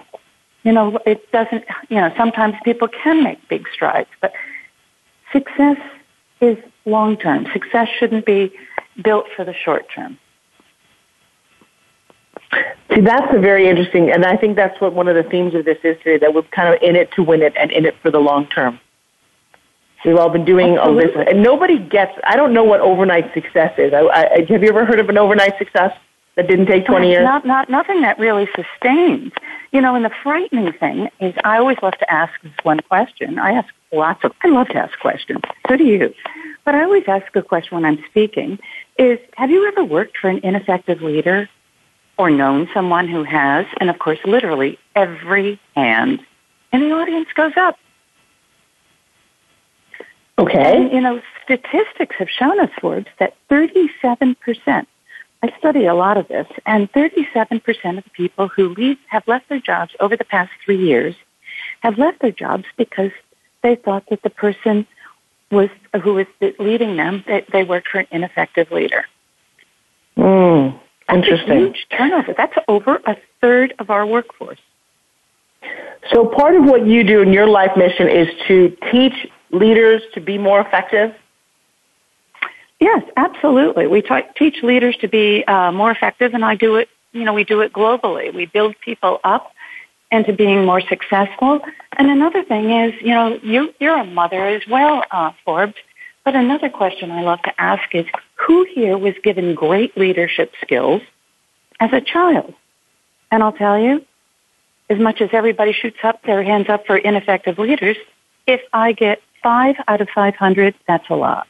You 0.64 0.72
know, 0.72 1.00
it 1.06 1.32
doesn't. 1.32 1.64
You 1.90 1.98
know, 1.98 2.14
sometimes 2.18 2.56
people 2.64 2.88
can 2.88 3.24
make 3.24 3.48
big 3.48 3.68
strides, 3.72 4.10
but 4.22 4.34
success 5.32 5.78
is 6.42 6.58
long 6.86 7.18
term. 7.18 7.48
Success 7.54 7.88
shouldn't 8.00 8.26
be 8.26 8.52
built 9.04 9.28
for 9.36 9.46
the 9.46 9.54
short 9.54 9.86
term. 9.94 10.18
See, 12.94 13.02
that's 13.02 13.34
a 13.34 13.40
very 13.40 13.68
interesting, 13.68 14.12
and 14.12 14.26
I 14.26 14.38
think 14.38 14.56
that's 14.56 14.80
what 14.80 14.94
one 14.94 15.08
of 15.08 15.16
the 15.16 15.24
themes 15.24 15.54
of 15.56 15.66
this 15.66 15.78
is 15.84 15.98
today, 15.98 16.18
that 16.18 16.34
we're 16.34 16.44
kind 16.44 16.74
of 16.74 16.82
in 16.82 16.96
it 16.96 17.12
to 17.14 17.24
win 17.24 17.42
it 17.42 17.54
and 17.58 17.72
in 17.72 17.86
it 17.86 17.96
for 18.02 18.12
the 18.12 18.20
long 18.20 18.48
term. 18.48 18.80
We've 20.06 20.18
all 20.18 20.30
been 20.30 20.46
doing 20.46 20.78
all 20.78 20.94
this, 20.94 21.10
and 21.16 21.42
nobody 21.42 21.80
gets, 21.80 22.12
I 22.26 22.36
don't 22.36 22.54
know 22.54 22.64
what 22.64 22.80
overnight 22.80 23.34
success 23.34 23.74
is. 23.80 23.92
I, 23.92 24.02
I, 24.02 24.46
have 24.48 24.62
you 24.62 24.70
ever 24.70 24.86
heard 24.86 25.00
of 25.00 25.10
an 25.10 25.18
overnight 25.18 25.58
success 25.58 25.98
that 26.36 26.48
didn't 26.48 26.68
take 26.68 26.86
20 26.86 27.10
years? 27.10 27.24
Not, 27.24 27.44
not, 27.44 27.70
nothing 27.72 28.02
that 28.02 28.20
really 28.20 28.48
sustains. 28.56 29.34
You 29.72 29.82
know, 29.82 29.96
and 29.96 30.06
the 30.06 30.12
frightening 30.22 30.72
thing 30.74 31.10
is 31.20 31.34
I 31.44 31.58
always 31.58 31.78
love 31.82 31.98
to 31.98 32.14
ask 32.14 32.40
this 32.44 32.54
one 32.62 32.82
question. 32.82 33.40
I 33.40 33.54
ask 33.54 33.74
lots 33.92 34.24
of, 34.24 34.32
I 34.44 34.50
love 34.50 34.68
to 34.70 34.78
ask 34.78 34.98
questions. 35.00 35.42
So 35.68 35.76
do 35.76 35.84
you. 35.84 36.14
But 36.66 36.76
I 36.76 36.84
always 36.84 37.06
ask 37.08 37.36
a 37.36 37.42
question 37.42 37.76
when 37.76 37.86
I'm 37.86 38.04
speaking 38.10 38.60
is, 39.00 39.18
have 39.38 39.50
you 39.50 39.68
ever 39.68 39.84
worked 39.84 40.18
for 40.18 40.30
an 40.30 40.40
ineffective 40.44 41.02
leader 41.02 41.50
or 42.18 42.30
known 42.30 42.70
someone 42.74 43.08
who 43.08 43.24
has, 43.24 43.66
and 43.80 43.90
of 43.90 44.00
course, 44.00 44.20
literally 44.26 44.80
every 44.96 45.60
hand 45.76 46.22
in 46.72 46.82
the 46.82 46.92
audience 46.92 47.28
goes 47.36 47.54
up. 47.58 47.78
Okay. 50.38 50.78
And, 50.78 50.92
you 50.92 51.02
know, 51.02 51.22
statistics 51.44 52.16
have 52.18 52.30
shown 52.30 52.60
us, 52.60 52.70
Forbes, 52.82 53.08
that 53.20 53.36
37%, 53.50 54.36
I 55.44 55.54
study 55.60 55.86
a 55.86 55.94
lot 55.94 56.18
of 56.18 56.28
this, 56.28 56.48
and 56.66 56.92
37% 56.92 57.98
of 57.98 58.04
the 58.04 58.10
people 58.12 58.48
who 58.50 58.70
leave, 58.70 58.98
have 59.08 59.28
left 59.28 59.48
their 59.50 59.60
jobs 59.60 59.94
over 60.00 60.18
the 60.18 60.26
past 60.26 60.52
three 60.66 60.78
years 60.78 61.16
have 61.82 61.98
left 61.98 62.20
their 62.22 62.32
jobs 62.32 62.66
because 62.78 63.12
they 63.62 63.76
thought 63.76 64.04
that 64.10 64.22
the 64.24 64.30
person 64.30 64.86
was 65.52 65.70
who 66.04 66.14
was 66.16 66.26
leading 66.60 66.98
them, 66.98 67.24
that 67.28 67.46
they 67.52 67.64
worked 67.64 67.88
for 67.88 68.00
an 68.00 68.08
ineffective 68.12 68.72
leader. 68.72 69.06
Mm. 70.18 70.80
That's 71.08 71.18
Interesting. 71.18 71.52
a 71.52 71.60
huge 71.60 71.88
turnover. 71.96 72.34
That's 72.36 72.56
over 72.68 73.02
a 73.06 73.16
third 73.42 73.74
of 73.80 73.90
our 73.90 74.06
workforce. 74.06 74.60
So 76.12 76.28
part 76.28 76.56
of 76.56 76.64
what 76.66 76.86
you 76.86 77.04
do 77.04 77.22
in 77.22 77.34
your 77.34 77.48
life 77.48 77.72
mission 77.76 78.08
is 78.08 78.28
to 78.48 78.76
teach 78.92 79.28
leaders 79.52 80.02
to 80.14 80.22
be 80.22 80.38
more 80.38 80.60
effective? 80.62 81.14
Yes, 82.80 83.04
absolutely. 83.16 83.88
We 83.88 84.02
t- 84.02 84.22
teach 84.36 84.62
leaders 84.62 84.98
to 84.98 85.08
be 85.08 85.44
uh, 85.46 85.72
more 85.72 85.92
effective, 85.92 86.34
and 86.34 86.44
I 86.44 86.56
do 86.56 86.76
it. 86.76 86.90
You 87.14 87.24
know, 87.24 87.34
we 87.34 87.46
do 87.46 87.62
it 87.62 87.72
globally. 87.72 88.34
We 88.34 88.46
build 88.46 88.76
people 88.84 89.20
up 89.24 89.54
into 90.12 90.34
being 90.34 90.66
more 90.66 90.82
successful. 90.82 91.62
And 91.98 92.10
another 92.10 92.44
thing 92.44 92.70
is, 92.72 92.94
you 93.02 93.14
know, 93.14 93.40
you 93.42 93.74
you're 93.80 93.98
a 93.98 94.06
mother 94.06 94.46
as 94.46 94.62
well, 94.70 95.04
uh, 95.12 95.32
Forbes. 95.46 95.76
But 96.26 96.36
another 96.36 96.70
question 96.70 97.12
I 97.12 97.22
love 97.22 97.42
to 97.44 97.62
ask 97.62 97.96
is, 97.96 98.06
who 98.36 98.66
here 98.74 98.98
was 98.98 99.16
given 99.24 99.56
great 99.56 99.98
leadership 99.98 100.54
skills 100.62 101.02
as 101.80 101.92
a 101.94 102.02
child? 102.02 102.54
And 103.32 103.42
I'll 103.44 103.54
tell 103.54 103.80
you, 103.80 104.06
as 104.90 105.00
much 105.00 105.22
as 105.22 105.30
everybody 105.34 105.74
shoots 105.74 105.98
up 106.04 106.22
their 106.24 106.44
hands 106.44 106.70
up 106.70 106.86
for 106.86 106.98
ineffective 106.98 107.58
leaders, 107.58 107.98
if 108.46 108.62
I 108.72 108.92
get 108.92 109.22
five 109.42 109.76
out 109.88 110.02
of 110.02 110.10
500, 110.14 110.76
that's 110.88 111.10
a 111.10 111.16
lot. 111.16 111.48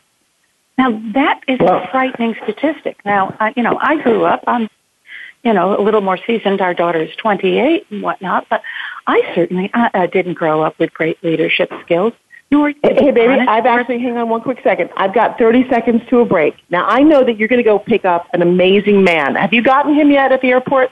Now 0.77 1.01
that 1.13 1.41
is 1.47 1.59
a 1.61 1.87
frightening 1.91 2.35
statistic. 2.43 2.97
Now, 3.05 3.35
I, 3.39 3.53
you 3.55 3.63
know, 3.63 3.77
I 3.79 4.01
grew 4.01 4.25
up, 4.25 4.43
I'm, 4.47 4.69
you 5.43 5.53
know, 5.53 5.79
a 5.79 5.81
little 5.81 6.01
more 6.01 6.17
seasoned. 6.25 6.59
Our 6.59 6.73
daughter 6.73 7.01
is 7.01 7.15
28 7.15 7.87
and 7.91 8.01
whatnot, 8.01 8.47
but 8.49 8.61
I 9.07 9.21
certainly 9.35 9.69
uh, 9.73 9.89
uh 9.93 10.07
didn't 10.07 10.33
grow 10.33 10.61
up 10.63 10.77
with 10.79 10.93
great 10.93 11.23
leadership 11.23 11.71
skills. 11.83 12.13
Nor 12.51 12.73
hey, 12.83 13.11
baby, 13.11 13.33
I've 13.47 13.65
actually, 13.65 13.99
hang 13.99 14.17
on 14.17 14.29
one 14.29 14.41
quick 14.41 14.59
second. 14.63 14.89
I've 14.95 15.13
got 15.13 15.37
30 15.37 15.67
seconds 15.69 16.01
to 16.09 16.19
a 16.19 16.25
break. 16.25 16.55
Now, 16.69 16.85
I 16.85 16.99
know 17.01 17.23
that 17.23 17.37
you're 17.37 17.47
going 17.47 17.59
to 17.59 17.63
go 17.63 17.79
pick 17.79 18.05
up 18.05 18.27
an 18.33 18.41
amazing 18.41 19.03
man. 19.03 19.35
Have 19.35 19.51
you 19.51 19.63
gotten 19.63 19.95
him 19.95 20.11
yet 20.11 20.31
at 20.31 20.41
the 20.41 20.49
airport? 20.49 20.91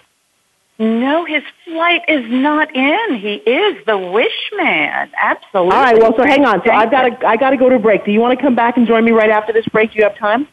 No, 0.79 1.23
his 1.25 1.43
flight 1.65 2.01
is 2.07 2.25
not 2.29 2.75
in. 2.75 3.15
He 3.15 3.35
is 3.35 3.85
the 3.85 3.97
wish 3.97 4.51
man. 4.57 5.11
Absolutely. 5.21 5.75
All 5.75 5.83
right. 5.83 5.97
Well, 5.97 6.13
so 6.17 6.25
hang 6.25 6.45
on. 6.45 6.61
So 6.65 6.71
I've 6.71 6.89
got 6.89 7.03
to 7.03 7.27
I 7.27 7.37
got 7.37 7.51
to 7.51 7.57
go 7.57 7.69
to 7.69 7.75
a 7.75 7.79
break. 7.79 8.03
Do 8.05 8.11
you 8.11 8.19
want 8.19 8.37
to 8.37 8.43
come 8.43 8.55
back 8.55 8.75
and 8.75 8.87
join 8.87 9.05
me 9.05 9.11
right 9.11 9.29
after 9.29 9.53
this 9.53 9.65
break? 9.67 9.91
Do 9.91 9.99
you 9.99 10.03
have 10.03 10.17
time? 10.17 10.47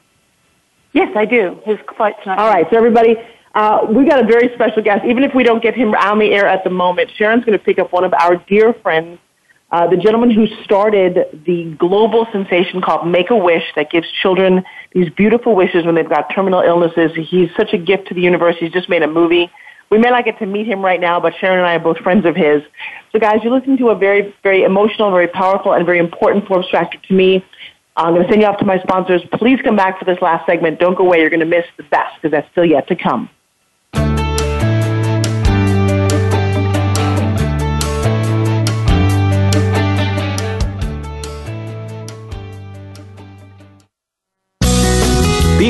Yes, 0.92 1.10
I 1.16 1.24
do. 1.24 1.58
His 1.64 1.78
flight's 1.96 2.18
not. 2.26 2.38
All 2.38 2.48
right. 2.48 2.66
So 2.70 2.76
everybody, 2.76 3.16
uh, 3.54 3.86
we 3.88 4.04
got 4.06 4.22
a 4.22 4.26
very 4.26 4.52
special 4.54 4.82
guest. 4.82 5.04
Even 5.06 5.22
if 5.22 5.34
we 5.34 5.42
don't 5.42 5.62
get 5.62 5.74
him 5.74 5.94
on 5.94 6.18
the 6.18 6.32
air 6.32 6.46
at 6.46 6.64
the 6.64 6.70
moment, 6.70 7.10
Sharon's 7.16 7.44
going 7.44 7.58
to 7.58 7.64
pick 7.64 7.78
up 7.78 7.92
one 7.92 8.04
of 8.04 8.12
our 8.12 8.36
dear 8.36 8.74
friends, 8.82 9.18
uh, 9.72 9.86
the 9.86 9.96
gentleman 9.96 10.30
who 10.30 10.46
started 10.64 11.42
the 11.46 11.74
global 11.78 12.26
sensation 12.32 12.80
called 12.80 13.06
Make 13.06 13.30
a 13.30 13.36
Wish 13.36 13.62
that 13.76 13.90
gives 13.90 14.10
children 14.20 14.64
these 14.92 15.08
beautiful 15.10 15.54
wishes 15.54 15.84
when 15.84 15.94
they've 15.94 16.08
got 16.08 16.32
terminal 16.34 16.60
illnesses. 16.60 17.12
He's 17.14 17.50
such 17.56 17.72
a 17.72 17.78
gift 17.78 18.08
to 18.08 18.14
the 18.14 18.20
universe. 18.20 18.56
He's 18.58 18.72
just 18.72 18.88
made 18.88 19.02
a 19.02 19.06
movie. 19.06 19.50
We 19.90 19.98
may 19.98 20.10
not 20.10 20.24
get 20.24 20.38
to 20.38 20.46
meet 20.46 20.66
him 20.66 20.84
right 20.84 21.00
now, 21.00 21.20
but 21.20 21.34
Sharon 21.40 21.58
and 21.58 21.66
I 21.66 21.76
are 21.76 21.80
both 21.80 21.98
friends 21.98 22.24
of 22.24 22.34
his. 22.34 22.62
So 23.12 23.18
guys, 23.18 23.40
you're 23.42 23.56
listening 23.56 23.78
to 23.78 23.90
a 23.90 23.94
very, 23.94 24.34
very 24.42 24.62
emotional, 24.62 25.10
very 25.10 25.28
powerful, 25.28 25.72
and 25.72 25.84
very 25.86 25.98
important 25.98 26.46
Forbes 26.46 26.68
factor 26.70 26.98
to 26.98 27.14
me. 27.14 27.44
I'm 27.96 28.14
going 28.14 28.24
to 28.24 28.32
send 28.32 28.40
you 28.40 28.48
off 28.48 28.58
to 28.58 28.64
my 28.64 28.78
sponsors. 28.80 29.22
Please 29.34 29.60
come 29.62 29.76
back 29.76 29.98
for 29.98 30.04
this 30.04 30.18
last 30.22 30.46
segment. 30.46 30.78
Don't 30.78 30.96
go 30.96 31.04
away. 31.04 31.20
You're 31.20 31.30
going 31.30 31.40
to 31.40 31.46
miss 31.46 31.64
the 31.76 31.82
best 31.84 32.14
because 32.16 32.30
that's 32.30 32.50
still 32.52 32.64
yet 32.64 32.86
to 32.88 32.96
come. 32.96 33.28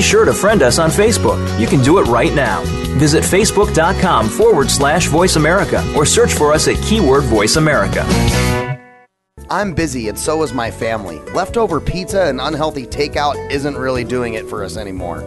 Be 0.00 0.04
sure 0.04 0.24
to 0.24 0.32
friend 0.32 0.62
us 0.62 0.78
on 0.78 0.88
Facebook. 0.88 1.36
You 1.60 1.66
can 1.66 1.82
do 1.82 1.98
it 1.98 2.04
right 2.04 2.32
now. 2.32 2.62
Visit 2.96 3.22
facebook.com 3.22 4.30
forward 4.30 4.70
slash 4.70 5.08
voice 5.08 5.36
America 5.36 5.84
or 5.94 6.06
search 6.06 6.32
for 6.32 6.54
us 6.54 6.68
at 6.68 6.82
keyword 6.82 7.24
voice 7.24 7.56
America. 7.56 8.06
I'm 9.50 9.74
busy 9.74 10.08
and 10.08 10.18
so 10.18 10.42
is 10.42 10.54
my 10.54 10.70
family. 10.70 11.18
Leftover 11.34 11.82
pizza 11.82 12.22
and 12.22 12.40
unhealthy 12.40 12.86
takeout 12.86 13.50
isn't 13.50 13.76
really 13.76 14.04
doing 14.04 14.32
it 14.32 14.48
for 14.48 14.64
us 14.64 14.78
anymore. 14.78 15.20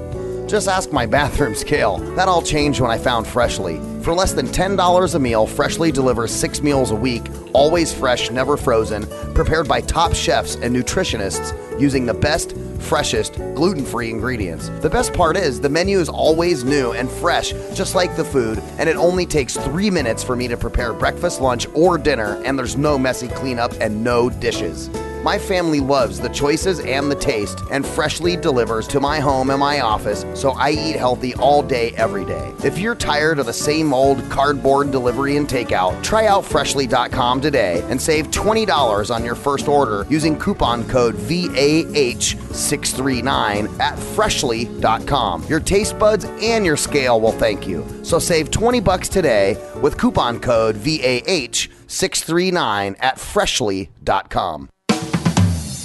Just 0.48 0.68
ask 0.68 0.92
my 0.92 1.06
bathroom 1.06 1.54
scale. 1.54 2.00
That 2.16 2.28
all 2.28 2.42
changed 2.42 2.82
when 2.82 2.90
I 2.90 2.98
found 2.98 3.28
Freshly. 3.28 3.80
For 4.04 4.14
less 4.14 4.34
than 4.34 4.48
$10 4.48 5.16
a 5.16 5.20
meal, 5.20 5.48
Freshly 5.48 5.90
delivers 5.90 6.30
six 6.30 6.62
meals 6.62 6.92
a 6.92 6.96
week, 6.96 7.24
always 7.54 7.94
fresh, 7.94 8.30
never 8.32 8.58
frozen, 8.58 9.08
prepared 9.34 9.66
by 9.66 9.80
top 9.80 10.14
chefs 10.14 10.56
and 10.56 10.76
nutritionists 10.76 11.80
using 11.80 12.06
the 12.06 12.14
best, 12.14 12.54
freshest, 12.80 13.36
gluten 13.56 13.86
free 13.86 14.10
ingredients. 14.10 14.68
The 14.82 14.90
best 14.90 15.14
part 15.14 15.38
is 15.38 15.62
the 15.62 15.70
menu 15.70 16.02
is 16.02 16.10
always 16.10 16.66
new 16.66 16.92
and 16.92 17.10
fresh, 17.10 17.54
just 17.74 17.96
like 17.96 18.18
the 18.18 18.26
food, 18.26 18.62
and 18.78 18.90
it 18.90 18.98
only 18.98 19.26
takes 19.26 19.56
three 19.56 19.90
minutes 19.90 20.22
for 20.22 20.36
me 20.36 20.50
to 20.50 20.58
prepare 20.58 20.92
breakfast, 20.92 21.40
lunch, 21.40 21.66
or 21.74 21.98
dinner, 21.98 22.42
and 22.44 22.60
there's 22.60 22.76
no 22.76 23.00
messy 23.00 23.30
cleanup 23.30 23.72
and 23.80 24.04
no 24.04 24.30
dishes. 24.30 24.90
My 25.24 25.40
family 25.40 25.80
loves 25.80 26.20
the 26.20 26.28
choices 26.28 26.82
and 26.82 27.10
the 27.10 27.16
taste, 27.16 27.62
and 27.72 27.86
Freshly 27.86 28.36
delivers 28.36 28.90
to 28.90 29.00
my 29.00 29.22
home 29.22 29.52
and 29.52 29.60
my 29.62 29.80
office, 29.80 30.26
so 30.34 30.52
I 30.52 30.72
eat 30.72 30.98
healthy 30.98 31.34
all 31.36 31.64
day, 31.64 31.92
every 31.96 32.26
day. 32.26 32.52
If 32.62 32.78
you're 32.78 32.94
tired 32.94 33.40
of 33.40 33.46
the 33.46 33.54
same 33.54 33.90
old 33.94 34.30
cardboard 34.30 34.92
delivery 34.92 35.38
and 35.38 35.48
takeout, 35.48 36.04
try 36.04 36.28
out 36.28 36.44
Freshly.com 36.44 37.40
today 37.42 37.86
and 37.90 38.02
save 38.02 38.32
$20 38.32 39.14
on 39.14 39.24
your 39.24 39.36
first 39.36 39.68
order 39.68 40.08
using 40.10 40.40
coupon 40.40 40.88
code 40.88 41.14
VAH639 41.16 43.80
at 43.80 44.00
Freshly.com. 44.00 45.44
Your 45.48 45.60
taste 45.60 46.00
buds 46.00 46.26
and 46.26 46.66
your 46.66 46.78
scale 46.78 47.22
will 47.22 47.34
thank 47.34 47.68
you. 47.68 47.86
So 48.04 48.18
save 48.20 48.52
20 48.52 48.80
bucks 48.80 49.08
today 49.08 49.58
with 49.82 49.98
coupon 49.98 50.40
code 50.40 50.76
VAH639 50.76 52.96
at 53.00 53.20
Freshly.com. 53.20 54.73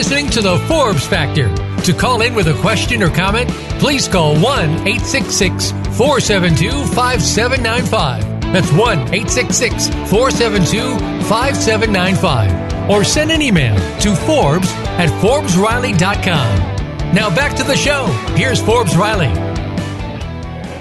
Listening 0.00 0.30
to 0.30 0.40
the 0.40 0.56
Forbes 0.60 1.06
Factor. 1.06 1.54
To 1.82 1.92
call 1.92 2.22
in 2.22 2.34
with 2.34 2.48
a 2.48 2.58
question 2.62 3.02
or 3.02 3.10
comment, 3.10 3.50
please 3.78 4.08
call 4.08 4.32
1 4.32 4.42
866 4.88 5.72
472 5.98 6.70
5795. 6.94 8.40
That's 8.50 8.72
1 8.72 8.98
866 8.98 9.88
472 10.08 10.98
5795. 11.28 12.90
Or 12.90 13.04
send 13.04 13.30
an 13.30 13.42
email 13.42 13.76
to 14.00 14.16
Forbes 14.16 14.72
at 14.96 15.10
ForbesRiley.com. 15.20 17.14
Now 17.14 17.28
back 17.36 17.54
to 17.56 17.62
the 17.62 17.76
show. 17.76 18.06
Here's 18.36 18.58
Forbes 18.58 18.96
Riley. 18.96 19.28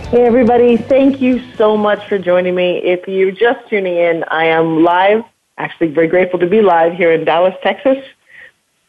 Hey, 0.08 0.24
everybody. 0.24 0.78
Thank 0.78 1.20
you 1.20 1.44
so 1.58 1.76
much 1.76 2.08
for 2.08 2.18
joining 2.20 2.56
me. 2.56 2.78
If 2.78 3.06
you're 3.06 3.32
just 3.32 3.68
tuning 3.68 3.98
in, 3.98 4.24
I 4.30 4.46
am 4.46 4.86
live, 4.86 5.26
actually, 5.58 5.90
very 5.90 6.08
grateful 6.08 6.40
to 6.40 6.48
be 6.48 6.62
live 6.62 6.94
here 6.94 7.12
in 7.12 7.26
Dallas, 7.26 7.56
Texas. 7.62 7.98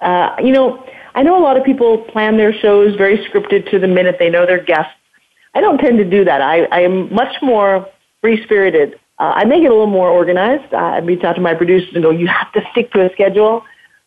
Uh, 0.00 0.34
you 0.42 0.52
know, 0.52 0.84
I 1.14 1.22
know 1.22 1.38
a 1.38 1.42
lot 1.42 1.56
of 1.56 1.64
people 1.64 1.98
plan 1.98 2.36
their 2.36 2.52
shows 2.52 2.94
very 2.96 3.18
scripted 3.26 3.70
to 3.70 3.78
the 3.78 3.88
minute 3.88 4.16
they 4.18 4.30
know 4.30 4.46
their 4.46 4.62
guests. 4.62 4.92
I 5.54 5.60
don't 5.60 5.78
tend 5.78 5.98
to 5.98 6.04
do 6.04 6.24
that. 6.24 6.40
I, 6.40 6.64
I 6.66 6.80
am 6.80 7.12
much 7.12 7.36
more 7.42 7.86
free 8.20 8.42
spirited. 8.44 8.94
Uh, 9.18 9.32
I 9.34 9.44
make 9.44 9.62
it 9.62 9.66
a 9.66 9.70
little 9.70 9.86
more 9.86 10.08
organized. 10.08 10.72
I 10.72 10.98
reach 10.98 11.24
out 11.24 11.34
to 11.34 11.40
my 11.40 11.54
producers 11.54 11.90
and 11.94 12.02
go, 12.02 12.10
you 12.10 12.28
have 12.28 12.52
to 12.52 12.60
stick 12.72 12.92
to 12.92 13.10
a 13.10 13.12
schedule. 13.12 13.64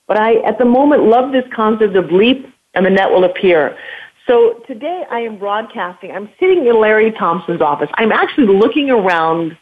But 0.07 0.17
I, 0.17 0.35
at 0.41 0.57
the 0.57 0.65
moment, 0.65 1.03
love 1.03 1.31
this 1.31 1.45
concept 1.53 1.95
of 1.95 2.11
leap 2.11 2.47
and 2.73 2.85
the 2.85 2.89
net 2.89 3.11
will 3.11 3.23
appear. 3.23 3.77
So 4.27 4.63
today 4.67 5.03
I 5.11 5.19
am 5.19 5.37
broadcasting. 5.37 6.11
I'm 6.11 6.29
sitting 6.39 6.65
in 6.65 6.79
Larry 6.79 7.11
Thompson's 7.11 7.61
office. 7.61 7.89
I'm 7.95 8.11
actually 8.11 8.47
looking 8.47 8.89
around 8.89 9.57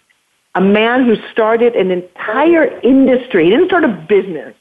a 0.53 0.61
man 0.61 1.05
who 1.05 1.15
started 1.32 1.75
an 1.75 1.91
entire 1.91 2.79
industry. 2.82 3.45
He 3.45 3.49
didn't 3.49 3.67
start 3.67 3.84
a 3.84 4.05
business. 4.07 4.55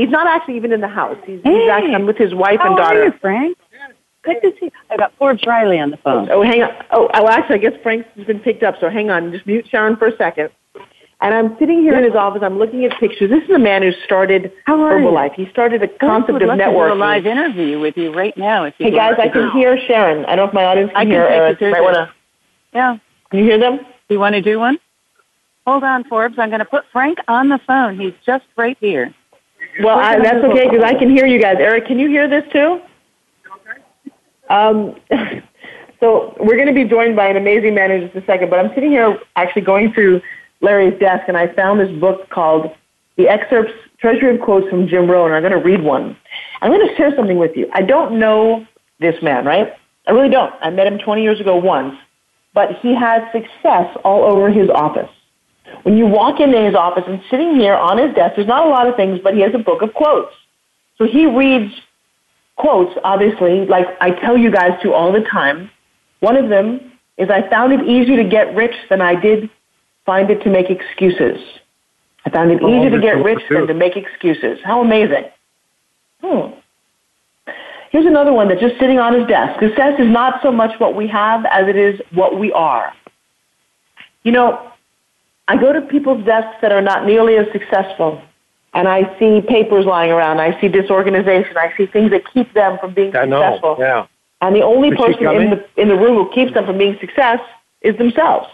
He's 0.00 0.08
not 0.08 0.26
actually 0.26 0.56
even 0.56 0.72
in 0.72 0.80
the 0.80 0.88
house. 0.88 1.18
He's, 1.26 1.42
hey, 1.44 1.60
he's 1.60 1.68
actually 1.68 1.94
I'm 1.94 2.06
with 2.06 2.16
his 2.16 2.32
wife 2.32 2.60
how 2.60 2.68
and 2.68 2.76
daughter. 2.78 3.02
Are 3.02 3.04
you, 3.04 3.12
Frank? 3.20 3.58
Good 4.22 4.40
to 4.40 4.50
see 4.58 4.66
you. 4.66 4.70
I 4.90 4.96
got 4.96 5.12
Forbes 5.18 5.44
Riley 5.46 5.78
on 5.78 5.90
the 5.90 5.98
phone. 5.98 6.30
Oh, 6.30 6.42
hang 6.42 6.62
on. 6.62 6.70
Oh, 6.90 7.10
oh, 7.12 7.28
actually, 7.28 7.56
I 7.56 7.58
guess 7.58 7.72
Frank's 7.82 8.08
been 8.26 8.40
picked 8.40 8.62
up, 8.62 8.76
so 8.80 8.88
hang 8.88 9.10
on. 9.10 9.30
Just 9.30 9.46
mute 9.46 9.66
Sharon 9.68 9.96
for 9.96 10.06
a 10.06 10.16
second. 10.16 10.48
And 11.20 11.34
I'm 11.34 11.54
sitting 11.58 11.82
here 11.82 11.98
in 11.98 12.04
his 12.04 12.14
office. 12.14 12.40
I'm 12.42 12.56
looking 12.58 12.82
at 12.86 12.98
pictures. 12.98 13.28
This 13.28 13.44
is 13.44 13.50
a 13.50 13.58
man 13.58 13.82
who 13.82 13.92
started 14.06 14.50
How 14.64 14.78
Herbalife. 14.78 15.34
He 15.34 15.46
started 15.50 15.82
a 15.82 15.88
concept 15.88 16.30
of 16.30 16.48
to 16.48 16.56
do 16.56 16.82
a 16.82 16.94
live 16.94 17.26
interview 17.26 17.78
with 17.78 17.98
you 17.98 18.10
right 18.10 18.34
now. 18.38 18.64
If 18.64 18.76
you 18.78 18.86
Hey 18.86 18.92
guys, 18.92 19.16
I 19.18 19.28
can 19.28 19.50
hear 19.50 19.78
Sharon. 19.86 20.24
I 20.24 20.34
don't 20.34 20.46
know 20.46 20.48
if 20.48 20.54
my 20.54 20.64
audience 20.64 20.92
can 20.92 20.96
I 20.96 21.04
can 21.04 21.12
hear. 21.12 21.48
take 21.48 21.58
through 21.58 21.70
Might 21.72 21.82
wanna. 21.82 22.14
Yeah. 22.72 22.96
Can 23.30 23.40
you 23.40 23.44
hear 23.44 23.58
them? 23.58 23.80
Do 24.08 24.14
you 24.14 24.18
want 24.18 24.34
to 24.34 24.40
do 24.40 24.58
one? 24.58 24.78
Hold 25.66 25.84
on, 25.84 26.04
Forbes. 26.04 26.38
I'm 26.38 26.48
going 26.48 26.60
to 26.60 26.64
put 26.64 26.84
Frank 26.90 27.18
on 27.28 27.50
the 27.50 27.60
phone. 27.66 28.00
He's 28.00 28.14
just 28.24 28.46
right 28.56 28.78
here. 28.80 29.14
Well, 29.82 29.98
I, 29.98 30.18
that's 30.18 30.44
okay 30.44 30.68
because 30.68 30.84
I 30.84 30.94
can 30.94 31.10
hear 31.10 31.26
you 31.26 31.40
guys. 31.40 31.56
Eric, 31.58 31.86
can 31.86 31.98
you 31.98 32.08
hear 32.08 32.28
this 32.28 32.44
too? 32.52 32.80
Okay. 33.52 34.12
Um, 34.48 34.96
so 36.00 36.34
we're 36.40 36.56
going 36.56 36.66
to 36.66 36.74
be 36.74 36.84
joined 36.84 37.16
by 37.16 37.28
an 37.28 37.36
amazing 37.36 37.74
man 37.74 37.90
in 37.90 38.02
just 38.02 38.16
a 38.16 38.26
second. 38.26 38.50
But 38.50 38.58
I'm 38.58 38.74
sitting 38.74 38.90
here 38.90 39.18
actually 39.36 39.62
going 39.62 39.92
through 39.92 40.20
Larry's 40.60 40.98
desk, 40.98 41.24
and 41.28 41.36
I 41.36 41.52
found 41.54 41.80
this 41.80 41.90
book 42.00 42.28
called 42.30 42.70
"The 43.16 43.28
Excerpts 43.28 43.72
Treasury 43.98 44.34
of 44.34 44.40
Quotes 44.40 44.68
from 44.68 44.88
Jim 44.88 45.10
Rohn." 45.10 45.32
And 45.32 45.36
I'm 45.36 45.42
going 45.42 45.62
to 45.62 45.66
read 45.66 45.82
one. 45.82 46.16
I'm 46.60 46.70
going 46.70 46.86
to 46.86 46.94
share 46.96 47.14
something 47.16 47.38
with 47.38 47.56
you. 47.56 47.70
I 47.72 47.82
don't 47.82 48.18
know 48.18 48.66
this 48.98 49.20
man, 49.22 49.44
right? 49.44 49.72
I 50.06 50.12
really 50.12 50.28
don't. 50.28 50.52
I 50.60 50.70
met 50.70 50.86
him 50.86 50.98
20 50.98 51.22
years 51.22 51.40
ago 51.40 51.56
once, 51.56 51.94
but 52.54 52.70
he 52.80 52.94
has 52.94 53.22
success 53.32 53.96
all 54.04 54.24
over 54.24 54.50
his 54.50 54.68
office. 54.68 55.10
When 55.82 55.96
you 55.96 56.06
walk 56.06 56.40
into 56.40 56.60
his 56.60 56.74
office 56.74 57.04
and 57.06 57.20
sitting 57.30 57.56
here 57.56 57.74
on 57.74 57.98
his 57.98 58.14
desk, 58.14 58.36
there's 58.36 58.48
not 58.48 58.66
a 58.66 58.68
lot 58.68 58.86
of 58.86 58.96
things, 58.96 59.20
but 59.22 59.34
he 59.34 59.40
has 59.40 59.54
a 59.54 59.58
book 59.58 59.82
of 59.82 59.94
quotes. 59.94 60.32
So 60.98 61.06
he 61.06 61.26
reads 61.26 61.72
quotes, 62.56 62.98
obviously, 63.04 63.64
like 63.66 63.86
I 64.00 64.10
tell 64.10 64.36
you 64.36 64.50
guys 64.50 64.72
to 64.82 64.92
all 64.92 65.12
the 65.12 65.22
time. 65.30 65.70
One 66.20 66.36
of 66.36 66.50
them 66.50 66.92
is 67.16 67.30
I 67.30 67.48
found 67.48 67.72
it 67.72 67.86
easier 67.86 68.22
to 68.22 68.28
get 68.28 68.54
rich 68.54 68.74
than 68.90 69.00
I 69.00 69.14
did 69.14 69.48
find 70.04 70.30
it 70.30 70.42
to 70.42 70.50
make 70.50 70.70
excuses. 70.70 71.40
I 72.26 72.30
found 72.30 72.50
it 72.50 72.60
Oh, 72.62 72.68
easier 72.68 72.90
to 72.90 73.00
get 73.00 73.22
rich 73.24 73.40
than 73.48 73.66
to 73.66 73.74
make 73.74 73.96
excuses. 73.96 74.58
How 74.62 74.82
amazing. 74.82 75.24
Hmm. 76.22 76.52
Here's 77.90 78.06
another 78.06 78.32
one 78.32 78.48
that's 78.48 78.60
just 78.60 78.78
sitting 78.78 78.98
on 78.98 79.14
his 79.18 79.26
desk. 79.26 79.58
Success 79.60 79.98
is 79.98 80.08
not 80.08 80.42
so 80.42 80.52
much 80.52 80.78
what 80.78 80.94
we 80.94 81.08
have 81.08 81.44
as 81.46 81.66
it 81.66 81.76
is 81.76 82.00
what 82.12 82.38
we 82.38 82.52
are. 82.52 82.92
You 84.22 84.32
know, 84.32 84.70
I 85.50 85.56
go 85.56 85.72
to 85.72 85.80
people's 85.80 86.24
desks 86.24 86.58
that 86.62 86.70
are 86.70 86.80
not 86.80 87.06
nearly 87.06 87.36
as 87.36 87.44
successful, 87.50 88.22
and 88.72 88.86
I 88.86 89.18
see 89.18 89.40
papers 89.40 89.84
lying 89.84 90.12
around. 90.12 90.38
I 90.38 90.58
see 90.60 90.68
disorganization. 90.68 91.56
I 91.56 91.74
see 91.76 91.86
things 91.86 92.12
that 92.12 92.22
keep 92.32 92.54
them 92.54 92.78
from 92.78 92.94
being 92.94 93.16
I 93.16 93.24
know. 93.24 93.42
successful. 93.42 93.76
Yeah. 93.80 94.06
And 94.42 94.54
the 94.54 94.62
only 94.62 94.90
Is 94.90 94.96
person 94.96 95.26
in 95.26 95.50
the 95.50 95.66
in 95.76 95.88
the 95.88 95.96
room 95.96 96.14
who 96.14 96.30
keeps 96.32 96.54
them 96.54 96.66
from 96.66 96.78
being 96.78 96.96
success 97.00 97.40
is 97.80 97.98
themselves. 97.98 98.46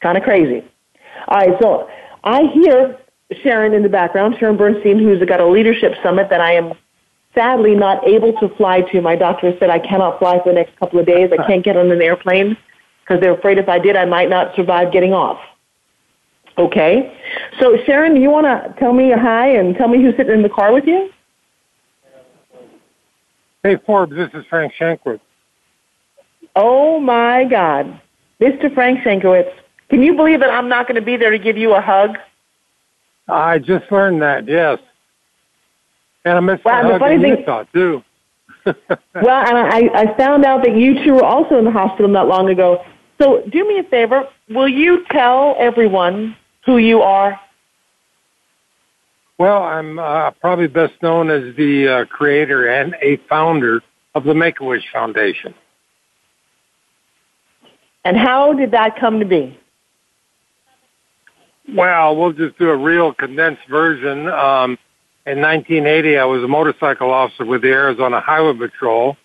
Kind 0.00 0.16
of 0.16 0.22
crazy. 0.22 0.62
All 1.26 1.38
right, 1.38 1.60
so 1.60 1.90
I 2.22 2.42
hear 2.54 2.96
Sharon 3.42 3.74
in 3.74 3.82
the 3.82 3.88
background, 3.88 4.36
Sharon 4.38 4.56
Bernstein, 4.56 5.00
who's 5.00 5.20
got 5.24 5.40
a 5.40 5.46
leadership 5.46 5.94
summit 6.04 6.30
that 6.30 6.40
I 6.40 6.52
am 6.52 6.72
sadly 7.34 7.74
not 7.74 8.06
able 8.06 8.32
to 8.34 8.48
fly 8.50 8.82
to. 8.92 9.00
My 9.00 9.16
doctor 9.16 9.56
said 9.58 9.70
I 9.70 9.80
cannot 9.80 10.20
fly 10.20 10.38
for 10.38 10.50
the 10.50 10.54
next 10.54 10.76
couple 10.78 11.00
of 11.00 11.06
days. 11.06 11.32
I 11.36 11.44
can't 11.48 11.64
get 11.64 11.76
on 11.76 11.90
an 11.90 12.00
airplane 12.00 12.56
because 13.00 13.20
they're 13.20 13.34
afraid 13.34 13.58
if 13.58 13.68
I 13.68 13.80
did, 13.80 13.96
I 13.96 14.04
might 14.04 14.30
not 14.30 14.54
survive 14.54 14.92
getting 14.92 15.12
off. 15.12 15.40
Okay. 16.58 17.16
So, 17.60 17.76
Sharon, 17.86 18.14
do 18.14 18.20
you 18.20 18.30
want 18.30 18.46
to 18.46 18.74
tell 18.78 18.92
me 18.92 19.12
a 19.12 19.18
hi 19.18 19.48
and 19.50 19.76
tell 19.76 19.88
me 19.88 20.02
who's 20.02 20.16
sitting 20.16 20.34
in 20.34 20.42
the 20.42 20.48
car 20.48 20.72
with 20.72 20.86
you? 20.86 21.10
Hey, 23.62 23.76
Forbes, 23.86 24.14
this 24.16 24.30
is 24.34 24.44
Frank 24.50 24.72
Shankwitz. 24.78 25.20
Oh 26.56 26.98
my 26.98 27.44
God. 27.44 28.00
Mr. 28.40 28.72
Frank 28.72 29.00
Shankwitz, 29.00 29.52
can 29.88 30.02
you 30.02 30.14
believe 30.14 30.40
that 30.40 30.50
I'm 30.50 30.68
not 30.68 30.86
going 30.86 30.96
to 30.96 31.02
be 31.02 31.16
there 31.16 31.30
to 31.30 31.38
give 31.38 31.56
you 31.56 31.74
a 31.74 31.80
hug? 31.80 32.18
I 33.28 33.58
just 33.58 33.90
learned 33.92 34.22
that, 34.22 34.48
yes. 34.48 34.78
And 36.24 36.36
I 36.36 36.40
miss 36.40 36.60
well, 36.64 36.92
the 36.92 36.98
funny 36.98 37.20
thing, 37.20 37.38
Utah, 37.38 37.64
too. 37.72 38.02
well, 38.64 38.76
and 39.46 39.58
I, 39.58 39.90
I 39.94 40.16
found 40.16 40.44
out 40.44 40.64
that 40.64 40.76
you 40.76 41.04
two 41.04 41.14
were 41.14 41.24
also 41.24 41.58
in 41.58 41.64
the 41.64 41.70
hospital 41.70 42.10
not 42.10 42.26
long 42.26 42.48
ago. 42.48 42.84
So 43.20 43.42
do 43.50 43.66
me 43.66 43.78
a 43.78 43.84
favor. 43.84 44.28
Will 44.48 44.68
you 44.68 45.04
tell 45.10 45.56
everyone 45.58 46.36
who 46.64 46.78
you 46.78 47.02
are? 47.02 47.40
Well, 49.38 49.62
I'm 49.62 49.98
uh, 49.98 50.32
probably 50.32 50.66
best 50.66 50.94
known 51.00 51.30
as 51.30 51.54
the 51.56 51.88
uh, 51.88 52.04
creator 52.06 52.66
and 52.68 52.96
a 53.00 53.18
founder 53.28 53.82
of 54.14 54.24
the 54.24 54.34
Make-A-Wish 54.34 54.84
Foundation. 54.92 55.54
And 58.04 58.16
how 58.16 58.52
did 58.52 58.72
that 58.72 58.98
come 58.98 59.20
to 59.20 59.26
be? 59.26 59.56
Well, 61.74 62.16
we'll 62.16 62.32
just 62.32 62.58
do 62.58 62.70
a 62.70 62.76
real 62.76 63.12
condensed 63.12 63.62
version. 63.68 64.28
Um, 64.28 64.78
in 65.26 65.40
1980, 65.40 66.16
I 66.16 66.24
was 66.24 66.42
a 66.42 66.48
motorcycle 66.48 67.10
officer 67.10 67.44
with 67.44 67.62
the 67.62 67.68
Arizona 67.68 68.20
Highway 68.20 68.56
Patrol, 68.56 69.16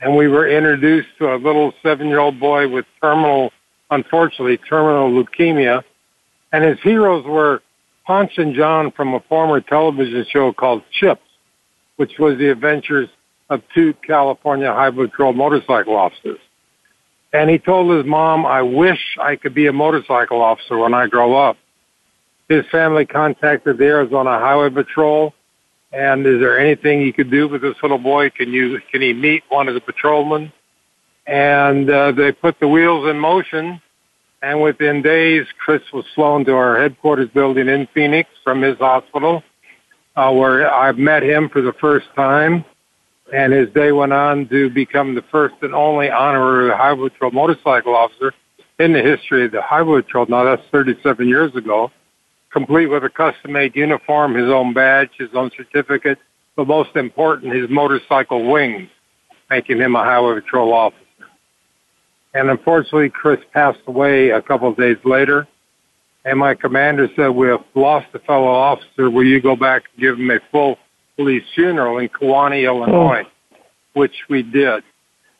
and 0.00 0.16
we 0.16 0.26
were 0.26 0.48
introduced 0.48 1.08
to 1.18 1.34
a 1.34 1.36
little 1.36 1.74
seven-year-old 1.82 2.40
boy 2.40 2.68
with 2.68 2.86
terminal, 3.00 3.52
unfortunately, 3.90 4.56
terminal 4.56 5.10
leukemia, 5.10 5.84
and 6.54 6.62
his 6.62 6.78
heroes 6.84 7.24
were 7.26 7.62
Ponch 8.06 8.30
and 8.36 8.54
John 8.54 8.92
from 8.92 9.12
a 9.12 9.18
former 9.28 9.60
television 9.60 10.24
show 10.30 10.52
called 10.52 10.84
CHiPs, 11.02 11.18
which 11.96 12.12
was 12.16 12.38
the 12.38 12.48
adventures 12.48 13.08
of 13.50 13.60
two 13.74 13.92
California 14.06 14.72
Highway 14.72 15.08
Patrol 15.08 15.32
motorcycle 15.32 15.96
officers. 15.96 16.38
And 17.32 17.50
he 17.50 17.58
told 17.58 17.90
his 17.96 18.06
mom, 18.06 18.46
I 18.46 18.62
wish 18.62 19.00
I 19.20 19.34
could 19.34 19.52
be 19.52 19.66
a 19.66 19.72
motorcycle 19.72 20.40
officer 20.40 20.78
when 20.78 20.94
I 20.94 21.08
grow 21.08 21.34
up. 21.34 21.56
His 22.48 22.64
family 22.70 23.04
contacted 23.04 23.78
the 23.78 23.86
Arizona 23.86 24.38
Highway 24.38 24.70
Patrol 24.70 25.34
and 25.92 26.24
is 26.24 26.38
there 26.38 26.56
anything 26.56 27.00
you 27.00 27.12
could 27.12 27.32
do 27.32 27.48
with 27.48 27.62
this 27.62 27.74
little 27.82 27.98
boy? 27.98 28.30
Can 28.30 28.52
you, 28.52 28.80
can 28.92 29.02
he 29.02 29.12
meet 29.12 29.42
one 29.48 29.66
of 29.66 29.74
the 29.74 29.80
patrolmen? 29.80 30.52
And, 31.26 31.90
uh, 31.90 32.12
they 32.12 32.30
put 32.30 32.60
the 32.60 32.68
wheels 32.68 33.10
in 33.10 33.18
motion 33.18 33.80
and 34.44 34.60
within 34.60 35.00
days, 35.00 35.46
Chris 35.58 35.80
was 35.90 36.04
flown 36.14 36.44
to 36.44 36.52
our 36.52 36.78
headquarters 36.78 37.30
building 37.32 37.66
in 37.66 37.88
Phoenix 37.94 38.28
from 38.44 38.60
his 38.60 38.76
hospital, 38.76 39.42
uh, 40.16 40.30
where 40.32 40.70
I 40.70 40.92
met 40.92 41.22
him 41.22 41.48
for 41.48 41.62
the 41.62 41.72
first 41.80 42.06
time. 42.14 42.62
And 43.32 43.54
his 43.54 43.70
day 43.70 43.90
went 43.90 44.12
on 44.12 44.46
to 44.50 44.68
become 44.68 45.14
the 45.14 45.24
first 45.32 45.54
and 45.62 45.74
only 45.74 46.10
honorary 46.10 46.70
Highway 46.76 47.08
Patrol 47.08 47.30
motorcycle 47.30 47.96
officer 47.96 48.34
in 48.78 48.92
the 48.92 49.00
history 49.00 49.46
of 49.46 49.52
the 49.52 49.62
Highway 49.62 50.02
Patrol. 50.02 50.26
Now 50.28 50.44
that's 50.44 50.62
37 50.70 51.26
years 51.26 51.56
ago, 51.56 51.90
complete 52.52 52.88
with 52.88 53.02
a 53.02 53.08
custom-made 53.08 53.74
uniform, 53.74 54.34
his 54.34 54.50
own 54.50 54.74
badge, 54.74 55.10
his 55.18 55.30
own 55.32 55.50
certificate, 55.56 56.18
but 56.54 56.66
most 56.66 56.94
important, 56.96 57.54
his 57.54 57.70
motorcycle 57.70 58.52
wings, 58.52 58.90
making 59.48 59.78
him 59.78 59.96
a 59.96 60.04
Highway 60.04 60.38
Patrol 60.38 60.74
officer. 60.74 61.03
And 62.34 62.50
unfortunately, 62.50 63.10
Chris 63.10 63.40
passed 63.52 63.80
away 63.86 64.30
a 64.30 64.42
couple 64.42 64.68
of 64.68 64.76
days 64.76 64.98
later. 65.04 65.46
And 66.24 66.38
my 66.38 66.54
commander 66.54 67.08
said, 67.14 67.28
we 67.28 67.48
have 67.48 67.64
lost 67.74 68.08
a 68.14 68.18
fellow 68.18 68.48
officer. 68.48 69.08
Will 69.10 69.24
you 69.24 69.40
go 69.40 69.56
back 69.56 69.84
and 69.92 70.02
give 70.02 70.18
him 70.18 70.30
a 70.30 70.40
full 70.50 70.78
police 71.16 71.44
funeral 71.54 71.98
in 71.98 72.08
Kewanee, 72.08 72.64
Illinois? 72.64 73.22
Oh. 73.24 73.56
Which 73.92 74.14
we 74.28 74.42
did. 74.42 74.82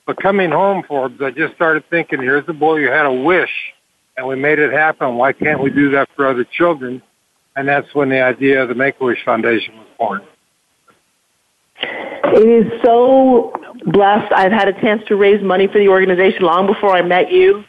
But 0.06 0.18
coming 0.18 0.50
home, 0.50 0.84
Forbes, 0.86 1.20
I 1.20 1.30
just 1.30 1.54
started 1.54 1.84
thinking, 1.90 2.20
here's 2.20 2.44
a 2.48 2.52
boy 2.52 2.82
who 2.82 2.90
had 2.90 3.06
a 3.06 3.12
wish 3.12 3.50
and 4.16 4.26
we 4.28 4.36
made 4.36 4.58
it 4.58 4.72
happen. 4.72 5.16
Why 5.16 5.32
can't 5.32 5.60
we 5.60 5.70
do 5.70 5.90
that 5.92 6.08
for 6.14 6.28
other 6.28 6.44
children? 6.44 7.02
And 7.56 7.66
that's 7.66 7.92
when 7.94 8.08
the 8.10 8.22
idea 8.22 8.62
of 8.62 8.68
the 8.68 8.74
Make-A-Wish 8.74 9.24
Foundation 9.24 9.76
was 9.76 9.86
born. 9.98 10.22
It 11.82 12.66
is 12.66 12.82
so 12.84 13.52
blessed. 13.86 14.32
I've 14.32 14.52
had 14.52 14.68
a 14.68 14.72
chance 14.80 15.02
to 15.08 15.16
raise 15.16 15.42
money 15.42 15.66
for 15.66 15.78
the 15.78 15.88
organization 15.88 16.42
long 16.42 16.66
before 16.66 16.96
I 16.96 17.02
met 17.02 17.30
you, 17.30 17.64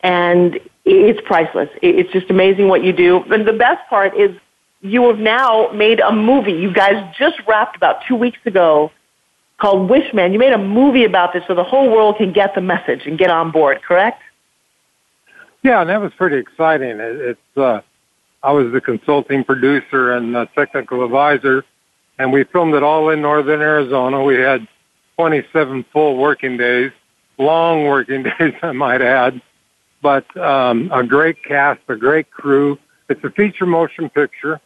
and 0.00 0.58
it's 0.84 1.20
priceless. 1.26 1.68
It's 1.82 2.12
just 2.12 2.30
amazing 2.30 2.68
what 2.68 2.84
you 2.84 2.92
do. 2.92 3.22
And 3.32 3.46
the 3.46 3.52
best 3.52 3.88
part 3.88 4.16
is 4.16 4.36
you 4.80 5.06
have 5.08 5.18
now 5.18 5.70
made 5.72 6.00
a 6.00 6.12
movie. 6.12 6.52
You 6.52 6.72
guys 6.72 7.14
just 7.18 7.36
wrapped 7.46 7.76
about 7.76 8.02
two 8.08 8.16
weeks 8.16 8.38
ago 8.46 8.90
called 9.58 9.90
Wishman. 9.90 10.32
You 10.32 10.38
made 10.38 10.52
a 10.52 10.58
movie 10.58 11.04
about 11.04 11.32
this 11.32 11.44
so 11.46 11.54
the 11.54 11.64
whole 11.64 11.90
world 11.90 12.16
can 12.16 12.32
get 12.32 12.54
the 12.54 12.62
message 12.62 13.06
and 13.06 13.18
get 13.18 13.30
on 13.30 13.50
board, 13.50 13.82
correct? 13.82 14.22
Yeah, 15.62 15.82
and 15.82 15.90
that 15.90 16.00
was 16.00 16.12
pretty 16.14 16.38
exciting. 16.38 16.96
It's 16.98 17.56
uh, 17.56 17.82
I 18.42 18.52
was 18.52 18.72
the 18.72 18.80
consulting 18.80 19.44
producer 19.44 20.12
and 20.12 20.48
technical 20.54 21.04
advisor 21.04 21.64
and 22.20 22.30
we 22.34 22.44
filmed 22.44 22.74
it 22.74 22.82
all 22.82 23.08
in 23.08 23.22
northern 23.22 23.62
Arizona. 23.62 24.22
We 24.22 24.34
had 24.34 24.68
27 25.20 25.84
full 25.92 26.16
working 26.16 26.56
days, 26.56 26.92
long 27.36 27.84
working 27.84 28.22
days, 28.38 28.54
I 28.62 28.72
might 28.72 29.02
add, 29.02 29.42
but 30.00 30.24
um, 30.34 30.90
a 30.94 31.04
great 31.04 31.44
cast, 31.44 31.80
a 31.88 31.96
great 31.96 32.30
crew. 32.30 32.78
It's 33.10 33.22
a 33.22 33.30
feature 33.30 33.66
motion 33.66 34.08
picture. 34.08 34.62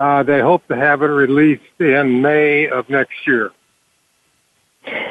Uh, 0.00 0.22
they 0.22 0.40
hope 0.40 0.66
to 0.68 0.76
have 0.76 1.02
it 1.02 1.08
released 1.08 1.78
in 1.78 2.22
May 2.22 2.68
of 2.68 2.88
next 2.88 3.26
year. 3.26 3.50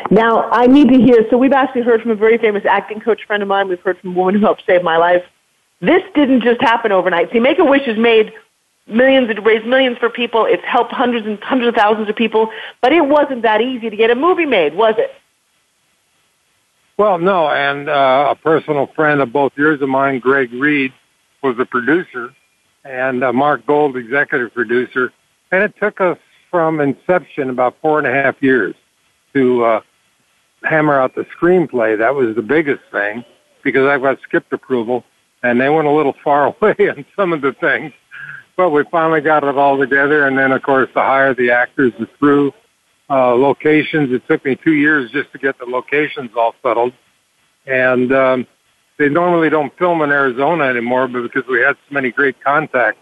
Now, 0.10 0.50
I 0.50 0.66
need 0.66 0.90
to 0.90 0.98
hear. 0.98 1.28
So, 1.30 1.38
we've 1.38 1.54
actually 1.54 1.84
heard 1.84 2.02
from 2.02 2.10
a 2.10 2.16
very 2.16 2.40
famous 2.40 2.66
acting 2.66 3.02
coach 3.02 3.22
friend 3.28 3.44
of 3.44 3.50
mine. 3.50 3.68
We've 3.68 3.80
heard 3.82 4.00
from 4.00 4.10
a 4.10 4.14
woman 4.14 4.34
who 4.34 4.42
helped 4.42 4.64
save 4.66 4.82
my 4.82 4.98
life. 4.98 5.24
This 5.80 6.02
didn't 6.16 6.42
just 6.42 6.60
happen 6.60 6.92
overnight. 6.92 7.32
See, 7.32 7.40
Make 7.40 7.60
a 7.60 7.66
Wish 7.66 7.88
is 7.88 8.00
made 8.00 8.34
millions, 8.92 9.30
it 9.30 9.44
raised 9.44 9.66
millions 9.66 9.98
for 9.98 10.10
people. 10.10 10.46
It's 10.46 10.64
helped 10.64 10.92
hundreds 10.92 11.26
and 11.26 11.40
hundreds 11.42 11.70
of 11.70 11.76
thousands 11.76 12.10
of 12.10 12.16
people. 12.16 12.50
But 12.82 12.94
it 12.94 13.02
wasn't 13.02 13.42
that 13.44 13.62
easy 13.62 13.90
to 13.90 13.96
get 13.96 14.12
a 14.12 14.16
movie 14.16 14.46
made, 14.46 14.76
was 14.76 14.96
it? 14.98 15.12
Well, 16.98 17.18
no. 17.18 17.50
And 17.50 17.90
uh, 17.90 18.28
a 18.32 18.36
personal 18.36 18.88
friend 18.96 19.22
of 19.22 19.34
both 19.34 19.54
yours 19.56 19.82
and 19.82 19.90
mine, 19.90 20.20
Greg 20.20 20.54
Reid, 20.54 20.94
was 21.42 21.58
the 21.58 21.66
producer, 21.66 22.34
and 22.84 23.24
uh, 23.24 23.34
Mark 23.34 23.66
Gold, 23.66 23.98
executive 23.98 24.54
producer. 24.54 25.12
And 25.52 25.64
it 25.64 25.74
took 25.80 26.00
us 26.00 26.18
from 26.52 26.80
inception 26.80 27.50
about 27.50 27.76
four 27.82 27.98
and 27.98 28.08
a 28.08 28.12
half 28.12 28.36
years 28.42 28.76
to 29.34 29.64
uh, 29.64 29.82
hammer 30.64 31.00
out 31.00 31.16
the 31.16 31.26
screenplay. 31.36 31.98
That 31.98 32.14
was 32.14 32.36
the 32.36 32.42
biggest 32.42 32.84
thing 32.92 33.26
because 33.64 33.88
I've 33.88 34.02
got 34.02 34.20
script 34.22 34.52
approval, 34.54 35.04
and 35.44 35.60
they 35.60 35.70
went 35.70 35.88
a 35.88 35.92
little 35.92 36.16
far 36.24 36.54
away 36.62 36.90
on 36.90 37.06
some 37.16 37.34
of 37.34 37.42
the 37.42 37.54
things 37.54 37.94
but 38.62 38.70
we 38.70 38.84
finally 38.92 39.22
got 39.22 39.44
it 39.44 39.58
all 39.58 39.76
together. 39.80 40.28
And 40.28 40.38
then, 40.38 40.52
of 40.52 40.62
course, 40.62 40.88
to 40.94 41.00
hire 41.00 41.34
the 41.34 41.50
actors, 41.50 41.94
the 42.00 42.06
crew, 42.06 42.54
uh, 43.10 43.34
locations. 43.34 44.14
It 44.14 44.22
took 44.28 44.46
me 44.46 44.56
two 44.56 44.74
years 44.74 45.10
just 45.10 45.32
to 45.32 45.40
get 45.40 45.58
the 45.58 45.66
locations 45.66 46.30
all 46.38 46.54
settled. 46.62 46.94
And 47.66 48.14
um, 48.14 48.46
they 49.00 49.10
normally 49.10 49.50
don't 49.50 49.76
film 49.80 50.04
in 50.04 50.12
Arizona 50.12 50.66
anymore, 50.66 51.08
but 51.08 51.24
because 51.24 51.44
we 51.50 51.60
had 51.60 51.76
so 51.90 51.94
many 51.96 52.12
great 52.12 52.40
contacts, 52.44 53.00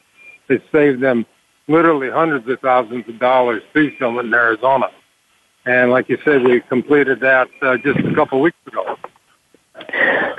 it 0.48 0.64
saved 0.72 1.02
them 1.02 1.26
literally 1.68 2.10
hundreds 2.10 2.48
of 2.48 2.58
thousands 2.62 3.04
of 3.10 3.20
dollars 3.20 3.62
to 3.74 3.92
film 3.98 4.18
in 4.18 4.34
Arizona. 4.34 4.88
And 5.66 5.92
like 5.92 6.08
you 6.08 6.20
said, 6.24 6.42
we 6.42 6.62
completed 6.62 7.20
that 7.20 7.50
uh, 7.62 7.76
just 7.84 8.00
a 8.00 8.16
couple 8.16 8.40
weeks 8.40 8.58
ago. 8.66 8.96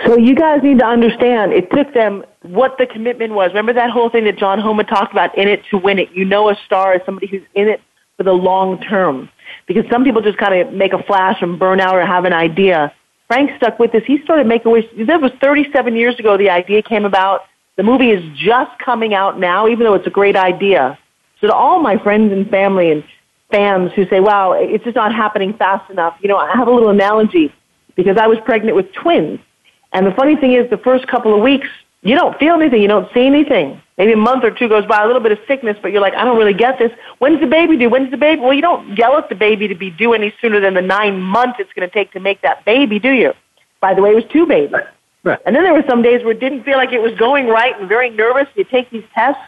So 0.07 0.17
you 0.17 0.35
guys 0.35 0.63
need 0.63 0.79
to 0.79 0.87
understand 0.87 1.53
it 1.53 1.71
took 1.71 1.93
them 1.95 2.25
what 2.43 2.77
the 2.79 2.87
commitment 2.87 3.35
was. 3.35 3.49
Remember 3.49 3.73
that 3.73 3.91
whole 3.91 4.11
thing 4.11 4.25
that 4.25 4.39
John 4.39 4.59
Homa 4.59 4.85
talked 4.85 5.13
about, 5.13 5.37
in 5.37 5.49
it 5.49 5.63
to 5.71 5.79
win 5.79 5.99
it. 5.99 6.11
You 6.13 6.25
know 6.25 6.49
a 6.49 6.57
star 6.67 6.95
is 6.95 7.03
somebody 7.05 7.27
who's 7.27 7.43
in 7.55 7.69
it 7.69 7.81
for 8.17 8.25
the 8.25 8.33
long 8.33 8.81
term. 8.81 9.29
Because 9.67 9.85
some 9.91 10.05
people 10.05 10.23
just 10.23 10.39
kind 10.39 10.55
of 10.55 10.73
make 10.73 10.93
a 10.93 11.03
flash 11.03 11.43
and 11.43 11.59
burn 11.59 11.81
out 11.81 11.97
or 11.97 12.05
have 12.05 12.25
an 12.25 12.33
idea. 12.33 12.93
Frank 13.29 13.51
stuck 13.57 13.79
with 13.79 13.93
this. 13.93 14.03
He 14.07 14.21
started 14.23 14.47
making 14.47 14.73
wish. 14.73 14.85
That 15.07 15.21
was 15.21 15.33
37 15.41 15.95
years 15.97 16.19
ago 16.19 16.37
the 16.37 16.51
idea 16.51 16.83
came 16.83 17.05
about. 17.05 17.43
The 17.77 17.83
movie 17.83 18.11
is 18.11 18.23
just 18.37 18.71
coming 18.85 19.15
out 19.15 19.39
now, 19.39 19.69
even 19.69 19.85
though 19.85 19.95
it's 19.95 20.07
a 20.07 20.11
great 20.11 20.37
idea. 20.37 20.99
So 21.41 21.47
to 21.47 21.55
all 21.55 21.81
my 21.81 21.97
friends 21.97 22.33
and 22.33 22.49
family 22.51 22.91
and 22.91 23.05
fans 23.51 23.93
who 23.95 24.07
say, 24.09 24.21
wow, 24.21 24.53
it's 24.53 24.85
just 24.85 24.97
not 24.97 25.15
happening 25.15 25.55
fast 25.55 25.91
enough, 25.91 26.17
you 26.21 26.29
know, 26.29 26.37
I 26.37 26.55
have 26.57 26.69
a 26.69 26.71
little 26.71 26.91
analogy 26.91 27.53
because 28.03 28.19
I 28.19 28.27
was 28.27 28.39
pregnant 28.45 28.77
with 28.77 28.93
twins. 28.93 29.41
And 29.93 30.07
the 30.07 30.13
funny 30.13 30.37
thing 30.37 30.53
is, 30.53 30.69
the 30.71 30.79
first 30.79 31.07
couple 31.07 31.35
of 31.35 31.43
weeks, 31.43 31.69
you 32.03 32.15
don't 32.15 32.39
feel 32.39 32.55
anything, 32.55 32.81
you 32.81 32.89
don't 32.89 33.13
see 33.13 33.27
anything. 33.27 33.81
Maybe 33.99 34.13
a 34.13 34.17
month 34.17 34.45
or 34.45 34.51
two 34.51 34.69
goes 34.69 34.87
by, 34.87 35.03
a 35.03 35.07
little 35.07 35.21
bit 35.21 35.33
of 35.33 35.39
sickness, 35.47 35.77
but 35.83 35.93
you're 35.93 36.01
like, 36.01 36.15
I 36.15 36.25
don't 36.25 36.39
really 36.39 36.55
get 36.55 36.79
this. 36.79 36.91
When's 37.19 37.41
the 37.41 37.47
baby 37.47 37.77
due? 37.77 37.91
When's 37.91 38.11
the 38.11 38.17
baby? 38.17 38.41
Well, 38.41 38.55
you 38.55 38.63
don't 38.63 38.97
yell 38.97 39.19
at 39.19 39.29
the 39.29 39.35
baby 39.35 39.69
to 39.69 39.75
be 39.75 39.91
due 39.91 40.15
any 40.15 40.33
sooner 40.41 40.61
than 40.61 40.73
the 40.73 40.81
nine 40.81 41.21
months 41.21 41.59
it's 41.59 41.73
going 41.75 41.87
to 41.87 41.93
take 41.93 42.13
to 42.13 42.21
make 42.21 42.41
that 42.41 42.65
baby, 42.65 42.99
do 42.99 43.11
you? 43.11 43.35
By 43.81 43.93
the 43.93 44.01
way, 44.01 44.11
it 44.11 44.15
was 44.15 44.25
two 44.33 44.47
babies. 44.47 44.81
Right. 45.23 45.39
And 45.45 45.55
then 45.55 45.65
there 45.65 45.75
were 45.75 45.85
some 45.87 46.01
days 46.01 46.23
where 46.23 46.33
it 46.33 46.41
didn't 46.41 46.65
feel 46.65 46.79
like 46.79 46.93
it 46.93 47.03
was 47.03 47.13
going 47.19 47.49
right 47.49 47.79
and 47.79 47.87
very 47.89 48.09
nervous. 48.09 48.49
You 48.55 48.65
take 48.65 48.89
these 48.91 49.05
tests, 49.15 49.43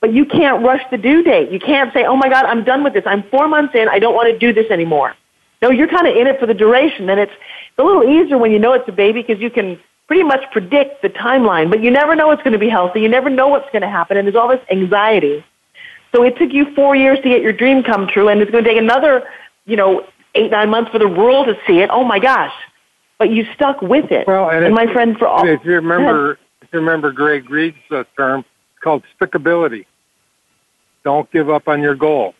but 0.00 0.12
you 0.12 0.24
can't 0.24 0.64
rush 0.64 0.82
the 0.90 0.98
due 0.98 1.22
date. 1.22 1.52
You 1.52 1.60
can't 1.60 1.92
say, 1.92 2.04
oh 2.04 2.16
my 2.16 2.28
God, 2.28 2.44
I'm 2.46 2.64
done 2.64 2.82
with 2.82 2.94
this. 2.94 3.04
I'm 3.06 3.22
four 3.30 3.46
months 3.46 3.76
in. 3.76 3.88
I 3.88 4.00
don't 4.00 4.14
want 4.14 4.32
to 4.32 4.36
do 4.36 4.52
this 4.52 4.68
anymore. 4.72 5.14
No, 5.62 5.70
you're 5.70 5.86
kind 5.86 6.08
of 6.08 6.16
in 6.16 6.26
it 6.26 6.40
for 6.40 6.46
the 6.46 6.54
duration, 6.54 7.08
and 7.08 7.20
it's, 7.20 7.32
it's 7.72 7.78
a 7.78 7.82
little 7.82 8.04
easier 8.04 8.36
when 8.36 8.50
you 8.50 8.58
know 8.58 8.74
it's 8.74 8.86
a 8.86 8.92
baby 8.92 9.22
because 9.22 9.40
you 9.40 9.50
can 9.50 9.80
pretty 10.06 10.24
much 10.24 10.42
predict 10.52 11.00
the 11.00 11.08
timeline, 11.08 11.70
but 11.70 11.82
you 11.82 11.90
never 11.90 12.14
know 12.14 12.26
what's 12.26 12.42
going 12.42 12.52
to 12.52 12.58
be 12.58 12.68
healthy. 12.68 13.00
You 13.00 13.08
never 13.08 13.30
know 13.30 13.48
what's 13.48 13.70
going 13.72 13.80
to 13.80 13.88
happen, 13.88 14.18
and 14.18 14.26
there's 14.26 14.36
all 14.36 14.48
this 14.48 14.60
anxiety. 14.70 15.42
So 16.14 16.22
it 16.22 16.36
took 16.36 16.52
you 16.52 16.74
four 16.74 16.94
years 16.94 17.18
to 17.22 17.28
get 17.30 17.40
your 17.40 17.54
dream 17.54 17.82
come 17.82 18.06
true, 18.06 18.28
and 18.28 18.42
it's 18.42 18.50
going 18.50 18.62
to 18.62 18.68
take 18.68 18.78
another, 18.78 19.26
you 19.64 19.76
know, 19.76 20.06
eight, 20.34 20.50
nine 20.50 20.68
months 20.68 20.90
for 20.90 20.98
the 20.98 21.08
world 21.08 21.46
to 21.46 21.54
see 21.66 21.80
it. 21.80 21.88
Oh 21.90 22.04
my 22.04 22.18
gosh. 22.18 22.52
But 23.18 23.30
you 23.30 23.46
stuck 23.54 23.80
with 23.80 24.10
it. 24.10 24.26
Well, 24.26 24.50
and, 24.50 24.66
and 24.66 24.74
my 24.74 24.92
friend, 24.92 25.16
for 25.16 25.28
all. 25.28 25.48
If 25.48 25.64
you 25.64 25.72
remember, 25.72 26.32
if 26.60 26.68
you 26.72 26.80
remember 26.80 27.10
Greg 27.10 27.48
Reid's 27.48 27.76
uh, 27.90 28.04
term, 28.14 28.40
it's 28.40 28.82
called 28.82 29.04
stickability. 29.18 29.86
Don't 31.04 31.30
give 31.30 31.48
up 31.48 31.68
on 31.68 31.80
your 31.80 31.94
goal. 31.94 32.34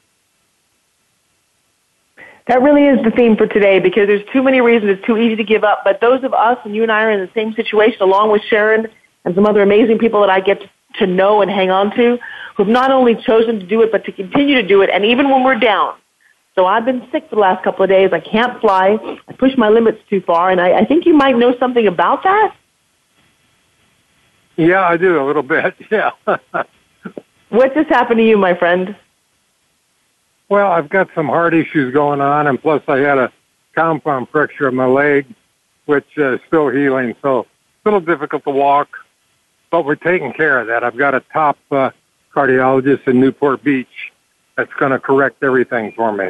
That 2.48 2.60
really 2.60 2.86
is 2.86 3.02
the 3.04 3.10
theme 3.10 3.36
for 3.36 3.46
today 3.46 3.78
because 3.78 4.08
there's 4.08 4.26
too 4.32 4.42
many 4.42 4.60
reasons 4.60 4.90
it's 4.96 5.06
too 5.06 5.16
easy 5.16 5.36
to 5.36 5.44
give 5.44 5.62
up. 5.62 5.82
But 5.84 6.00
those 6.00 6.24
of 6.24 6.34
us, 6.34 6.58
and 6.64 6.74
you 6.74 6.82
and 6.82 6.90
I 6.90 7.04
are 7.04 7.10
in 7.10 7.20
the 7.20 7.30
same 7.34 7.54
situation, 7.54 8.02
along 8.02 8.32
with 8.32 8.42
Sharon 8.42 8.88
and 9.24 9.34
some 9.34 9.46
other 9.46 9.62
amazing 9.62 9.98
people 9.98 10.20
that 10.22 10.30
I 10.30 10.40
get 10.40 10.60
to 10.98 11.06
know 11.06 11.40
and 11.40 11.50
hang 11.50 11.70
on 11.70 11.94
to, 11.96 12.18
who've 12.56 12.68
not 12.68 12.90
only 12.90 13.14
chosen 13.14 13.60
to 13.60 13.66
do 13.66 13.82
it, 13.82 13.92
but 13.92 14.04
to 14.06 14.12
continue 14.12 14.56
to 14.56 14.66
do 14.66 14.82
it. 14.82 14.90
And 14.90 15.04
even 15.04 15.30
when 15.30 15.44
we're 15.44 15.58
down. 15.58 15.94
So 16.54 16.66
I've 16.66 16.84
been 16.84 17.06
sick 17.12 17.28
for 17.30 17.36
the 17.36 17.40
last 17.40 17.64
couple 17.64 17.84
of 17.84 17.88
days. 17.88 18.10
I 18.12 18.20
can't 18.20 18.60
fly. 18.60 18.98
I 19.26 19.32
push 19.32 19.56
my 19.56 19.68
limits 19.68 20.00
too 20.10 20.20
far. 20.20 20.50
And 20.50 20.60
I, 20.60 20.80
I 20.80 20.84
think 20.84 21.06
you 21.06 21.14
might 21.14 21.36
know 21.36 21.56
something 21.58 21.86
about 21.86 22.24
that. 22.24 22.54
Yeah, 24.56 24.82
I 24.82 24.96
do 24.96 25.22
a 25.22 25.24
little 25.24 25.42
bit. 25.42 25.74
Yeah. 25.90 26.10
what 27.48 27.74
just 27.74 27.88
happened 27.88 28.18
to 28.18 28.24
you, 28.24 28.36
my 28.36 28.54
friend? 28.54 28.96
Well, 30.52 30.70
I've 30.70 30.90
got 30.90 31.08
some 31.14 31.28
heart 31.28 31.54
issues 31.54 31.94
going 31.94 32.20
on, 32.20 32.46
and 32.46 32.60
plus 32.60 32.82
I 32.86 32.98
had 32.98 33.16
a 33.16 33.32
compound 33.74 34.28
fracture 34.28 34.68
of 34.68 34.74
my 34.74 34.84
leg, 34.84 35.24
which 35.86 36.04
uh, 36.18 36.34
is 36.34 36.40
still 36.46 36.68
healing. 36.68 37.14
So 37.22 37.38
it's 37.38 37.48
a 37.86 37.88
little 37.88 38.02
difficult 38.02 38.44
to 38.44 38.50
walk, 38.50 38.98
but 39.70 39.86
we're 39.86 39.94
taking 39.94 40.34
care 40.34 40.60
of 40.60 40.66
that. 40.66 40.84
I've 40.84 40.98
got 40.98 41.14
a 41.14 41.20
top 41.32 41.56
uh, 41.70 41.88
cardiologist 42.34 43.08
in 43.08 43.18
Newport 43.18 43.64
Beach 43.64 44.12
that's 44.54 44.72
going 44.74 44.92
to 44.92 44.98
correct 44.98 45.42
everything 45.42 45.94
for 45.96 46.12
me. 46.12 46.28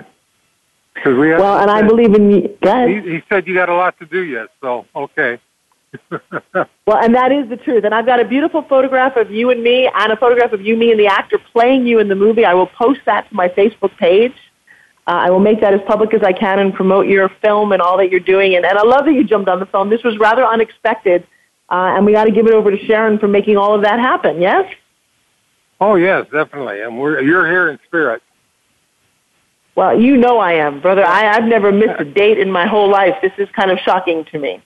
Cause 1.02 1.18
we 1.18 1.30
well, 1.30 1.58
and 1.58 1.68
I 1.68 1.82
believe 1.82 2.14
in 2.14 2.30
you. 2.30 2.56
He, 2.86 3.00
he 3.00 3.22
said 3.28 3.48
you 3.48 3.54
got 3.54 3.70
a 3.70 3.74
lot 3.74 3.98
to 3.98 4.06
do 4.06 4.22
yet, 4.22 4.50
so 4.60 4.86
okay. 4.94 5.40
Well, 6.10 6.96
and 6.96 7.14
that 7.14 7.32
is 7.32 7.48
the 7.48 7.56
truth. 7.56 7.84
And 7.84 7.94
I've 7.94 8.06
got 8.06 8.20
a 8.20 8.24
beautiful 8.24 8.62
photograph 8.62 9.16
of 9.16 9.30
you 9.30 9.50
and 9.50 9.62
me, 9.62 9.90
and 9.94 10.12
a 10.12 10.16
photograph 10.16 10.52
of 10.52 10.62
you, 10.62 10.76
me, 10.76 10.90
and 10.90 10.98
the 10.98 11.06
actor 11.06 11.38
playing 11.52 11.86
you 11.86 11.98
in 11.98 12.08
the 12.08 12.14
movie. 12.14 12.44
I 12.44 12.54
will 12.54 12.66
post 12.66 13.00
that 13.06 13.28
to 13.28 13.34
my 13.34 13.48
Facebook 13.48 13.96
page. 13.98 14.34
Uh, 15.06 15.10
I 15.10 15.30
will 15.30 15.40
make 15.40 15.60
that 15.60 15.74
as 15.74 15.80
public 15.86 16.14
as 16.14 16.22
I 16.22 16.32
can 16.32 16.60
and 16.60 16.72
promote 16.72 17.06
your 17.06 17.28
film 17.40 17.72
and 17.72 17.82
all 17.82 17.98
that 17.98 18.10
you're 18.10 18.20
doing. 18.20 18.54
And, 18.54 18.64
and 18.64 18.78
I 18.78 18.82
love 18.82 19.04
that 19.04 19.12
you 19.12 19.24
jumped 19.24 19.48
on 19.48 19.58
the 19.58 19.66
phone. 19.66 19.90
This 19.90 20.02
was 20.04 20.16
rather 20.18 20.44
unexpected, 20.44 21.26
uh, 21.68 21.94
and 21.96 22.06
we 22.06 22.12
got 22.12 22.24
to 22.24 22.30
give 22.30 22.46
it 22.46 22.54
over 22.54 22.70
to 22.70 22.78
Sharon 22.86 23.18
for 23.18 23.28
making 23.28 23.56
all 23.56 23.74
of 23.74 23.82
that 23.82 23.98
happen. 23.98 24.40
Yes. 24.40 24.72
Oh 25.80 25.96
yes, 25.96 26.26
definitely. 26.32 26.80
And 26.80 26.98
we're 26.98 27.20
you're 27.20 27.46
here 27.46 27.68
in 27.68 27.78
spirit. 27.86 28.22
Well, 29.74 30.00
you 30.00 30.16
know 30.16 30.38
I 30.38 30.52
am, 30.52 30.80
brother. 30.80 31.04
I, 31.04 31.34
I've 31.34 31.44
never 31.44 31.72
missed 31.72 31.98
a 31.98 32.04
date 32.04 32.38
in 32.38 32.52
my 32.52 32.66
whole 32.66 32.90
life. 32.90 33.16
This 33.22 33.32
is 33.38 33.48
kind 33.56 33.70
of 33.70 33.78
shocking 33.78 34.24
to 34.26 34.38
me. 34.38 34.62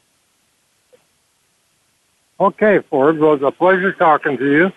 Okay, 2.39 2.81
Ford. 2.91 3.19
Well, 3.19 3.33
it 3.35 3.41
was 3.41 3.53
a 3.55 3.57
pleasure 3.57 3.93
talking 3.93 4.37
to 4.37 4.51
you. 4.51 4.73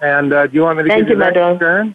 And 0.00 0.32
uh, 0.32 0.46
do 0.46 0.54
you 0.54 0.62
want 0.62 0.78
me 0.78 0.84
to 0.84 0.88
Thank 0.88 1.02
give 1.02 1.08
you, 1.10 1.14
you 1.14 1.20
my 1.20 1.30
next 1.30 1.60
turn? 1.60 1.94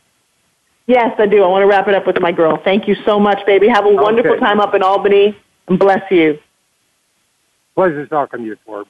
Yes, 0.87 1.13
I 1.19 1.27
do. 1.27 1.43
I 1.43 1.47
want 1.47 1.61
to 1.61 1.67
wrap 1.67 1.87
it 1.87 1.93
up 1.93 2.07
with 2.07 2.19
my 2.19 2.31
girl. 2.31 2.57
Thank 2.63 2.87
you 2.87 2.95
so 3.05 3.19
much, 3.19 3.45
baby. 3.45 3.67
Have 3.67 3.85
a 3.85 3.93
wonderful 3.93 4.31
Okay. 4.31 4.39
time 4.39 4.59
up 4.59 4.73
in 4.73 4.81
Albany, 4.81 5.37
and 5.67 5.77
bless 5.77 6.09
you. 6.09 6.39
Pleasure 7.75 8.07
talking 8.07 8.39
to 8.39 8.45
you, 8.45 8.57
Ford. 8.65 8.87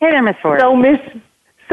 Hey 0.00 0.10
there, 0.10 0.22
Miss 0.22 0.36
Ford. 0.42 0.60
So, 0.60 0.74
Miss, 0.74 0.98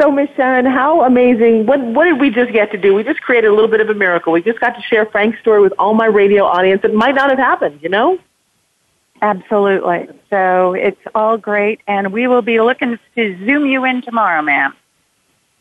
so 0.00 0.10
Miss 0.10 0.28
Sharon, 0.36 0.64
how 0.64 1.02
amazing! 1.02 1.66
What 1.66 1.80
what 1.80 2.04
did 2.04 2.20
we 2.20 2.30
just 2.30 2.52
get 2.52 2.70
to 2.72 2.78
do? 2.78 2.94
We 2.94 3.02
just 3.02 3.20
created 3.20 3.48
a 3.48 3.52
little 3.52 3.68
bit 3.68 3.80
of 3.80 3.88
a 3.88 3.94
miracle. 3.94 4.32
We 4.32 4.40
just 4.40 4.60
got 4.60 4.76
to 4.76 4.82
share 4.82 5.06
Frank's 5.06 5.40
story 5.40 5.60
with 5.60 5.72
all 5.78 5.94
my 5.94 6.06
radio 6.06 6.44
audience. 6.44 6.82
It 6.84 6.94
might 6.94 7.14
not 7.14 7.30
have 7.30 7.38
happened, 7.38 7.80
you 7.82 7.88
know. 7.88 8.18
Absolutely. 9.24 10.06
So 10.28 10.74
it's 10.74 11.00
all 11.14 11.38
great, 11.38 11.80
and 11.86 12.12
we 12.12 12.26
will 12.26 12.42
be 12.42 12.60
looking 12.60 12.98
to 13.14 13.46
zoom 13.46 13.64
you 13.64 13.86
in 13.86 14.02
tomorrow, 14.02 14.42
ma'am. 14.42 14.74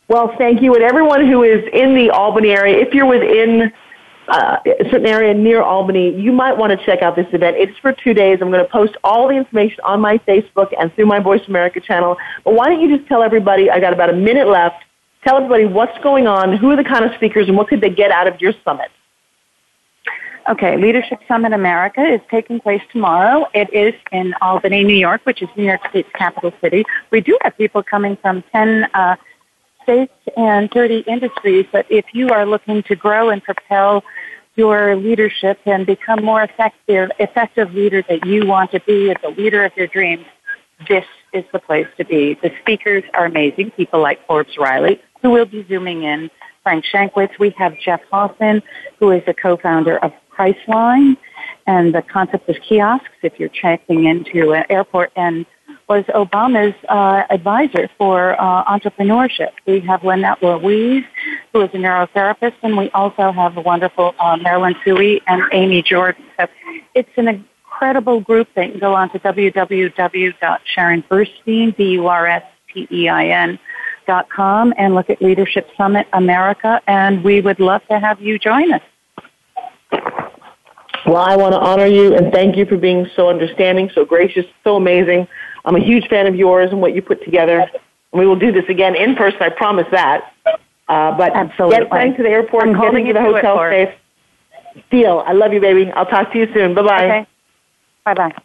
Well, 0.10 0.36
thank 0.38 0.62
you, 0.62 0.76
and 0.76 0.84
everyone 0.84 1.26
who 1.26 1.44
is 1.44 1.64
in 1.72 1.96
the 1.96 2.10
Albany 2.10 2.50
area. 2.50 2.78
If 2.78 2.94
you're 2.94 3.06
within 3.06 3.72
uh, 4.28 4.58
a 4.66 4.84
certain 4.92 5.06
area 5.06 5.34
near 5.34 5.62
Albany, 5.62 6.14
you 6.20 6.34
might 6.34 6.58
want 6.58 6.78
to 6.78 6.86
check 6.86 7.02
out 7.02 7.16
this 7.16 7.28
event. 7.32 7.56
It's 7.58 7.78
for 7.78 7.94
two 7.94 8.14
days. 8.14 8.40
I'm 8.42 8.52
going 8.52 8.66
to 8.66 8.70
post 8.70 8.98
all 9.02 9.30
the 9.30 9.36
information 9.36 9.80
on 9.86 10.02
my 10.02 10.18
Facebook 10.18 10.74
and 10.78 10.94
through 10.94 11.06
my 11.06 11.20
Voice 11.20 11.48
America 11.48 11.80
channel. 11.80 12.18
But 12.44 12.56
why 12.56 12.68
don't 12.68 12.82
you 12.82 12.98
just 12.98 13.08
tell 13.08 13.24
everybody? 13.24 13.72
I 13.72 13.80
got 13.80 13.94
about 13.94 14.10
a 14.10 14.14
minute 14.14 14.50
left. 14.50 14.84
Tell 15.26 15.38
everybody 15.38 15.64
what's 15.64 15.98
going 16.04 16.28
on, 16.28 16.58
who 16.58 16.70
are 16.72 16.76
the 16.76 16.84
kind 16.84 17.06
of 17.06 17.16
speakers, 17.16 17.48
and 17.48 17.56
what 17.56 17.70
could 17.70 17.80
they 17.80 17.90
get 17.90 18.12
out 18.12 18.28
of 18.28 18.42
your 18.42 18.52
summit. 18.66 18.92
Okay, 20.50 20.76
Leadership 20.76 21.20
Summit 21.26 21.54
America 21.54 22.02
is 22.02 22.20
taking 22.30 22.60
place 22.60 22.82
tomorrow. 22.92 23.48
It 23.54 23.74
is 23.74 23.94
in 24.12 24.34
Albany, 24.42 24.84
New 24.84 24.96
York, 24.96 25.22
which 25.24 25.42
is 25.42 25.48
New 25.56 25.64
York 25.64 25.80
State's 25.90 26.10
capital 26.14 26.52
city. 26.60 26.84
We 27.12 27.22
do 27.22 27.38
have 27.44 27.58
people 27.58 27.82
coming 27.82 28.18
from 28.18 28.44
10 28.52 28.90
uh, 28.94 29.16
states 29.84 30.14
and 30.36 30.70
30 30.72 31.06
industries, 31.08 31.66
but 31.72 31.86
if 31.90 32.06
you 32.12 32.30
are 32.30 32.46
looking 32.46 32.84
to 32.84 32.96
grow 32.96 33.30
and 33.30 33.42
propel 33.42 34.04
your 34.56 34.98
leadership 34.98 35.60
and 35.66 35.86
become 35.86 36.24
more 36.24 36.44
effective, 36.44 37.10
effective 37.20 37.74
leader 37.74 38.04
that 38.10 38.26
you 38.26 38.46
want 38.46 38.72
to 38.72 38.82
be 38.82 39.12
as 39.12 39.18
a 39.24 39.30
leader 39.30 39.64
of 39.64 39.72
your 39.78 39.88
dreams, 39.88 40.26
this 40.90 41.06
is 41.32 41.46
the 41.54 41.60
place 41.60 41.88
to 41.96 42.04
be. 42.04 42.34
The 42.34 42.52
speakers 42.60 43.06
are 43.14 43.26
amazing, 43.26 43.72
people 43.72 44.02
like 44.02 44.26
Forbes 44.28 44.58
Riley, 44.58 45.02
who 45.22 45.30
will 45.30 45.46
be 45.46 45.66
zooming 45.70 46.04
in. 46.04 46.30
Frank 46.64 46.86
Shankwitz. 46.86 47.38
We 47.40 47.52
have 47.58 47.78
Jeff 47.78 48.02
Hoffman, 48.10 48.64
who 49.00 49.12
is 49.12 49.22
the 49.26 49.34
co-founder 49.34 49.98
of 49.98 50.14
Priceline, 50.38 51.18
and 51.68 51.94
the 51.94 52.02
concept 52.02 52.50
of 52.50 52.56
kiosks. 52.68 53.08
If 53.22 53.40
you're 53.40 53.50
checking 53.50 54.06
into 54.06 54.54
an 54.54 54.64
airport, 54.70 55.12
and 55.16 55.46
was 55.90 56.06
Obama's 56.06 56.74
uh, 56.90 57.24
advisor 57.30 57.90
for 57.98 58.42
uh, 58.42 58.64
entrepreneurship. 58.66 59.52
We 59.66 59.80
have 59.82 60.04
Lynette 60.04 60.42
Louise, 60.42 61.04
who 61.52 61.62
is 61.62 61.70
a 61.74 61.78
neurotherapist, 61.78 62.56
and 62.64 62.78
we 62.78 62.90
also 62.92 63.32
have 63.32 63.54
the 63.56 63.62
wonderful 63.62 64.16
uh, 64.20 64.38
Marilyn 64.38 64.76
Sui 64.84 65.22
and 65.28 65.42
Amy 65.52 65.82
Jordan. 65.82 66.24
So 66.40 66.48
it's 66.96 67.10
an 67.18 67.28
incredible 67.28 68.22
group. 68.22 68.48
They 68.56 68.70
can 68.70 68.80
go 68.80 68.96
on 68.96 69.10
to 69.12 69.20
www.sharonburstein, 69.20 71.76
B-U-R-S-T-E-I-N, 71.76 73.60
dot 74.06 74.30
com 74.30 74.74
and 74.78 74.96
look 74.96 75.10
at 75.10 75.22
Leadership 75.22 75.70
Summit 75.78 76.08
America, 76.12 76.82
and 76.88 77.24
we 77.24 77.40
would 77.40 77.58
love 77.60 77.82
to 77.90 77.98
have 78.00 78.22
you 78.22 78.38
join 78.38 78.74
us. 78.74 78.82
Well, 81.06 81.18
I 81.18 81.36
want 81.36 81.54
to 81.54 81.60
honor 81.60 81.86
you 81.86 82.16
and 82.16 82.32
thank 82.32 82.56
you 82.56 82.66
for 82.66 82.78
being 82.78 83.08
so 83.16 83.30
understanding, 83.30 83.90
so 83.94 84.06
gracious, 84.06 84.46
so 84.64 84.78
amazing. 84.78 85.28
I'm 85.66 85.76
a 85.76 85.84
huge 85.84 86.08
fan 86.08 86.28
of 86.28 86.36
yours 86.36 86.72
and 86.72 86.82
what 86.82 86.96
you 86.96 87.02
put 87.02 87.24
together. 87.24 87.60
And 87.60 88.20
we 88.20 88.26
will 88.26 88.38
do 88.38 88.52
this 88.52 88.64
again 88.70 88.96
in 88.96 89.16
person, 89.16 89.42
I 89.42 89.50
promise 89.50 89.88
that. 89.92 90.34
Uh, 90.88 91.16
but 91.18 91.34
Absolutely. 91.36 91.80
get 91.80 91.90
Frank 91.90 92.18
to 92.18 92.24
the 92.24 92.30
airport 92.30 92.64
I'm 92.64 92.70
and 92.70 92.80
get 92.80 92.96
into 92.96 93.14
the 93.14 93.20
you 93.20 93.32
to 93.32 93.36
it, 93.36 93.46
hotel 93.46 93.58
safe. 93.70 94.84
Deal. 94.90 95.24
I 95.26 95.34
love 95.34 95.54
you, 95.54 95.62
baby. 95.62 95.92
I'll 95.92 96.06
talk 96.06 96.32
to 96.34 96.38
you 96.38 96.48
soon. 96.54 96.74
Bye-bye. 96.74 97.06
Okay. 97.06 97.28
Bye-bye. 98.06 98.36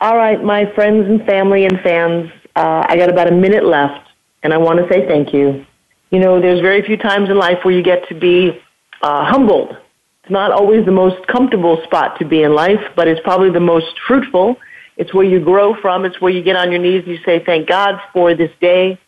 All 0.00 0.16
right, 0.16 0.42
my 0.42 0.70
friends 0.74 1.08
and 1.08 1.24
family 1.24 1.64
and 1.64 1.80
fans, 1.80 2.30
uh, 2.56 2.84
I 2.86 2.96
got 2.96 3.08
about 3.10 3.28
a 3.28 3.34
minute 3.34 3.64
left, 3.64 4.08
and 4.42 4.52
I 4.52 4.58
want 4.58 4.78
to 4.78 4.88
say 4.92 5.06
thank 5.06 5.32
you. 5.32 5.64
You 6.10 6.18
know, 6.20 6.40
there's 6.40 6.60
very 6.60 6.82
few 6.82 6.96
times 6.96 7.30
in 7.30 7.38
life 7.38 7.58
where 7.64 7.74
you 7.74 7.82
get 7.82 8.06
to 8.08 8.14
be 8.14 8.60
uh, 9.02 9.24
humbled. 9.24 9.76
It's 10.24 10.30
not 10.30 10.52
always 10.52 10.86
the 10.86 10.90
most 10.90 11.26
comfortable 11.26 11.82
spot 11.84 12.18
to 12.18 12.24
be 12.24 12.44
in 12.44 12.54
life, 12.54 12.80
but 12.96 13.06
it's 13.06 13.20
probably 13.20 13.50
the 13.50 13.60
most 13.60 14.00
fruitful. 14.06 14.56
It's 14.96 15.12
where 15.12 15.26
you 15.26 15.38
grow 15.38 15.78
from. 15.82 16.06
It's 16.06 16.18
where 16.18 16.32
you 16.32 16.42
get 16.42 16.56
on 16.56 16.72
your 16.72 16.80
knees 16.80 17.02
and 17.04 17.14
you 17.14 17.22
say, 17.26 17.44
"Thank 17.44 17.68
God 17.68 18.00
for 18.10 18.34
this 18.34 18.50
day, 18.58 18.98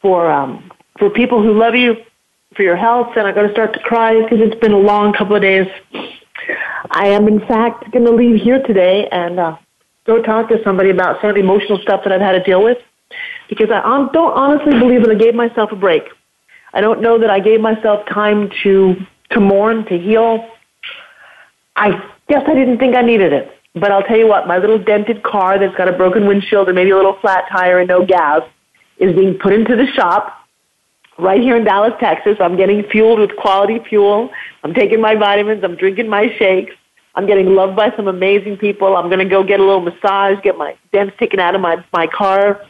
for 0.00 0.30
um, 0.30 0.70
for 1.00 1.10
people 1.10 1.42
who 1.42 1.52
love 1.52 1.74
you, 1.74 1.96
for 2.54 2.62
your 2.62 2.76
health." 2.76 3.08
And 3.16 3.26
I'm 3.26 3.34
going 3.34 3.48
to 3.48 3.52
start 3.52 3.72
to 3.72 3.80
cry 3.80 4.22
because 4.22 4.38
it's 4.40 4.54
been 4.60 4.70
a 4.70 4.78
long 4.78 5.12
couple 5.12 5.34
of 5.34 5.42
days. 5.42 5.66
I 6.92 7.08
am, 7.08 7.26
in 7.26 7.40
fact, 7.40 7.90
going 7.90 8.04
to 8.04 8.12
leave 8.12 8.40
here 8.40 8.62
today 8.62 9.08
and 9.10 9.40
uh, 9.40 9.56
go 10.06 10.22
talk 10.22 10.48
to 10.50 10.62
somebody 10.62 10.90
about 10.90 11.20
some 11.20 11.30
of 11.30 11.34
the 11.34 11.40
emotional 11.40 11.78
stuff 11.78 12.04
that 12.04 12.12
I've 12.12 12.20
had 12.20 12.32
to 12.32 12.42
deal 12.44 12.62
with 12.62 12.78
because 13.48 13.70
I 13.72 13.80
don't 14.12 14.32
honestly 14.32 14.78
believe 14.78 15.02
that 15.02 15.10
I 15.10 15.16
gave 15.18 15.34
myself 15.34 15.72
a 15.72 15.76
break. 15.76 16.04
I 16.72 16.80
don't 16.80 17.00
know 17.00 17.18
that 17.18 17.30
I 17.30 17.40
gave 17.40 17.60
myself 17.60 18.06
time 18.06 18.48
to 18.62 18.94
to 19.32 19.40
mourn, 19.40 19.84
to 19.86 19.98
heal. 19.98 20.48
I 21.76 21.90
guess 22.28 22.42
I 22.46 22.54
didn't 22.54 22.78
think 22.78 22.94
I 22.94 23.02
needed 23.02 23.32
it. 23.32 23.50
But 23.74 23.90
I'll 23.90 24.02
tell 24.02 24.18
you 24.18 24.28
what, 24.28 24.46
my 24.46 24.58
little 24.58 24.78
dented 24.78 25.22
car 25.22 25.58
that's 25.58 25.74
got 25.76 25.88
a 25.88 25.92
broken 25.92 26.26
windshield 26.26 26.68
and 26.68 26.74
maybe 26.74 26.90
a 26.90 26.96
little 26.96 27.16
flat 27.20 27.44
tire 27.50 27.78
and 27.78 27.88
no 27.88 28.04
gas 28.04 28.42
is 28.98 29.14
being 29.16 29.38
put 29.38 29.54
into 29.54 29.76
the 29.76 29.86
shop 29.86 30.46
right 31.18 31.40
here 31.40 31.56
in 31.56 31.64
Dallas, 31.64 31.94
Texas. 31.98 32.36
I'm 32.40 32.56
getting 32.56 32.84
fueled 32.84 33.18
with 33.18 33.34
quality 33.36 33.80
fuel. 33.88 34.30
I'm 34.62 34.74
taking 34.74 35.00
my 35.00 35.14
vitamins. 35.14 35.64
I'm 35.64 35.76
drinking 35.76 36.08
my 36.08 36.34
shakes. 36.38 36.74
I'm 37.14 37.26
getting 37.26 37.54
loved 37.54 37.76
by 37.76 37.94
some 37.96 38.08
amazing 38.08 38.58
people. 38.58 38.96
I'm 38.96 39.08
going 39.08 39.18
to 39.18 39.28
go 39.28 39.42
get 39.42 39.60
a 39.60 39.64
little 39.64 39.80
massage, 39.80 40.38
get 40.42 40.56
my 40.56 40.76
dents 40.92 41.14
taken 41.18 41.40
out 41.40 41.54
of 41.54 41.60
my, 41.60 41.84
my 41.92 42.06
car, 42.06 42.60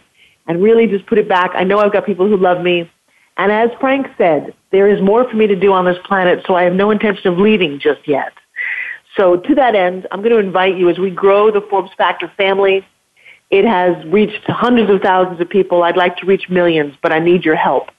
and 0.47 0.63
really 0.63 0.87
just 0.87 1.07
put 1.07 1.19
it 1.19 1.29
back. 1.29 1.53
I 1.55 1.65
know 1.65 1.79
I've 1.79 1.93
got 1.93 2.07
people 2.07 2.29
who 2.29 2.37
love 2.37 2.63
me. 2.63 2.91
And 3.37 3.51
as 3.51 3.71
Frank 3.81 4.07
said, 4.19 4.55
there 4.71 4.89
is 4.89 5.01
more 5.01 5.29
for 5.29 5.37
me 5.37 5.47
to 5.47 5.57
do 5.57 5.73
on 5.73 5.85
this 5.85 5.97
planet, 6.05 6.45
so 6.47 6.55
I 6.55 6.65
have 6.65 6.75
no 6.75 6.91
intention 6.91 7.33
of 7.33 7.39
leaving 7.39 7.79
just 7.79 8.07
yet. 8.07 8.33
So 9.17 9.37
to 9.37 9.55
that 9.57 9.75
end, 9.75 10.07
I'm 10.11 10.21
going 10.21 10.33
to 10.33 10.39
invite 10.39 10.77
you 10.77 10.89
as 10.89 10.99
we 10.99 11.11
grow 11.11 11.51
the 11.51 11.61
Forbes 11.69 11.91
Factor 11.97 12.33
family. 12.37 12.87
It 13.51 13.67
has 13.67 14.03
reached 14.07 14.45
hundreds 14.47 14.91
of 14.91 15.03
thousands 15.03 15.41
of 15.41 15.49
people. 15.51 15.83
I'd 15.83 15.97
like 15.97 16.17
to 16.19 16.27
reach 16.27 16.49
millions, 16.49 16.95
but 17.03 17.13
I 17.13 17.19
need 17.19 17.45
your 17.45 17.57
help. 17.57 17.91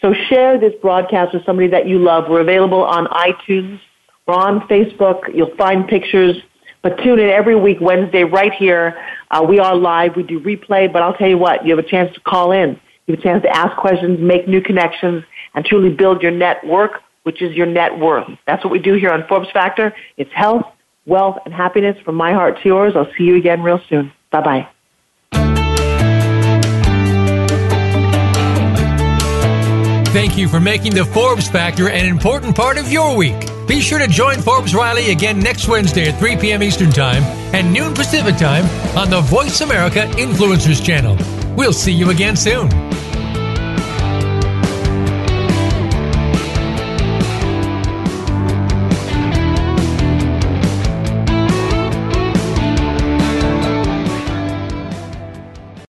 So 0.00 0.14
share 0.28 0.58
this 0.58 0.72
broadcast 0.80 1.34
with 1.34 1.44
somebody 1.44 1.68
that 1.68 1.86
you 1.86 1.98
love. 1.98 2.28
We're 2.28 2.40
available 2.40 2.82
on 2.82 3.06
iTunes. 3.06 3.80
We're 4.26 4.34
on 4.34 4.60
Facebook. 4.68 5.34
You'll 5.34 5.54
find 5.56 5.86
pictures. 5.86 6.36
But 6.82 6.98
tune 6.98 7.18
in 7.18 7.28
every 7.28 7.56
week, 7.56 7.78
Wednesday, 7.80 8.24
right 8.24 8.52
here. 8.52 8.96
Uh, 9.30 9.44
we 9.46 9.58
are 9.58 9.74
live. 9.74 10.16
We 10.16 10.22
do 10.22 10.40
replay, 10.40 10.90
but 10.90 11.02
I'll 11.02 11.14
tell 11.14 11.28
you 11.28 11.38
what, 11.38 11.66
you 11.66 11.76
have 11.76 11.84
a 11.84 11.88
chance 11.88 12.14
to 12.14 12.20
call 12.20 12.52
in. 12.52 12.80
You 13.06 13.14
have 13.14 13.18
a 13.18 13.22
chance 13.22 13.42
to 13.42 13.56
ask 13.56 13.76
questions, 13.76 14.18
make 14.20 14.48
new 14.48 14.60
connections, 14.60 15.24
and 15.54 15.64
truly 15.64 15.90
build 15.90 16.22
your 16.22 16.30
network, 16.30 17.02
which 17.26 17.42
is 17.42 17.56
your 17.56 17.66
net 17.66 17.98
worth. 17.98 18.28
That's 18.46 18.62
what 18.62 18.70
we 18.70 18.78
do 18.78 18.94
here 18.94 19.10
on 19.10 19.26
Forbes 19.26 19.50
Factor. 19.50 19.92
It's 20.16 20.32
health, 20.32 20.64
wealth, 21.06 21.38
and 21.44 21.52
happiness 21.52 21.98
from 22.04 22.14
my 22.14 22.32
heart 22.32 22.62
to 22.62 22.68
yours. 22.68 22.92
I'll 22.94 23.10
see 23.18 23.24
you 23.24 23.34
again 23.34 23.64
real 23.64 23.80
soon. 23.88 24.12
Bye 24.30 24.42
bye. 24.42 24.68
Thank 30.12 30.38
you 30.38 30.48
for 30.48 30.60
making 30.60 30.94
the 30.94 31.04
Forbes 31.04 31.48
Factor 31.48 31.90
an 31.90 32.06
important 32.06 32.54
part 32.54 32.78
of 32.78 32.92
your 32.92 33.16
week. 33.16 33.34
Be 33.66 33.80
sure 33.80 33.98
to 33.98 34.06
join 34.06 34.40
Forbes 34.40 34.72
Riley 34.72 35.10
again 35.10 35.40
next 35.40 35.66
Wednesday 35.66 36.08
at 36.08 36.20
3 36.20 36.36
p.m. 36.36 36.62
Eastern 36.62 36.90
Time 36.90 37.24
and 37.52 37.72
noon 37.72 37.92
Pacific 37.92 38.36
Time 38.36 38.64
on 38.96 39.10
the 39.10 39.20
Voice 39.22 39.62
America 39.62 40.06
Influencers 40.12 40.82
Channel. 40.82 41.18
We'll 41.56 41.72
see 41.72 41.92
you 41.92 42.10
again 42.10 42.36
soon. 42.36 42.70